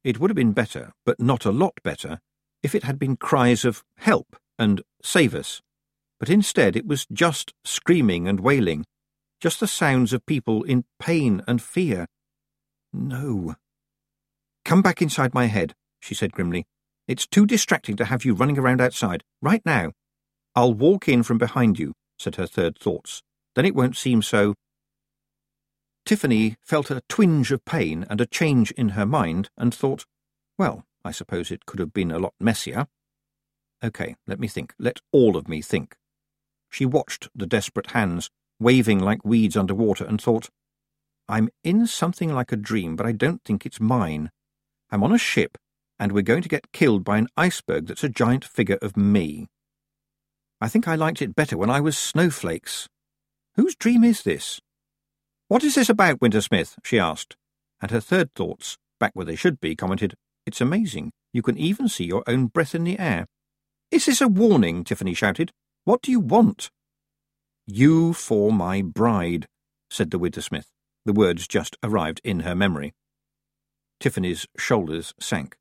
It 0.04 0.20
would 0.20 0.30
have 0.30 0.36
been 0.36 0.54
better, 0.54 0.94
but 1.06 1.20
not 1.20 1.46
a 1.46 1.52
lot 1.52 1.80
better, 1.84 2.20
if 2.64 2.74
it 2.74 2.84
had 2.84 3.00
been 3.00 3.18
cries 3.18 3.66
of 3.66 3.84
help 3.98 4.38
and 4.58 4.82
save 5.04 5.36
us. 5.36 5.62
But 6.20 6.30
instead 6.30 6.76
it 6.76 6.86
was 6.86 7.06
just 7.12 7.54
screaming 7.64 8.28
and 8.28 8.40
wailing, 8.40 8.86
just 9.40 9.60
the 9.60 9.68
sounds 9.68 10.14
of 10.14 10.26
people 10.26 10.64
in 10.64 10.86
pain 11.00 11.42
and 11.48 11.62
fear. 11.62 12.08
No. 12.92 13.56
Come 14.66 14.82
back 14.82 15.02
inside 15.02 15.34
my 15.34 15.46
head, 15.46 15.76
she 16.00 16.14
said 16.14 16.34
grimly. 16.34 16.66
It's 17.08 17.26
too 17.26 17.46
distracting 17.46 17.96
to 17.98 18.06
have 18.06 18.24
you 18.26 18.34
running 18.34 18.60
around 18.60 18.82
outside, 18.82 19.24
right 19.42 19.62
now. 19.66 19.94
I'll 20.56 20.74
walk 20.74 21.08
in 21.08 21.24
from 21.24 21.38
behind 21.38 21.80
you, 21.80 21.94
said 22.18 22.36
her 22.36 22.48
third 22.48 22.78
thoughts. 22.78 23.24
Then 23.56 23.66
it 23.66 23.76
won't 23.76 23.98
seem 23.98 24.22
so. 24.22 24.56
Tiffany 26.10 26.56
felt 26.63 26.89
a 26.89 27.04
twinge 27.08 27.52
of 27.52 27.63
pain 27.65 28.04
and 28.10 28.19
a 28.19 28.26
change 28.26 28.72
in 28.72 28.89
her 28.98 29.06
mind 29.06 29.52
and 29.56 29.72
thought, 29.72 30.08
well, 30.58 30.84
I 31.06 31.12
suppose 31.12 31.52
it 31.52 31.67
could 31.67 31.78
have 31.78 31.93
been 31.93 32.10
a 32.10 32.17
lot 32.17 32.34
messier. 32.39 32.88
OK, 33.84 34.15
let 34.26 34.39
me 34.39 34.48
think. 34.48 34.74
Let 34.80 35.02
all 35.12 35.38
of 35.38 35.48
me 35.48 35.62
think. 35.62 35.98
She 36.67 36.84
watched 36.84 37.30
the 37.36 37.45
desperate 37.45 37.91
hands 37.91 38.32
waving 38.60 38.98
like 38.98 39.24
weeds 39.24 39.56
under 39.56 39.76
water, 39.76 40.04
and 40.04 40.19
thought, 40.19 40.50
I'm 41.28 41.50
in 41.63 41.86
something 41.86 42.34
like 42.34 42.52
a 42.52 42.58
dream, 42.58 42.95
but 42.95 43.06
I 43.06 43.12
don't 43.12 43.43
think 43.43 43.63
it's 43.63 43.80
mine. 43.80 44.32
I'm 44.89 45.04
on 45.04 45.13
a 45.13 45.19
ship, 45.19 45.60
and 46.00 46.12
we're 46.12 46.24
going 46.24 46.41
to 46.41 46.50
get 46.50 46.72
killed 46.72 47.04
by 47.04 47.19
an 47.19 47.28
iceberg 47.38 47.86
that's 47.86 48.04
a 48.04 48.10
giant 48.10 48.43
figure 48.43 48.80
of 48.82 48.98
me. 48.98 49.45
I 50.60 50.69
think 50.69 50.88
I 50.88 50.95
liked 50.95 51.22
it 51.22 51.36
better 51.36 51.56
when 51.56 51.69
I 51.69 51.82
was 51.82 52.00
snowflakes. 52.00 52.89
Whose 53.58 53.76
dream 53.76 54.04
is 54.04 54.24
this? 54.24 54.60
What 55.50 55.64
is 55.64 55.74
this 55.74 55.90
about, 55.90 56.20
Wintersmith? 56.20 56.78
she 56.84 57.00
asked, 57.00 57.36
and 57.82 57.90
her 57.90 58.00
third 58.00 58.36
thoughts, 58.36 58.78
back 59.00 59.12
where 59.16 59.26
they 59.26 59.36
should 59.36 59.60
be, 59.60 59.76
commented, 59.76 60.14
It's 60.46 60.62
amazing. 60.62 61.12
You 61.34 61.42
can 61.42 61.58
even 61.58 61.88
see 61.88 62.06
your 62.06 62.24
own 62.28 62.46
breath 62.46 62.76
in 62.76 62.84
the 62.84 63.00
air. 63.00 63.26
Is 63.90 64.06
this 64.06 64.22
a 64.22 64.28
warning? 64.28 64.84
Tiffany 64.84 65.16
shouted. 65.16 65.52
What 65.86 66.04
do 66.04 66.12
you 66.12 66.20
want? 66.20 66.70
You 67.66 68.14
for 68.14 68.52
my 68.52 68.84
bride, 68.84 69.48
said 69.90 70.12
the 70.12 70.20
Wintersmith. 70.20 70.68
The 71.06 71.14
words 71.14 71.48
just 71.48 71.78
arrived 71.82 72.22
in 72.24 72.42
her 72.42 72.54
memory. 72.54 72.94
Tiffany's 74.00 74.46
shoulders 74.56 75.16
sank. 75.20 75.58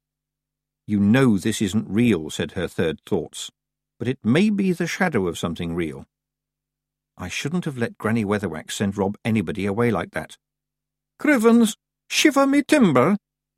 You 0.86 1.00
know 1.00 1.38
this 1.38 1.62
isn't 1.62 1.88
real, 1.88 2.28
said 2.28 2.52
her 2.52 2.68
third 2.68 3.00
thoughts, 3.06 3.50
but 3.98 4.06
it 4.06 4.18
may 4.22 4.50
be 4.50 4.72
the 4.72 4.86
shadow 4.86 5.26
of 5.26 5.38
something 5.38 5.74
real. 5.74 6.04
I 7.20 7.28
shouldn't 7.28 7.64
have 7.64 7.76
let 7.76 7.98
Granny 7.98 8.24
Weatherwax 8.24 8.72
send 8.72 8.96
Rob 8.96 9.16
Anybody 9.24 9.66
away 9.66 9.90
like 9.90 10.12
that. 10.12 10.36
Crivens, 11.20 11.74
shiver 12.08 12.46
me 12.46 12.62
timber, 12.62 13.16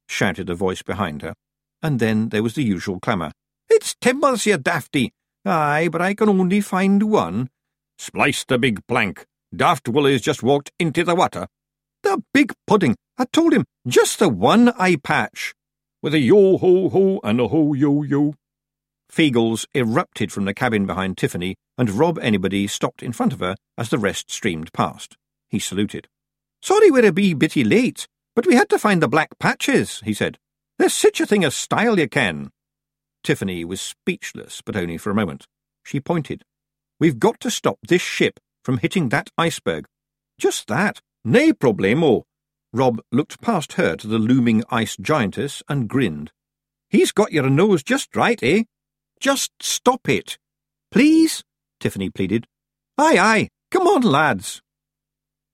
shouted 0.09 0.49
a 0.49 0.55
voice 0.55 0.83
behind 0.83 1.21
her, 1.21 1.35
and 1.83 2.01
then 2.01 2.31
there 2.31 2.43
was 2.43 2.55
the 2.55 2.65
usual 2.65 2.99
clamour. 2.99 3.33
It's 3.69 3.95
timbers, 4.01 4.47
you 4.47 4.57
dafty! 4.57 5.13
Aye, 5.45 5.89
but 5.93 6.01
I 6.01 6.15
can 6.15 6.31
only 6.31 6.63
find 6.63 7.03
one. 7.03 7.51
Splice 7.99 8.45
the 8.45 8.59
big 8.59 8.81
plank. 8.87 9.27
Daft 9.55 9.85
Wullie's 9.85 10.23
just 10.23 10.43
walked 10.43 10.73
into 10.79 11.05
the 11.05 11.15
water. 11.15 11.47
The 12.03 12.23
big 12.33 12.55
pudding. 12.67 12.97
I 13.19 13.27
told 13.27 13.53
him, 13.53 13.67
just 13.87 14.19
the 14.19 14.31
one 14.31 14.71
eye 14.79 14.97
patch. 14.97 15.55
With 16.03 16.15
a 16.15 16.19
yo-ho-ho 16.19 17.21
and 17.23 17.41
a 17.41 17.49
ho-yo-yo. 17.49 18.35
Feegles 19.11 19.67
erupted 19.75 20.31
from 20.31 20.45
the 20.45 20.55
cabin 20.55 20.87
behind 20.87 21.19
Tiffany, 21.19 21.57
and 21.77 21.91
Rob 21.91 22.19
Anybody 22.21 22.67
stopped 22.67 23.03
in 23.03 23.13
front 23.13 23.33
of 23.33 23.41
her 23.41 23.57
as 23.77 23.91
the 23.91 23.99
rest 23.99 24.31
streamed 24.31 24.73
past. 24.73 25.17
He 25.49 25.59
saluted. 25.59 26.07
Sorry 26.63 26.91
we're 26.91 27.09
a 27.09 27.13
wee 27.13 27.35
bitty 27.35 27.65
late, 27.65 28.07
but 28.37 28.47
we 28.47 28.55
had 28.55 28.69
to 28.69 28.79
find 28.79 29.03
the 29.03 29.09
black 29.09 29.39
patches, 29.39 30.01
he 30.05 30.15
said. 30.15 30.39
There's 30.79 30.95
such 30.95 31.21
a 31.21 31.27
thing 31.27 31.45
as 31.45 31.55
style, 31.55 31.99
you 31.99 32.09
can. 32.09 32.51
Tiffany 33.25 33.65
was 33.65 33.81
speechless, 33.81 34.63
but 34.65 34.77
only 34.77 34.97
for 34.97 35.11
a 35.11 35.15
moment. 35.15 35.47
She 35.85 36.01
pointed. 36.01 36.43
We've 36.99 37.19
got 37.19 37.41
to 37.41 37.51
stop 37.51 37.79
this 37.87 38.03
ship 38.03 38.39
from 38.65 38.79
hitting 38.79 39.09
that 39.09 39.31
iceberg. 39.37 39.87
Just 40.39 40.69
that. 40.69 41.01
Nay 41.25 41.53
problemo. 41.53 42.23
Rob 42.73 43.01
looked 43.11 43.41
past 43.41 43.75
her 43.75 43.97
to 43.97 44.07
the 44.07 44.19
looming 44.19 44.63
ice 44.71 44.97
giantess 44.97 45.63
and 45.69 45.89
grinned. 45.89 46.31
He's 46.89 47.13
got 47.13 47.33
your 47.33 47.51
nose 47.51 47.83
just 47.83 48.15
right, 48.15 48.39
eh? 48.43 48.65
Just 49.21 49.53
stop 49.61 50.09
it. 50.09 50.39
Please? 50.91 51.45
Tiffany 51.79 52.09
pleaded. 52.09 52.47
Aye, 52.97 53.19
aye. 53.19 53.49
Come 53.71 53.87
on, 53.87 54.01
lads. 54.01 54.63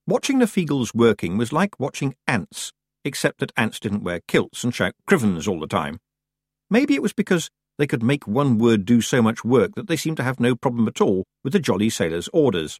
Watching 0.07 0.39
the 0.39 0.45
Feegles 0.45 0.95
working 0.95 1.37
was 1.37 1.51
like 1.51 1.77
watching 1.77 2.15
ants, 2.25 2.71
except 3.03 3.39
that 3.39 3.51
ants 3.57 3.77
didn't 3.79 4.03
wear 4.03 4.21
kilts 4.25 4.63
and 4.63 4.73
shout 4.73 4.93
crivens 5.05 5.49
all 5.49 5.59
the 5.59 5.67
time. 5.67 5.99
Maybe 6.69 6.95
it 6.95 7.01
was 7.01 7.11
because 7.11 7.49
they 7.77 7.87
could 7.87 8.01
make 8.01 8.25
one 8.25 8.57
word 8.57 8.85
do 8.85 9.01
so 9.01 9.21
much 9.21 9.43
work 9.43 9.75
that 9.75 9.87
they 9.87 9.97
seemed 9.97 10.17
to 10.17 10.23
have 10.23 10.39
no 10.39 10.55
problem 10.55 10.87
at 10.87 11.01
all 11.01 11.25
with 11.43 11.51
the 11.51 11.59
jolly 11.59 11.89
sailor's 11.89 12.29
orders. 12.31 12.79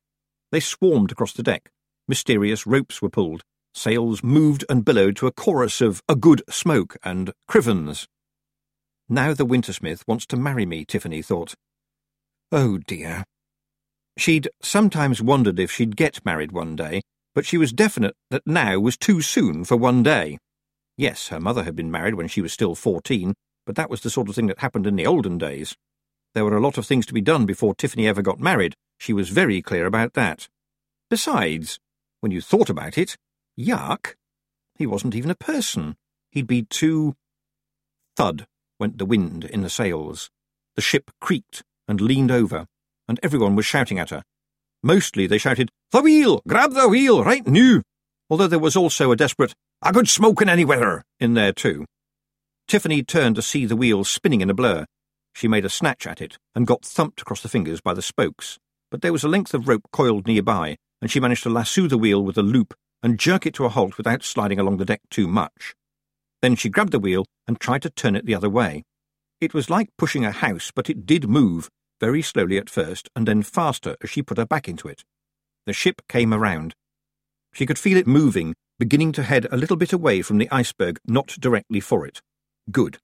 They 0.53 0.61
swarmed 0.61 1.11
across 1.11 1.33
the 1.33 1.43
deck. 1.43 1.69
Mysterious 2.07 2.65
ropes 2.65 3.01
were 3.01 3.09
pulled. 3.09 3.41
Sails 3.73 4.23
moved 4.23 4.63
and 4.69 4.85
billowed 4.85 5.17
to 5.17 5.27
a 5.27 5.33
chorus 5.33 5.81
of 5.81 6.01
a 6.07 6.15
good 6.15 6.41
smoke 6.49 6.95
and 7.03 7.33
crivens. 7.49 8.07
Now 9.09 9.33
the 9.33 9.45
Wintersmith 9.45 10.03
wants 10.05 10.25
to 10.27 10.37
marry 10.37 10.65
me, 10.65 10.83
Tiffany 10.83 11.21
thought. 11.21 11.55
Oh 12.51 12.77
dear. 12.77 13.23
She'd 14.17 14.49
sometimes 14.61 15.21
wondered 15.21 15.59
if 15.59 15.71
she'd 15.71 15.95
get 15.95 16.25
married 16.25 16.51
one 16.51 16.75
day, 16.75 17.01
but 17.33 17.45
she 17.45 17.57
was 17.57 17.71
definite 17.71 18.15
that 18.31 18.45
now 18.45 18.79
was 18.79 18.97
too 18.97 19.21
soon 19.21 19.63
for 19.63 19.77
one 19.77 20.03
day. 20.03 20.37
Yes, 20.97 21.29
her 21.29 21.39
mother 21.39 21.63
had 21.63 21.75
been 21.75 21.91
married 21.91 22.15
when 22.15 22.27
she 22.27 22.41
was 22.41 22.51
still 22.51 22.75
fourteen, 22.75 23.33
but 23.65 23.75
that 23.75 23.89
was 23.89 24.01
the 24.01 24.09
sort 24.09 24.27
of 24.27 24.35
thing 24.35 24.47
that 24.47 24.59
happened 24.59 24.87
in 24.87 24.95
the 24.95 25.05
olden 25.05 25.37
days. 25.37 25.75
There 26.33 26.43
were 26.43 26.57
a 26.57 26.61
lot 26.61 26.77
of 26.77 26.85
things 26.85 27.05
to 27.05 27.13
be 27.13 27.21
done 27.21 27.45
before 27.45 27.75
Tiffany 27.75 28.07
ever 28.07 28.21
got 28.21 28.39
married. 28.39 28.75
She 28.97 29.13
was 29.13 29.29
very 29.29 29.61
clear 29.61 29.85
about 29.85 30.15
that. 30.15 30.47
Besides, 31.09 31.79
when 32.19 32.31
you 32.31 32.41
thought 32.41 32.69
about 32.69 32.97
it, 32.97 33.15
yuck, 33.57 34.15
he 34.75 34.85
wasn't 34.85 35.15
even 35.15 35.31
a 35.31 35.35
person. 35.35 35.95
He'd 36.31 36.47
be 36.47 36.63
too... 36.63 37.15
Thud 38.15 38.47
went 38.79 38.97
the 38.97 39.05
wind 39.05 39.43
in 39.43 39.61
the 39.61 39.69
sails. 39.69 40.29
The 40.75 40.81
ship 40.81 41.11
creaked 41.21 41.63
and 41.87 42.01
leaned 42.01 42.31
over, 42.31 42.65
and 43.07 43.19
everyone 43.23 43.55
was 43.55 43.65
shouting 43.65 43.99
at 43.99 44.09
her. 44.09 44.23
Mostly 44.83 45.27
they 45.27 45.37
shouted, 45.37 45.69
The 45.91 46.01
wheel! 46.01 46.41
Grab 46.47 46.73
the 46.73 46.87
wheel 46.87 47.23
right 47.23 47.45
new! 47.47 47.81
Although 48.29 48.47
there 48.47 48.59
was 48.59 48.75
also 48.75 49.11
a 49.11 49.15
desperate, 49.15 49.53
A 49.81 49.93
good 49.93 50.09
smoke 50.09 50.41
in 50.41 50.49
any 50.49 50.65
weather 50.65 51.03
in 51.19 51.33
there 51.33 51.53
too. 51.53 51.85
Tiffany 52.67 53.03
turned 53.03 53.35
to 53.35 53.41
see 53.41 53.65
the 53.65 53.75
wheel 53.75 54.03
spinning 54.03 54.41
in 54.41 54.49
a 54.49 54.53
blur. 54.53 54.85
She 55.33 55.47
made 55.47 55.65
a 55.65 55.69
snatch 55.69 56.07
at 56.07 56.19
it 56.19 56.37
and 56.55 56.67
got 56.67 56.83
thumped 56.83 57.21
across 57.21 57.41
the 57.41 57.49
fingers 57.49 57.79
by 57.79 57.93
the 57.93 58.01
spokes, 58.01 58.57
but 58.91 59.01
there 59.01 59.13
was 59.13 59.23
a 59.23 59.29
length 59.29 59.53
of 59.53 59.67
rope 59.67 59.83
coiled 59.91 60.27
nearby, 60.27 60.77
and 61.01 61.11
she 61.11 61.19
managed 61.19 61.43
to 61.43 61.49
lasso 61.49 61.87
the 61.87 61.97
wheel 61.97 62.23
with 62.23 62.37
a 62.37 62.43
loop 62.43 62.73
and 63.03 63.19
jerk 63.19 63.45
it 63.45 63.53
to 63.53 63.65
a 63.65 63.69
halt 63.69 63.97
without 63.97 64.23
sliding 64.23 64.59
along 64.59 64.77
the 64.77 64.85
deck 64.85 65.01
too 65.09 65.27
much. 65.27 65.75
Then 66.41 66.55
she 66.55 66.69
grabbed 66.69 66.91
the 66.91 66.99
wheel 66.99 67.25
and 67.47 67.59
tried 67.59 67.81
to 67.83 67.89
turn 67.89 68.15
it 68.15 68.25
the 68.25 68.35
other 68.35 68.49
way. 68.49 68.83
It 69.39 69.53
was 69.53 69.69
like 69.69 69.89
pushing 69.97 70.25
a 70.25 70.31
house, 70.31 70.71
but 70.73 70.89
it 70.89 71.05
did 71.05 71.29
move, 71.29 71.69
very 71.99 72.21
slowly 72.21 72.57
at 72.57 72.69
first, 72.69 73.09
and 73.15 73.27
then 73.27 73.43
faster 73.43 73.95
as 74.01 74.09
she 74.09 74.21
put 74.21 74.37
her 74.37 74.45
back 74.45 74.67
into 74.67 74.87
it. 74.87 75.03
The 75.65 75.73
ship 75.73 76.01
came 76.07 76.33
around. 76.33 76.73
She 77.53 77.65
could 77.65 77.79
feel 77.79 77.97
it 77.97 78.07
moving, 78.07 78.55
beginning 78.79 79.11
to 79.13 79.23
head 79.23 79.47
a 79.51 79.57
little 79.57 79.77
bit 79.77 79.93
away 79.93 80.21
from 80.21 80.37
the 80.37 80.49
iceberg, 80.51 80.99
not 81.05 81.27
directly 81.39 81.79
for 81.79 82.05
it. 82.05 82.21
Good. 82.71 82.97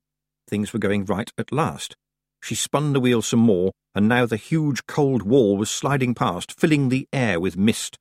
Things 0.47 0.73
were 0.73 0.79
going 0.79 1.05
right 1.05 1.31
at 1.37 1.51
last. 1.51 1.95
She 2.41 2.55
spun 2.55 2.93
the 2.93 2.99
wheel 2.99 3.21
some 3.21 3.39
more, 3.39 3.71
and 3.95 4.07
now 4.07 4.25
the 4.25 4.37
huge 4.37 4.85
cold 4.85 5.23
wall 5.23 5.57
was 5.57 5.69
sliding 5.69 6.13
past, 6.13 6.59
filling 6.59 6.89
the 6.89 7.07
air 7.13 7.39
with 7.39 7.57
mist. 7.57 7.97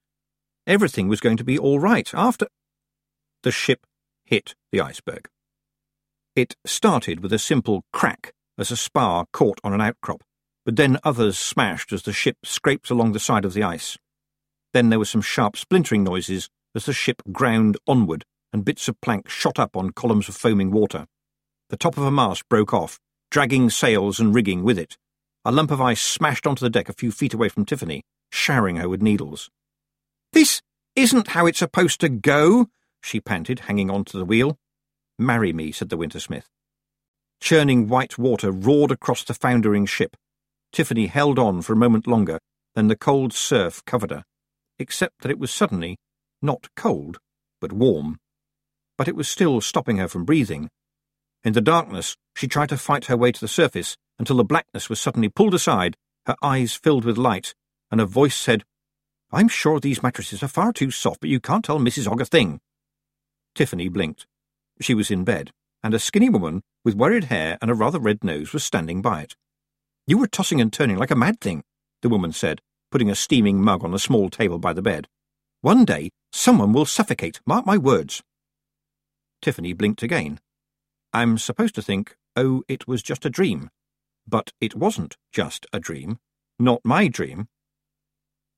Everything 0.66 1.08
was 1.08 1.20
going 1.20 1.36
to 1.36 1.44
be 1.44 1.58
all 1.58 1.78
right 1.78 2.10
after. 2.12 2.46
The 3.42 3.50
ship 3.52 3.80
hit 4.32 4.54
the 4.70 4.80
iceberg. 4.80 5.28
It 6.34 6.56
started 6.64 7.20
with 7.20 7.34
a 7.34 7.38
simple 7.38 7.84
crack 7.92 8.32
as 8.56 8.70
a 8.70 8.78
spar 8.78 9.26
caught 9.30 9.60
on 9.62 9.74
an 9.74 9.82
outcrop, 9.82 10.22
but 10.64 10.76
then 10.76 10.96
others 11.04 11.36
smashed 11.36 11.92
as 11.92 12.04
the 12.04 12.14
ship 12.14 12.38
scraped 12.42 12.88
along 12.88 13.12
the 13.12 13.20
side 13.20 13.44
of 13.44 13.52
the 13.52 13.62
ice. 13.62 13.98
Then 14.72 14.88
there 14.88 14.98
were 14.98 15.04
some 15.04 15.20
sharp 15.20 15.58
splintering 15.58 16.02
noises 16.02 16.48
as 16.74 16.86
the 16.86 16.94
ship 16.94 17.20
ground 17.30 17.76
onward 17.86 18.24
and 18.54 18.64
bits 18.64 18.88
of 18.88 18.98
plank 19.02 19.28
shot 19.28 19.58
up 19.58 19.76
on 19.76 19.90
columns 19.90 20.30
of 20.30 20.34
foaming 20.34 20.70
water. 20.70 21.04
The 21.68 21.76
top 21.76 21.98
of 21.98 22.04
a 22.04 22.10
mast 22.10 22.48
broke 22.48 22.72
off, 22.72 22.98
dragging 23.30 23.68
sails 23.68 24.18
and 24.18 24.34
rigging 24.34 24.62
with 24.62 24.78
it. 24.78 24.96
A 25.44 25.52
lump 25.52 25.70
of 25.70 25.82
ice 25.82 26.00
smashed 26.00 26.46
onto 26.46 26.64
the 26.64 26.70
deck 26.70 26.88
a 26.88 26.94
few 26.94 27.12
feet 27.12 27.34
away 27.34 27.50
from 27.50 27.66
Tiffany, 27.66 28.02
showering 28.30 28.76
her 28.76 28.88
with 28.88 29.02
needles. 29.02 29.50
This 30.32 30.62
isn't 30.96 31.28
how 31.28 31.44
it's 31.44 31.58
supposed 31.58 32.00
to 32.00 32.08
go, 32.08 32.68
she 33.02 33.20
panted, 33.20 33.60
hanging 33.60 33.90
on 33.90 34.04
to 34.06 34.16
the 34.16 34.24
wheel. 34.24 34.58
Marry 35.18 35.52
me, 35.52 35.72
said 35.72 35.88
the 35.88 35.98
Wintersmith. 35.98 36.46
Churning 37.40 37.88
white 37.88 38.16
water 38.16 38.50
roared 38.50 38.90
across 38.90 39.24
the 39.24 39.34
foundering 39.34 39.84
ship, 39.84 40.16
Tiffany 40.72 41.06
held 41.06 41.38
on 41.38 41.60
for 41.60 41.74
a 41.74 41.76
moment 41.76 42.06
longer, 42.06 42.38
then 42.74 42.88
the 42.88 42.96
cold 42.96 43.32
surf 43.34 43.84
covered 43.84 44.10
her, 44.10 44.24
except 44.78 45.20
that 45.20 45.30
it 45.30 45.38
was 45.38 45.50
suddenly 45.50 45.98
not 46.40 46.68
cold, 46.74 47.18
but 47.60 47.72
warm. 47.72 48.18
But 48.96 49.06
it 49.06 49.14
was 49.14 49.28
still 49.28 49.60
stopping 49.60 49.98
her 49.98 50.08
from 50.08 50.24
breathing. 50.24 50.70
In 51.44 51.52
the 51.52 51.60
darkness, 51.60 52.16
she 52.34 52.48
tried 52.48 52.70
to 52.70 52.78
fight 52.78 53.06
her 53.06 53.16
way 53.16 53.32
to 53.32 53.40
the 53.40 53.48
surface 53.48 53.96
until 54.18 54.36
the 54.36 54.44
blackness 54.44 54.88
was 54.88 55.00
suddenly 55.00 55.28
pulled 55.28 55.54
aside, 55.54 55.96
her 56.26 56.36
eyes 56.42 56.74
filled 56.74 57.04
with 57.04 57.18
light, 57.18 57.54
and 57.90 58.00
a 58.00 58.06
voice 58.06 58.36
said, 58.36 58.64
I'm 59.30 59.48
sure 59.48 59.78
these 59.78 60.02
mattresses 60.02 60.42
are 60.42 60.48
far 60.48 60.72
too 60.72 60.90
soft, 60.90 61.20
but 61.20 61.30
you 61.30 61.40
can't 61.40 61.64
tell 61.64 61.78
Mrs. 61.78 62.10
Ogg 62.10 62.20
a 62.20 62.24
thing. 62.24 62.60
Tiffany 63.54 63.88
blinked. 63.88 64.26
She 64.80 64.94
was 64.94 65.10
in 65.10 65.24
bed, 65.24 65.50
and 65.82 65.94
a 65.94 65.98
skinny 65.98 66.28
woman 66.28 66.62
with 66.84 66.94
worried 66.94 67.24
hair 67.24 67.58
and 67.60 67.70
a 67.70 67.74
rather 67.74 67.98
red 67.98 68.24
nose 68.24 68.52
was 68.52 68.64
standing 68.64 69.02
by 69.02 69.22
it. 69.22 69.36
You 70.06 70.18
were 70.18 70.26
tossing 70.26 70.60
and 70.60 70.72
turning 70.72 70.96
like 70.96 71.10
a 71.10 71.16
mad 71.16 71.40
thing, 71.40 71.62
the 72.00 72.08
woman 72.08 72.32
said, 72.32 72.60
putting 72.90 73.10
a 73.10 73.14
steaming 73.14 73.62
mug 73.62 73.84
on 73.84 73.94
a 73.94 73.98
small 73.98 74.30
table 74.30 74.58
by 74.58 74.72
the 74.72 74.82
bed. 74.82 75.08
One 75.60 75.84
day, 75.84 76.10
someone 76.32 76.72
will 76.72 76.86
suffocate, 76.86 77.40
mark 77.46 77.64
my 77.64 77.78
words. 77.78 78.22
Tiffany 79.40 79.72
blinked 79.72 80.02
again. 80.02 80.40
I'm 81.12 81.38
supposed 81.38 81.74
to 81.76 81.82
think, 81.82 82.16
oh, 82.36 82.62
it 82.68 82.88
was 82.88 83.02
just 83.02 83.24
a 83.24 83.30
dream. 83.30 83.70
But 84.26 84.52
it 84.60 84.74
wasn't 84.74 85.16
just 85.32 85.66
a 85.72 85.80
dream. 85.80 86.18
Not 86.58 86.80
my 86.84 87.08
dream. 87.08 87.48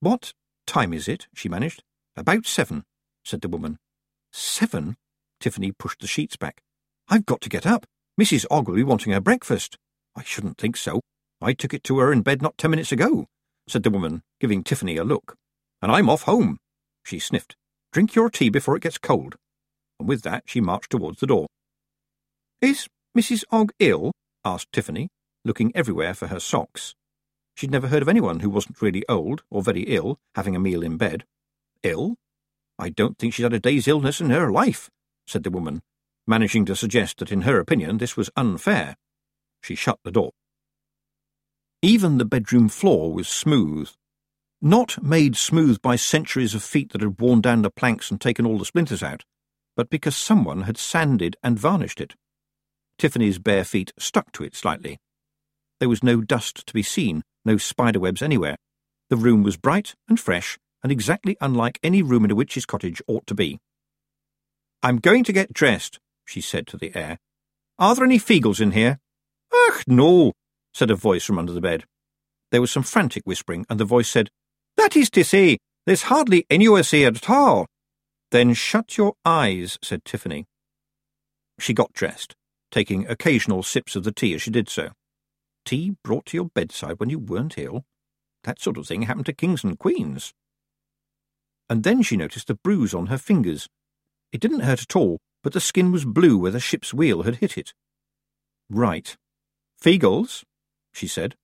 What 0.00 0.32
time 0.66 0.92
is 0.92 1.08
it? 1.08 1.26
she 1.34 1.48
managed. 1.48 1.82
About 2.16 2.46
seven, 2.46 2.84
said 3.24 3.40
the 3.40 3.48
woman. 3.48 3.78
Seven? 4.36 4.96
Tiffany 5.38 5.70
pushed 5.70 6.00
the 6.00 6.08
sheets 6.08 6.36
back. 6.36 6.60
I've 7.08 7.24
got 7.24 7.40
to 7.42 7.48
get 7.48 7.64
up. 7.64 7.86
Mrs. 8.20 8.46
Be 8.74 8.82
wanting 8.82 9.12
her 9.12 9.20
breakfast. 9.20 9.78
I 10.16 10.24
shouldn't 10.24 10.58
think 10.58 10.76
so. 10.76 11.00
I 11.40 11.52
took 11.52 11.72
it 11.72 11.84
to 11.84 12.00
her 12.00 12.12
in 12.12 12.22
bed 12.22 12.42
not 12.42 12.58
ten 12.58 12.72
minutes 12.72 12.90
ago, 12.90 13.26
said 13.68 13.84
the 13.84 13.90
woman, 13.90 14.22
giving 14.40 14.64
Tiffany 14.64 14.96
a 14.96 15.04
look. 15.04 15.36
And 15.80 15.92
I'm 15.92 16.10
off 16.10 16.22
home. 16.22 16.58
She 17.04 17.20
sniffed. 17.20 17.54
Drink 17.92 18.16
your 18.16 18.28
tea 18.28 18.48
before 18.48 18.74
it 18.76 18.82
gets 18.82 18.98
cold. 18.98 19.36
And 20.00 20.08
with 20.08 20.22
that 20.22 20.42
she 20.46 20.60
marched 20.60 20.90
towards 20.90 21.20
the 21.20 21.28
door. 21.28 21.46
Is 22.60 22.88
Mrs. 23.16 23.44
Ogg 23.52 23.70
ill? 23.78 24.10
asked 24.44 24.72
Tiffany, 24.72 25.10
looking 25.44 25.70
everywhere 25.76 26.12
for 26.12 26.26
her 26.26 26.40
socks. 26.40 26.96
She'd 27.54 27.70
never 27.70 27.86
heard 27.86 28.02
of 28.02 28.08
anyone 28.08 28.40
who 28.40 28.50
wasn't 28.50 28.82
really 28.82 29.04
old 29.08 29.44
or 29.48 29.62
very 29.62 29.82
ill 29.82 30.18
having 30.34 30.56
a 30.56 30.60
meal 30.60 30.82
in 30.82 30.96
bed. 30.96 31.24
Ill? 31.84 32.16
I 32.78 32.88
don't 32.88 33.18
think 33.18 33.34
she's 33.34 33.44
had 33.44 33.52
a 33.52 33.60
day's 33.60 33.88
illness 33.88 34.20
in 34.20 34.30
her 34.30 34.50
life, 34.50 34.90
said 35.26 35.44
the 35.44 35.50
woman, 35.50 35.82
managing 36.26 36.64
to 36.66 36.76
suggest 36.76 37.18
that 37.18 37.32
in 37.32 37.42
her 37.42 37.58
opinion 37.58 37.98
this 37.98 38.16
was 38.16 38.30
unfair. 38.36 38.96
She 39.62 39.74
shut 39.74 39.98
the 40.04 40.10
door. 40.10 40.32
Even 41.82 42.18
the 42.18 42.24
bedroom 42.24 42.68
floor 42.68 43.12
was 43.12 43.28
smooth. 43.28 43.90
Not 44.60 45.02
made 45.02 45.36
smooth 45.36 45.82
by 45.82 45.96
centuries 45.96 46.54
of 46.54 46.62
feet 46.62 46.92
that 46.92 47.02
had 47.02 47.20
worn 47.20 47.40
down 47.40 47.62
the 47.62 47.70
planks 47.70 48.10
and 48.10 48.20
taken 48.20 48.46
all 48.46 48.58
the 48.58 48.64
splinters 48.64 49.02
out, 49.02 49.24
but 49.76 49.90
because 49.90 50.16
someone 50.16 50.62
had 50.62 50.78
sanded 50.78 51.36
and 51.42 51.58
varnished 51.58 52.00
it. 52.00 52.14
Tiffany's 52.98 53.38
bare 53.38 53.64
feet 53.64 53.92
stuck 53.98 54.32
to 54.32 54.44
it 54.44 54.54
slightly. 54.54 54.98
There 55.80 55.88
was 55.88 56.02
no 56.02 56.20
dust 56.20 56.66
to 56.66 56.72
be 56.72 56.82
seen, 56.82 57.22
no 57.44 57.56
spiderwebs 57.58 58.22
anywhere. 58.22 58.56
The 59.10 59.16
room 59.16 59.42
was 59.42 59.56
bright 59.56 59.94
and 60.08 60.18
fresh, 60.18 60.58
and 60.84 60.92
exactly 60.92 61.36
unlike 61.40 61.80
any 61.82 62.02
room 62.02 62.24
in 62.24 62.30
a 62.30 62.34
witch's 62.34 62.66
cottage 62.66 63.02
ought 63.08 63.26
to 63.26 63.34
be. 63.34 63.58
I'm 64.82 64.98
going 64.98 65.24
to 65.24 65.32
get 65.32 65.52
dressed, 65.52 65.98
she 66.26 66.42
said 66.42 66.66
to 66.68 66.76
the 66.76 66.94
air. 66.94 67.18
Are 67.78 67.94
there 67.94 68.04
any 68.04 68.18
Feegles 68.18 68.60
in 68.60 68.72
here? 68.72 69.00
Ach, 69.52 69.82
no, 69.88 70.32
said 70.74 70.90
a 70.90 70.94
voice 70.94 71.24
from 71.24 71.38
under 71.38 71.52
the 71.52 71.60
bed. 71.62 71.84
There 72.52 72.60
was 72.60 72.70
some 72.70 72.82
frantic 72.82 73.22
whispering, 73.24 73.64
and 73.70 73.80
the 73.80 73.86
voice 73.86 74.08
said, 74.08 74.28
That 74.76 74.94
is 74.94 75.10
to 75.10 75.24
say, 75.24 75.56
there's 75.86 76.02
hardly 76.02 76.46
any 76.50 76.66
of 76.66 76.74
us 76.74 76.90
here 76.90 77.08
at 77.08 77.30
all. 77.30 77.66
Then 78.30 78.52
shut 78.52 78.98
your 78.98 79.14
eyes, 79.24 79.78
said 79.82 80.04
Tiffany. 80.04 80.44
She 81.58 81.72
got 81.72 81.92
dressed, 81.94 82.34
taking 82.70 83.06
occasional 83.08 83.62
sips 83.62 83.96
of 83.96 84.04
the 84.04 84.12
tea 84.12 84.34
as 84.34 84.42
she 84.42 84.50
did 84.50 84.68
so. 84.68 84.90
Tea 85.64 85.96
brought 86.04 86.26
to 86.26 86.36
your 86.36 86.50
bedside 86.54 87.00
when 87.00 87.10
you 87.10 87.18
weren't 87.18 87.56
ill? 87.56 87.84
That 88.42 88.60
sort 88.60 88.76
of 88.76 88.86
thing 88.86 89.02
happened 89.02 89.26
to 89.26 89.32
kings 89.32 89.64
and 89.64 89.78
queens. 89.78 90.34
And 91.68 91.82
then 91.82 92.02
she 92.02 92.16
noticed 92.16 92.50
a 92.50 92.54
bruise 92.54 92.94
on 92.94 93.06
her 93.06 93.18
fingers. 93.18 93.68
It 94.32 94.40
didn't 94.40 94.60
hurt 94.60 94.82
at 94.82 94.96
all, 94.96 95.18
but 95.42 95.52
the 95.52 95.60
skin 95.60 95.92
was 95.92 96.04
blue 96.04 96.38
where 96.38 96.50
the 96.50 96.60
ship's 96.60 96.92
wheel 96.92 97.22
had 97.22 97.36
hit 97.36 97.56
it. 97.56 97.72
Right. 98.70 99.16
Feegles? 99.82 100.42
she 100.92 101.06
said. 101.06 101.34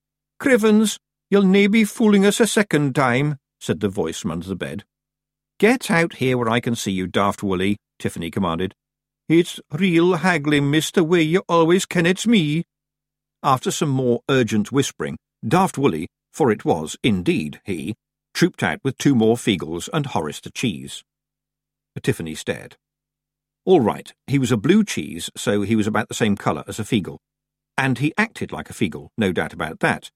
Crivens, 0.41 0.99
you'll 1.31 1.43
nae 1.43 1.67
be 1.67 1.85
fooling 1.85 2.25
us 2.25 2.41
a 2.41 2.47
second 2.47 2.95
time, 2.95 3.37
said 3.61 3.81
the 3.81 3.89
voice 3.89 4.19
from 4.19 4.31
under 4.31 4.49
the 4.49 4.57
bed. 4.57 4.85
Get 5.59 5.91
out 5.91 6.15
here 6.15 6.39
where 6.39 6.49
I 6.49 6.61
can 6.61 6.75
see 6.75 6.93
you, 6.93 7.07
Daft 7.07 7.43
Wullie, 7.43 7.77
Tiffany 7.99 8.31
commanded. 8.31 8.75
It's 9.29 9.61
real 9.71 10.15
haggling, 10.15 10.71
mister, 10.71 11.05
way 11.05 11.23
you 11.23 11.43
always 11.49 11.85
ken 11.85 12.07
it's 12.07 12.27
me. 12.27 12.65
After 13.43 13.71
some 13.71 13.91
more 13.91 14.23
urgent 14.29 14.73
whispering, 14.73 15.19
Daft 15.47 15.77
Wullie, 15.77 16.09
for 16.33 16.51
it 16.51 16.65
was 16.65 16.97
indeed 17.03 17.61
he, 17.65 17.95
trooped 18.35 18.63
out 18.63 18.81
with 18.83 18.99
two 18.99 19.15
more 19.15 19.37
Feegles 19.37 19.89
and 19.93 20.07
Horace 20.07 20.41
the 20.41 20.51
cheese. 20.51 21.05
Tiffany 22.03 22.35
stared. 22.35 22.77
All 23.67 23.81
right, 23.81 24.13
he 24.27 24.39
was 24.39 24.51
a 24.51 24.57
blue 24.57 24.85
cheese, 24.85 25.31
so 25.37 25.63
he 25.63 25.77
was 25.77 25.87
about 25.87 26.09
the 26.09 26.15
same 26.15 26.37
colour 26.37 26.65
as 26.67 26.79
a 26.79 26.85
Feegle. 26.85 27.19
And 27.77 27.99
he 27.99 28.15
acted 28.17 28.53
like 28.53 28.71
a 28.71 28.73
Feegle, 28.73 29.09
no 29.19 29.33
doubt 29.33 29.53
about 29.53 29.81
that. 29.81 30.11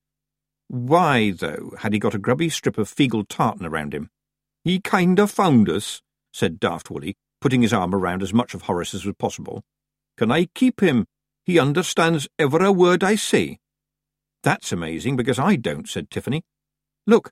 Why, 0.69 1.31
though, 1.31 1.73
had 1.81 1.93
he 1.93 1.99
got 1.99 2.15
a 2.15 2.19
grubby 2.19 2.49
strip 2.49 2.79
of 2.79 2.93
Feegle 2.93 3.27
tartan 3.29 3.67
around 3.67 3.93
him? 3.93 4.09
He 4.65 4.81
kind 4.81 5.19
of 5.19 5.31
found 5.31 5.69
us, 5.69 6.01
said 6.33 6.59
Daft 6.59 6.91
Wullie, 6.91 7.17
putting 7.41 7.61
his 7.61 7.73
arm 7.73 7.95
around 7.95 8.23
as 8.23 8.33
much 8.33 8.55
of 8.55 8.62
Horace 8.62 8.95
as 8.95 9.05
was 9.05 9.15
possible. 9.19 9.62
Can 10.17 10.33
I 10.33 10.47
keep 10.55 10.81
him? 10.81 11.07
He 11.45 11.59
understands 11.59 12.27
every 12.39 12.71
word 12.71 13.05
I 13.05 13.17
say. 13.17 13.59
That's 14.43 14.73
amazing, 14.73 15.17
because 15.17 15.39
I 15.39 15.57
don't, 15.57 15.89
said 15.89 16.11
Tiffany. 16.11 16.43
Look, 17.07 17.31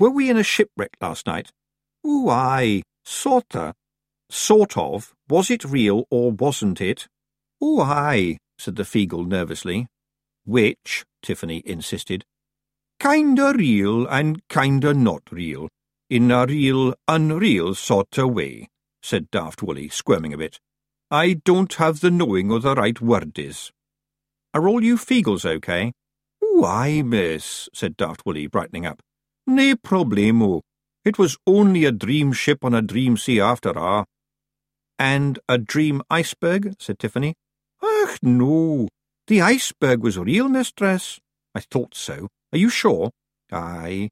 were 0.00 0.10
we 0.10 0.30
in 0.30 0.38
a 0.38 0.42
shipwreck 0.42 0.96
last 1.00 1.26
night? 1.26 1.52
Oh, 2.04 2.28
aye, 2.30 2.82
sorta. 3.04 3.74
Sort 4.30 4.76
of. 4.76 5.12
Was 5.28 5.50
it 5.50 5.64
real 5.64 6.06
or 6.10 6.32
wasn't 6.32 6.80
it? 6.80 7.06
Oh, 7.60 7.82
aye, 7.82 8.38
said 8.58 8.76
the 8.76 8.84
Feegle 8.84 9.26
nervously. 9.26 9.86
Which, 10.44 11.04
Tiffany 11.22 11.62
insisted. 11.66 12.24
Kinda 12.98 13.52
real 13.54 14.06
and 14.06 14.40
kinda 14.48 14.94
not 14.94 15.22
real. 15.30 15.68
In 16.08 16.30
a 16.30 16.46
real, 16.46 16.94
unreal 17.06 17.74
sort 17.74 18.18
of 18.18 18.34
way, 18.34 18.68
said 19.02 19.30
Daft 19.30 19.62
Wullie, 19.62 19.88
squirming 19.88 20.32
a 20.32 20.38
bit. 20.38 20.58
I 21.10 21.34
don't 21.34 21.74
have 21.74 22.00
the 22.00 22.10
knowing 22.10 22.50
of 22.50 22.62
the 22.62 22.74
right 22.74 23.00
word 23.00 23.38
is. 23.38 23.70
Are 24.54 24.68
all 24.68 24.82
you 24.82 24.96
Feegles 24.96 25.44
okay? 25.44 25.92
Why, 26.40 27.02
miss, 27.02 27.68
said 27.74 27.96
Daft 27.96 28.24
Wullie, 28.24 28.48
brightening 28.48 28.86
up. 28.86 29.02
Nae 29.50 29.74
problemo. 29.74 30.62
It 31.04 31.18
was 31.18 31.36
only 31.44 31.84
a 31.84 31.90
dream 31.90 32.32
ship 32.32 32.64
on 32.64 32.72
a 32.72 32.80
dream 32.80 33.16
sea 33.16 33.40
after 33.40 33.76
all. 33.76 34.06
And 34.96 35.40
a 35.48 35.58
dream 35.58 36.02
iceberg? 36.08 36.76
said 36.78 37.00
Tiffany. 37.00 37.34
Ach, 37.82 38.18
no. 38.22 38.86
The 39.26 39.40
iceberg 39.40 40.02
was 40.04 40.16
real, 40.16 40.48
mistress. 40.48 41.18
I 41.52 41.60
thought 41.60 41.96
so. 41.96 42.28
Are 42.52 42.58
you 42.58 42.68
sure? 42.68 43.10
Aye. 43.50 44.10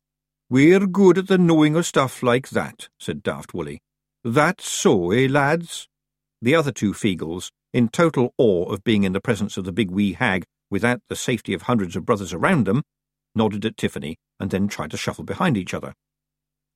We're 0.50 0.88
good 0.88 1.18
at 1.18 1.28
the 1.28 1.38
knowing 1.38 1.76
of 1.76 1.86
stuff 1.86 2.20
like 2.20 2.48
that, 2.48 2.88
said 2.98 3.22
Daft 3.22 3.54
Wullie. 3.54 3.78
That's 4.24 4.68
so, 4.68 5.12
eh, 5.12 5.28
lads? 5.30 5.86
The 6.42 6.56
other 6.56 6.72
two 6.72 6.94
Feegles, 6.94 7.50
in 7.72 7.90
total 7.90 8.34
awe 8.38 8.64
of 8.72 8.82
being 8.82 9.04
in 9.04 9.12
the 9.12 9.20
presence 9.20 9.56
of 9.56 9.64
the 9.64 9.72
big 9.72 9.92
wee 9.92 10.14
hag 10.14 10.44
without 10.68 11.00
the 11.08 11.16
safety 11.16 11.54
of 11.54 11.62
hundreds 11.62 11.94
of 11.94 12.04
brothers 12.04 12.32
around 12.32 12.66
them, 12.66 12.82
nodded 13.36 13.64
at 13.64 13.76
Tiffany 13.76 14.16
and 14.40 14.50
then 14.50 14.68
tried 14.68 14.90
to 14.90 14.96
shuffle 14.96 15.24
behind 15.24 15.56
each 15.56 15.74
other. 15.74 15.94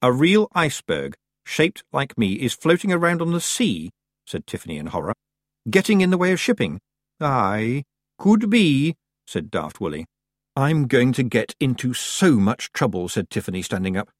A 0.00 0.12
real 0.12 0.48
iceberg, 0.54 1.14
shaped 1.44 1.84
like 1.92 2.18
me, 2.18 2.34
is 2.34 2.54
floating 2.54 2.92
around 2.92 3.22
on 3.22 3.32
the 3.32 3.40
sea, 3.40 3.90
said 4.26 4.46
Tiffany 4.46 4.78
in 4.78 4.86
horror. 4.88 5.14
Getting 5.70 6.00
in 6.00 6.10
the 6.10 6.18
way 6.18 6.32
of 6.32 6.40
shipping? 6.40 6.80
Aye, 7.20 7.84
could 8.18 8.50
be, 8.50 8.94
said 9.26 9.50
Daft 9.50 9.80
Wullie. 9.80 10.06
I'm 10.56 10.86
going 10.86 11.12
to 11.14 11.22
get 11.22 11.54
into 11.60 11.94
so 11.94 12.32
much 12.32 12.72
trouble, 12.72 13.08
said 13.08 13.30
Tiffany, 13.30 13.62
standing 13.62 13.96
up. 13.96 14.10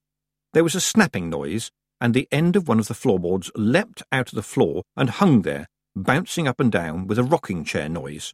There 0.53 0.65
was 0.65 0.75
a 0.75 0.81
snapping 0.81 1.29
noise, 1.29 1.71
and 2.01 2.15
the 2.15 2.29
end 2.31 2.57
of 2.57 2.69
one 2.69 2.79
of 2.79 2.89
the 2.89 2.95
floorboards 2.95 3.51
leapt 3.55 4.03
out 4.11 4.29
of 4.29 4.35
the 4.35 4.43
floor 4.43 4.83
and 4.97 5.11
hung 5.11 5.43
there, 5.43 5.67
bouncing 5.95 6.49
up 6.49 6.59
and 6.59 6.71
down 6.71 7.07
with 7.07 7.19
a 7.19 7.23
rocking 7.23 7.65
chair 7.65 7.89
noise. 7.89 8.33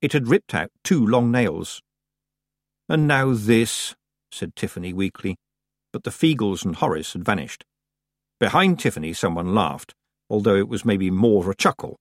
It 0.00 0.12
had 0.12 0.28
ripped 0.28 0.54
out 0.54 0.70
two 0.82 1.06
long 1.06 1.30
nails. 1.30 1.80
And 2.88 3.06
now 3.06 3.32
this, 3.34 3.94
said 4.34 4.56
Tiffany 4.56 4.92
weakly, 4.92 5.36
but 5.92 6.04
the 6.04 6.10
Feegles 6.10 6.64
and 6.64 6.76
Horace 6.76 7.12
had 7.12 7.24
vanished. 7.24 7.64
Behind 8.40 8.78
Tiffany 8.78 9.12
someone 9.12 9.54
laughed, 9.54 9.94
although 10.28 10.56
it 10.56 10.68
was 10.68 10.84
maybe 10.84 11.10
more 11.10 11.42
of 11.42 11.48
a 11.48 11.54
chuckle, 11.54 11.96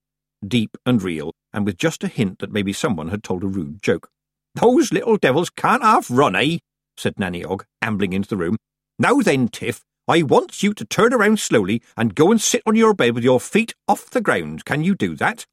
deep 0.46 0.76
and 0.86 1.02
real, 1.02 1.32
and 1.54 1.66
with 1.66 1.78
just 1.78 2.04
a 2.04 2.08
hint 2.08 2.40
that 2.40 2.52
maybe 2.52 2.74
someone 2.74 3.10
had 3.10 3.24
told 3.24 3.44
a 3.44 3.48
rude 3.48 3.82
joke. 3.82 4.10
Those 4.56 4.92
little 4.92 5.18
devils 5.18 5.50
can't 5.50 5.84
half 5.84 6.08
run, 6.10 6.36
eh? 6.36 6.58
said 6.98 7.18
Nanny 7.18 7.44
Ogg, 7.44 7.66
ambling 7.82 8.14
into 8.14 8.30
the 8.30 8.38
room. 8.38 8.58
Now 9.00 9.20
then, 9.22 9.48
Tiff, 9.48 9.84
I 10.08 10.22
want 10.22 10.62
you 10.62 10.74
to 10.74 10.86
turn 10.86 11.14
around 11.14 11.40
slowly 11.40 11.82
and 11.96 12.14
go 12.16 12.30
and 12.30 12.42
sit 12.42 12.62
on 12.66 12.76
your 12.76 12.94
bed 12.94 13.16
with 13.16 13.24
your 13.24 13.40
feet 13.40 13.74
off 13.88 14.10
the 14.10 14.22
ground. 14.22 14.66
Can 14.66 14.84
you 14.84 14.96
do 14.96 15.16
that? 15.16 15.46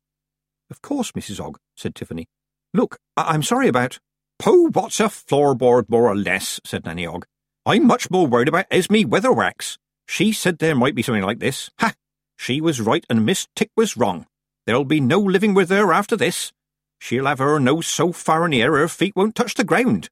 Of 0.71 0.83
course, 0.83 1.13
Mrs. 1.13 1.45
Ogg, 1.45 1.57
said 1.77 1.95
Tiffany. 1.95 2.27
Look, 2.75 2.99
I- 3.17 3.35
am 3.35 3.43
sorry 3.43 3.69
about. 3.69 3.99
Pooh, 4.41 4.71
what's 4.71 5.01
a 5.01 5.05
floorboard, 5.05 5.91
more 5.91 6.09
or 6.09 6.17
less, 6.17 6.61
said 6.65 6.87
Nanny 6.87 7.07
Ogg. 7.07 7.27
I'm 7.67 7.87
much 7.87 8.11
more 8.11 8.27
worried 8.27 8.49
about 8.49 8.65
Esme 8.71 9.05
Weatherwax. 9.05 9.77
She 10.09 10.33
said 10.33 10.57
there 10.57 10.75
might 10.75 10.95
be 10.95 11.03
something 11.03 11.23
like 11.23 11.41
this. 11.41 11.69
Ha! 11.79 11.93
She 12.39 12.59
was 12.59 12.81
right 12.81 13.05
and 13.11 13.27
Miss 13.27 13.47
Tick 13.55 13.69
was 13.77 13.99
wrong. 13.99 14.25
There'll 14.65 14.87
be 14.87 14.99
no 14.99 15.19
living 15.19 15.53
with 15.53 15.69
her 15.69 15.93
after 15.93 16.17
this. 16.17 16.53
She'll 16.99 17.27
have 17.27 17.39
her 17.39 17.61
nose 17.61 17.87
so 17.87 18.13
far 18.13 18.47
in 18.47 18.53
the 18.53 18.63
air 18.63 18.79
her 18.79 18.89
feet 18.89 19.15
won't 19.15 19.35
touch 19.35 19.57
the 19.57 19.63
ground. 19.63 20.09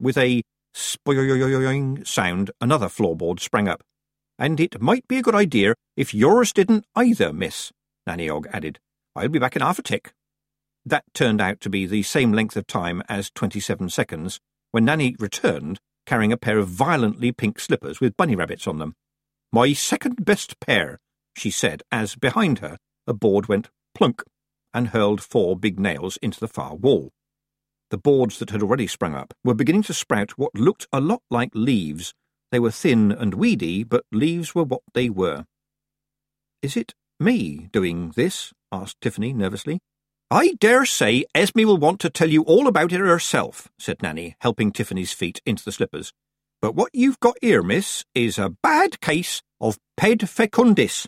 With 0.00 0.16
a 0.16 0.42
spoing 0.72 2.04
sound, 2.04 2.52
another 2.60 2.86
floorboard 2.86 3.40
sprang 3.40 3.66
up. 3.66 3.82
And 4.38 4.60
it 4.60 4.80
might 4.80 5.08
be 5.08 5.18
a 5.18 5.22
good 5.22 5.34
idea 5.34 5.74
if 5.96 6.14
yours 6.14 6.52
didn't 6.52 6.84
either, 6.94 7.32
miss, 7.32 7.72
Nanny 8.06 8.30
Ogg 8.30 8.46
added. 8.52 8.78
I'll 9.16 9.28
be 9.28 9.40
back 9.40 9.56
in 9.56 9.62
half 9.62 9.80
a 9.80 9.82
tick. 9.82 10.12
That 10.88 11.04
turned 11.12 11.42
out 11.42 11.60
to 11.60 11.68
be 11.68 11.84
the 11.84 12.02
same 12.02 12.32
length 12.32 12.56
of 12.56 12.66
time 12.66 13.02
as 13.10 13.30
twenty-seven 13.30 13.90
seconds, 13.90 14.40
when 14.70 14.86
Nanny 14.86 15.14
returned, 15.18 15.80
carrying 16.06 16.32
a 16.32 16.38
pair 16.38 16.56
of 16.56 16.68
violently 16.68 17.30
pink 17.30 17.60
slippers 17.60 18.00
with 18.00 18.16
bunny 18.16 18.34
rabbits 18.34 18.66
on 18.66 18.78
them. 18.78 18.94
My 19.52 19.74
second 19.74 20.24
best 20.24 20.58
pair, 20.60 20.98
she 21.36 21.50
said, 21.50 21.82
as 21.92 22.16
behind 22.16 22.60
her 22.60 22.78
a 23.06 23.12
board 23.12 23.48
went 23.48 23.68
plunk 23.94 24.22
and 24.72 24.88
hurled 24.88 25.20
four 25.20 25.58
big 25.58 25.78
nails 25.78 26.16
into 26.22 26.40
the 26.40 26.48
far 26.48 26.74
wall. 26.74 27.10
The 27.90 27.98
boards 27.98 28.38
that 28.38 28.48
had 28.48 28.62
already 28.62 28.86
sprung 28.86 29.14
up 29.14 29.34
were 29.44 29.52
beginning 29.52 29.82
to 29.84 29.94
sprout 29.94 30.38
what 30.38 30.54
looked 30.54 30.86
a 30.90 31.02
lot 31.02 31.20
like 31.30 31.50
leaves. 31.52 32.14
They 32.50 32.60
were 32.60 32.70
thin 32.70 33.12
and 33.12 33.34
weedy, 33.34 33.84
but 33.84 34.06
leaves 34.10 34.54
were 34.54 34.64
what 34.64 34.82
they 34.94 35.10
were. 35.10 35.44
Is 36.62 36.78
it 36.78 36.94
me 37.20 37.68
doing 37.72 38.14
this? 38.16 38.54
asked 38.72 39.02
Tiffany 39.02 39.34
nervously. 39.34 39.80
I 40.30 40.52
dare 40.60 40.84
say 40.84 41.24
Esme 41.34 41.64
will 41.64 41.78
want 41.78 42.00
to 42.00 42.10
tell 42.10 42.28
you 42.28 42.42
all 42.42 42.66
about 42.66 42.92
it 42.92 43.00
herself, 43.00 43.68
said 43.78 44.02
Nanny, 44.02 44.36
helping 44.40 44.72
Tiffany's 44.72 45.14
feet 45.14 45.40
into 45.46 45.64
the 45.64 45.72
slippers. 45.72 46.12
But 46.60 46.74
what 46.74 46.90
you've 46.92 47.18
got 47.18 47.36
here, 47.40 47.62
miss, 47.62 48.04
is 48.14 48.38
a 48.38 48.54
bad 48.62 49.00
case 49.00 49.40
of 49.58 49.78
ped 49.96 50.20
fecundis. 50.26 51.06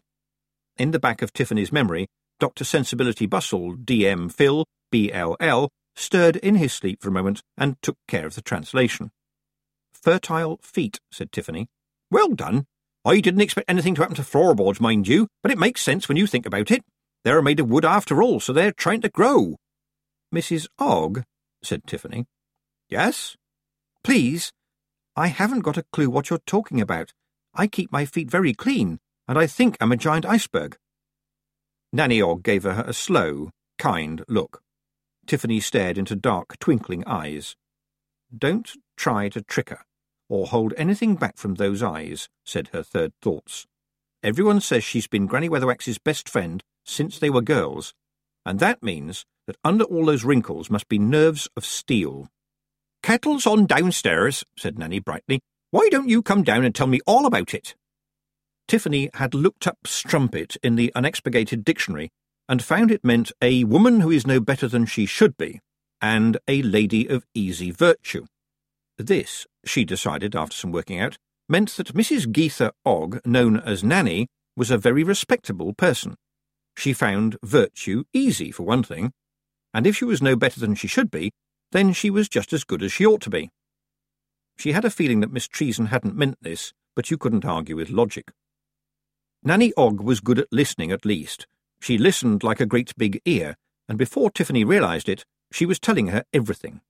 In 0.78 0.92
the 0.92 0.98
back 0.98 1.20
of 1.20 1.34
Tiffany's 1.34 1.70
memory 1.70 2.08
Dr. 2.38 2.64
Sensibility 2.64 3.26
Bustle, 3.26 3.76
DM 3.76 4.32
Phil, 4.32 4.64
BLL, 4.90 5.68
stirred 5.94 6.36
in 6.36 6.54
his 6.54 6.72
sleep 6.72 7.02
for 7.02 7.10
a 7.10 7.12
moment 7.12 7.42
and 7.58 7.76
took 7.82 7.98
care 8.08 8.26
of 8.26 8.34
the 8.34 8.40
translation. 8.40 9.10
Fertile 9.92 10.58
feet, 10.62 10.98
said 11.12 11.30
Tiffany. 11.30 11.68
Well 12.10 12.30
done. 12.30 12.64
I 13.04 13.20
didn't 13.20 13.42
expect 13.42 13.68
anything 13.68 13.94
to 13.96 14.00
happen 14.00 14.16
to 14.16 14.24
floorboards, 14.24 14.80
mind 14.80 15.06
you, 15.06 15.28
but 15.42 15.52
it 15.52 15.58
makes 15.58 15.82
sense 15.82 16.08
when 16.08 16.16
you 16.16 16.26
think 16.26 16.46
about 16.46 16.70
it. 16.70 16.82
They're 17.24 17.42
made 17.42 17.60
of 17.60 17.68
wood 17.68 17.84
after 17.84 18.22
all, 18.22 18.40
so 18.40 18.52
they're 18.52 18.72
trying 18.72 19.02
to 19.02 19.08
grow. 19.08 19.56
Mrs. 20.34 20.68
Ogg, 20.78 21.24
said 21.62 21.86
Tiffany. 21.86 22.26
Yes? 22.88 23.36
Please, 24.02 24.52
I 25.16 25.26
haven't 25.26 25.60
got 25.60 25.76
a 25.76 25.84
clue 25.92 26.08
what 26.08 26.30
you're 26.30 26.38
talking 26.46 26.80
about. 26.80 27.12
I 27.54 27.66
keep 27.66 27.92
my 27.92 28.06
feet 28.06 28.30
very 28.30 28.54
clean, 28.54 29.00
and 29.28 29.38
I 29.38 29.46
think 29.46 29.76
I'm 29.80 29.92
a 29.92 29.96
giant 29.96 30.24
iceberg. 30.24 30.76
Nanny 31.92 32.22
Ogg 32.22 32.42
gave 32.42 32.62
her 32.62 32.84
a 32.86 32.92
slow, 32.92 33.50
kind 33.78 34.24
look. 34.28 34.62
Tiffany 35.26 35.60
stared 35.60 35.98
into 35.98 36.16
dark, 36.16 36.58
twinkling 36.58 37.04
eyes. 37.06 37.56
Don't 38.36 38.70
try 38.96 39.28
to 39.28 39.42
trick 39.42 39.70
her, 39.70 39.80
or 40.28 40.46
hold 40.46 40.72
anything 40.76 41.16
back 41.16 41.36
from 41.36 41.56
those 41.56 41.82
eyes, 41.82 42.28
said 42.44 42.68
her 42.72 42.82
third 42.82 43.12
thoughts. 43.20 43.66
Everyone 44.22 44.60
says 44.60 44.84
she's 44.84 45.08
been 45.08 45.26
Granny 45.26 45.48
Weatherwax's 45.48 45.98
best 45.98 46.28
friend 46.28 46.62
since 46.84 47.18
they 47.18 47.30
were 47.30 47.42
girls, 47.42 47.94
and 48.44 48.58
that 48.58 48.82
means 48.82 49.24
that 49.46 49.56
under 49.64 49.84
all 49.84 50.06
those 50.06 50.24
wrinkles 50.24 50.70
must 50.70 50.88
be 50.88 50.98
nerves 50.98 51.48
of 51.56 51.64
steel. 51.64 52.28
Kettle's 53.02 53.46
on 53.46 53.66
downstairs, 53.66 54.44
said 54.56 54.78
Nanny 54.78 54.98
brightly. 54.98 55.40
Why 55.70 55.88
don't 55.90 56.08
you 56.08 56.22
come 56.22 56.42
down 56.42 56.64
and 56.64 56.74
tell 56.74 56.86
me 56.86 57.00
all 57.06 57.26
about 57.26 57.54
it? 57.54 57.74
Tiffany 58.68 59.10
had 59.14 59.34
looked 59.34 59.66
up 59.66 59.78
strumpet 59.86 60.56
in 60.62 60.76
the 60.76 60.92
unexpurgated 60.94 61.64
dictionary 61.64 62.10
and 62.48 62.62
found 62.62 62.90
it 62.90 63.04
meant 63.04 63.32
a 63.40 63.64
woman 63.64 64.00
who 64.00 64.10
is 64.10 64.26
no 64.26 64.40
better 64.40 64.68
than 64.68 64.86
she 64.86 65.06
should 65.06 65.36
be, 65.36 65.60
and 66.00 66.38
a 66.48 66.62
lady 66.62 67.08
of 67.08 67.24
easy 67.34 67.70
virtue. 67.70 68.26
This, 68.98 69.46
she 69.64 69.84
decided 69.84 70.36
after 70.36 70.56
some 70.56 70.72
working 70.72 71.00
out, 71.00 71.16
meant 71.48 71.70
that 71.76 71.94
Mrs. 71.94 72.26
Gytha 72.26 72.72
Ogg, 72.84 73.20
known 73.24 73.58
as 73.58 73.82
Nanny, 73.82 74.26
was 74.56 74.70
a 74.70 74.78
very 74.78 75.02
respectable 75.02 75.72
person. 75.72 76.16
She 76.76 76.92
found 76.92 77.36
virtue 77.42 78.04
easy, 78.12 78.50
for 78.50 78.62
one 78.62 78.82
thing, 78.82 79.12
and 79.74 79.86
if 79.86 79.96
she 79.96 80.04
was 80.04 80.22
no 80.22 80.36
better 80.36 80.60
than 80.60 80.74
she 80.74 80.88
should 80.88 81.10
be, 81.10 81.32
then 81.72 81.92
she 81.92 82.10
was 82.10 82.28
just 82.28 82.52
as 82.52 82.64
good 82.64 82.82
as 82.82 82.92
she 82.92 83.06
ought 83.06 83.20
to 83.22 83.30
be. 83.30 83.50
She 84.58 84.72
had 84.72 84.84
a 84.84 84.90
feeling 84.90 85.20
that 85.20 85.32
Miss 85.32 85.48
Treason 85.48 85.86
hadn't 85.86 86.16
meant 86.16 86.38
this, 86.40 86.72
but 86.94 87.10
you 87.10 87.16
couldn't 87.16 87.44
argue 87.44 87.76
with 87.76 87.90
logic. 87.90 88.32
Nanny 89.42 89.72
Ogg 89.76 90.00
was 90.00 90.20
good 90.20 90.38
at 90.38 90.52
listening 90.52 90.92
at 90.92 91.06
least. 91.06 91.46
She 91.80 91.96
listened 91.96 92.42
like 92.42 92.60
a 92.60 92.66
great 92.66 92.92
big 92.96 93.20
ear, 93.24 93.56
and 93.88 93.96
before 93.96 94.30
Tiffany 94.30 94.64
realised 94.64 95.08
it, 95.08 95.24
she 95.50 95.64
was 95.64 95.78
telling 95.78 96.08
her 96.08 96.24
everything. 96.32 96.82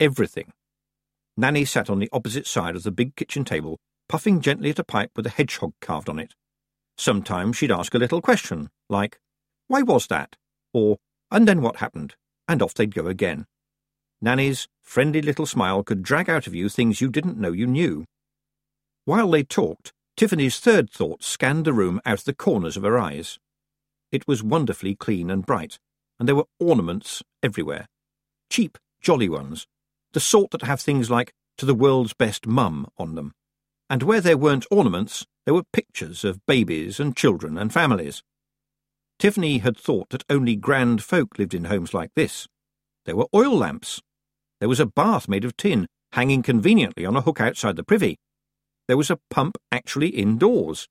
Everything. 0.00 0.52
Nanny 1.36 1.64
sat 1.64 1.90
on 1.90 1.98
the 1.98 2.08
opposite 2.12 2.46
side 2.46 2.74
of 2.74 2.84
the 2.84 2.90
big 2.90 3.16
kitchen 3.16 3.44
table, 3.44 3.78
puffing 4.08 4.40
gently 4.40 4.70
at 4.70 4.78
a 4.78 4.84
pipe 4.84 5.10
with 5.14 5.26
a 5.26 5.30
hedgehog 5.30 5.74
carved 5.80 6.08
on 6.08 6.18
it. 6.18 6.34
Sometimes 6.98 7.56
she'd 7.56 7.70
ask 7.70 7.94
a 7.94 7.98
little 7.98 8.20
question, 8.20 8.68
like, 8.90 9.20
Why 9.68 9.82
was 9.82 10.08
that? 10.08 10.36
or 10.74 10.98
And 11.30 11.46
then 11.46 11.62
what 11.62 11.76
happened? 11.76 12.16
And 12.48 12.60
off 12.60 12.74
they'd 12.74 12.94
go 12.94 13.06
again. 13.06 13.46
Nanny's 14.20 14.66
friendly 14.82 15.22
little 15.22 15.46
smile 15.46 15.84
could 15.84 16.02
drag 16.02 16.28
out 16.28 16.48
of 16.48 16.54
you 16.54 16.68
things 16.68 17.00
you 17.00 17.08
didn't 17.08 17.38
know 17.38 17.52
you 17.52 17.66
knew. 17.66 18.04
While 19.04 19.30
they 19.30 19.44
talked, 19.44 19.92
Tiffany's 20.16 20.58
third 20.58 20.90
thought 20.90 21.22
scanned 21.22 21.64
the 21.64 21.72
room 21.72 22.00
out 22.04 22.18
of 22.18 22.24
the 22.24 22.34
corners 22.34 22.76
of 22.76 22.82
her 22.82 22.98
eyes. 22.98 23.38
It 24.10 24.26
was 24.26 24.42
wonderfully 24.42 24.96
clean 24.96 25.30
and 25.30 25.46
bright, 25.46 25.78
and 26.18 26.26
there 26.26 26.34
were 26.34 26.48
ornaments 26.58 27.22
everywhere. 27.42 27.86
Cheap, 28.50 28.76
jolly 29.00 29.28
ones, 29.28 29.66
the 30.14 30.20
sort 30.20 30.50
that 30.50 30.62
have 30.62 30.80
things 30.80 31.10
like 31.10 31.32
to 31.58 31.66
the 31.66 31.74
world's 31.74 32.14
best 32.14 32.46
mum 32.46 32.88
on 32.98 33.14
them. 33.14 33.34
And 33.90 34.02
where 34.02 34.20
there 34.20 34.36
weren't 34.36 34.66
ornaments, 34.70 35.26
there 35.44 35.54
were 35.54 35.62
pictures 35.72 36.24
of 36.24 36.44
babies 36.46 37.00
and 37.00 37.16
children 37.16 37.56
and 37.56 37.72
families. 37.72 38.22
Tiffany 39.18 39.58
had 39.58 39.76
thought 39.76 40.10
that 40.10 40.24
only 40.28 40.56
grand 40.56 41.02
folk 41.02 41.38
lived 41.38 41.54
in 41.54 41.64
homes 41.64 41.94
like 41.94 42.10
this. 42.14 42.46
There 43.04 43.16
were 43.16 43.26
oil 43.34 43.56
lamps. 43.56 44.00
There 44.60 44.68
was 44.68 44.80
a 44.80 44.86
bath 44.86 45.28
made 45.28 45.44
of 45.44 45.56
tin, 45.56 45.86
hanging 46.12 46.42
conveniently 46.42 47.06
on 47.06 47.16
a 47.16 47.22
hook 47.22 47.40
outside 47.40 47.76
the 47.76 47.82
privy. 47.82 48.18
There 48.86 48.96
was 48.96 49.10
a 49.10 49.20
pump 49.30 49.56
actually 49.72 50.08
indoors. 50.08 50.86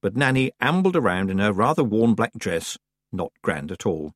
But 0.00 0.16
Nanny 0.16 0.50
ambled 0.60 0.96
around 0.96 1.30
in 1.30 1.38
her 1.38 1.52
rather 1.52 1.84
worn 1.84 2.14
black 2.14 2.32
dress, 2.36 2.78
not 3.12 3.32
grand 3.42 3.70
at 3.70 3.86
all. 3.86 4.12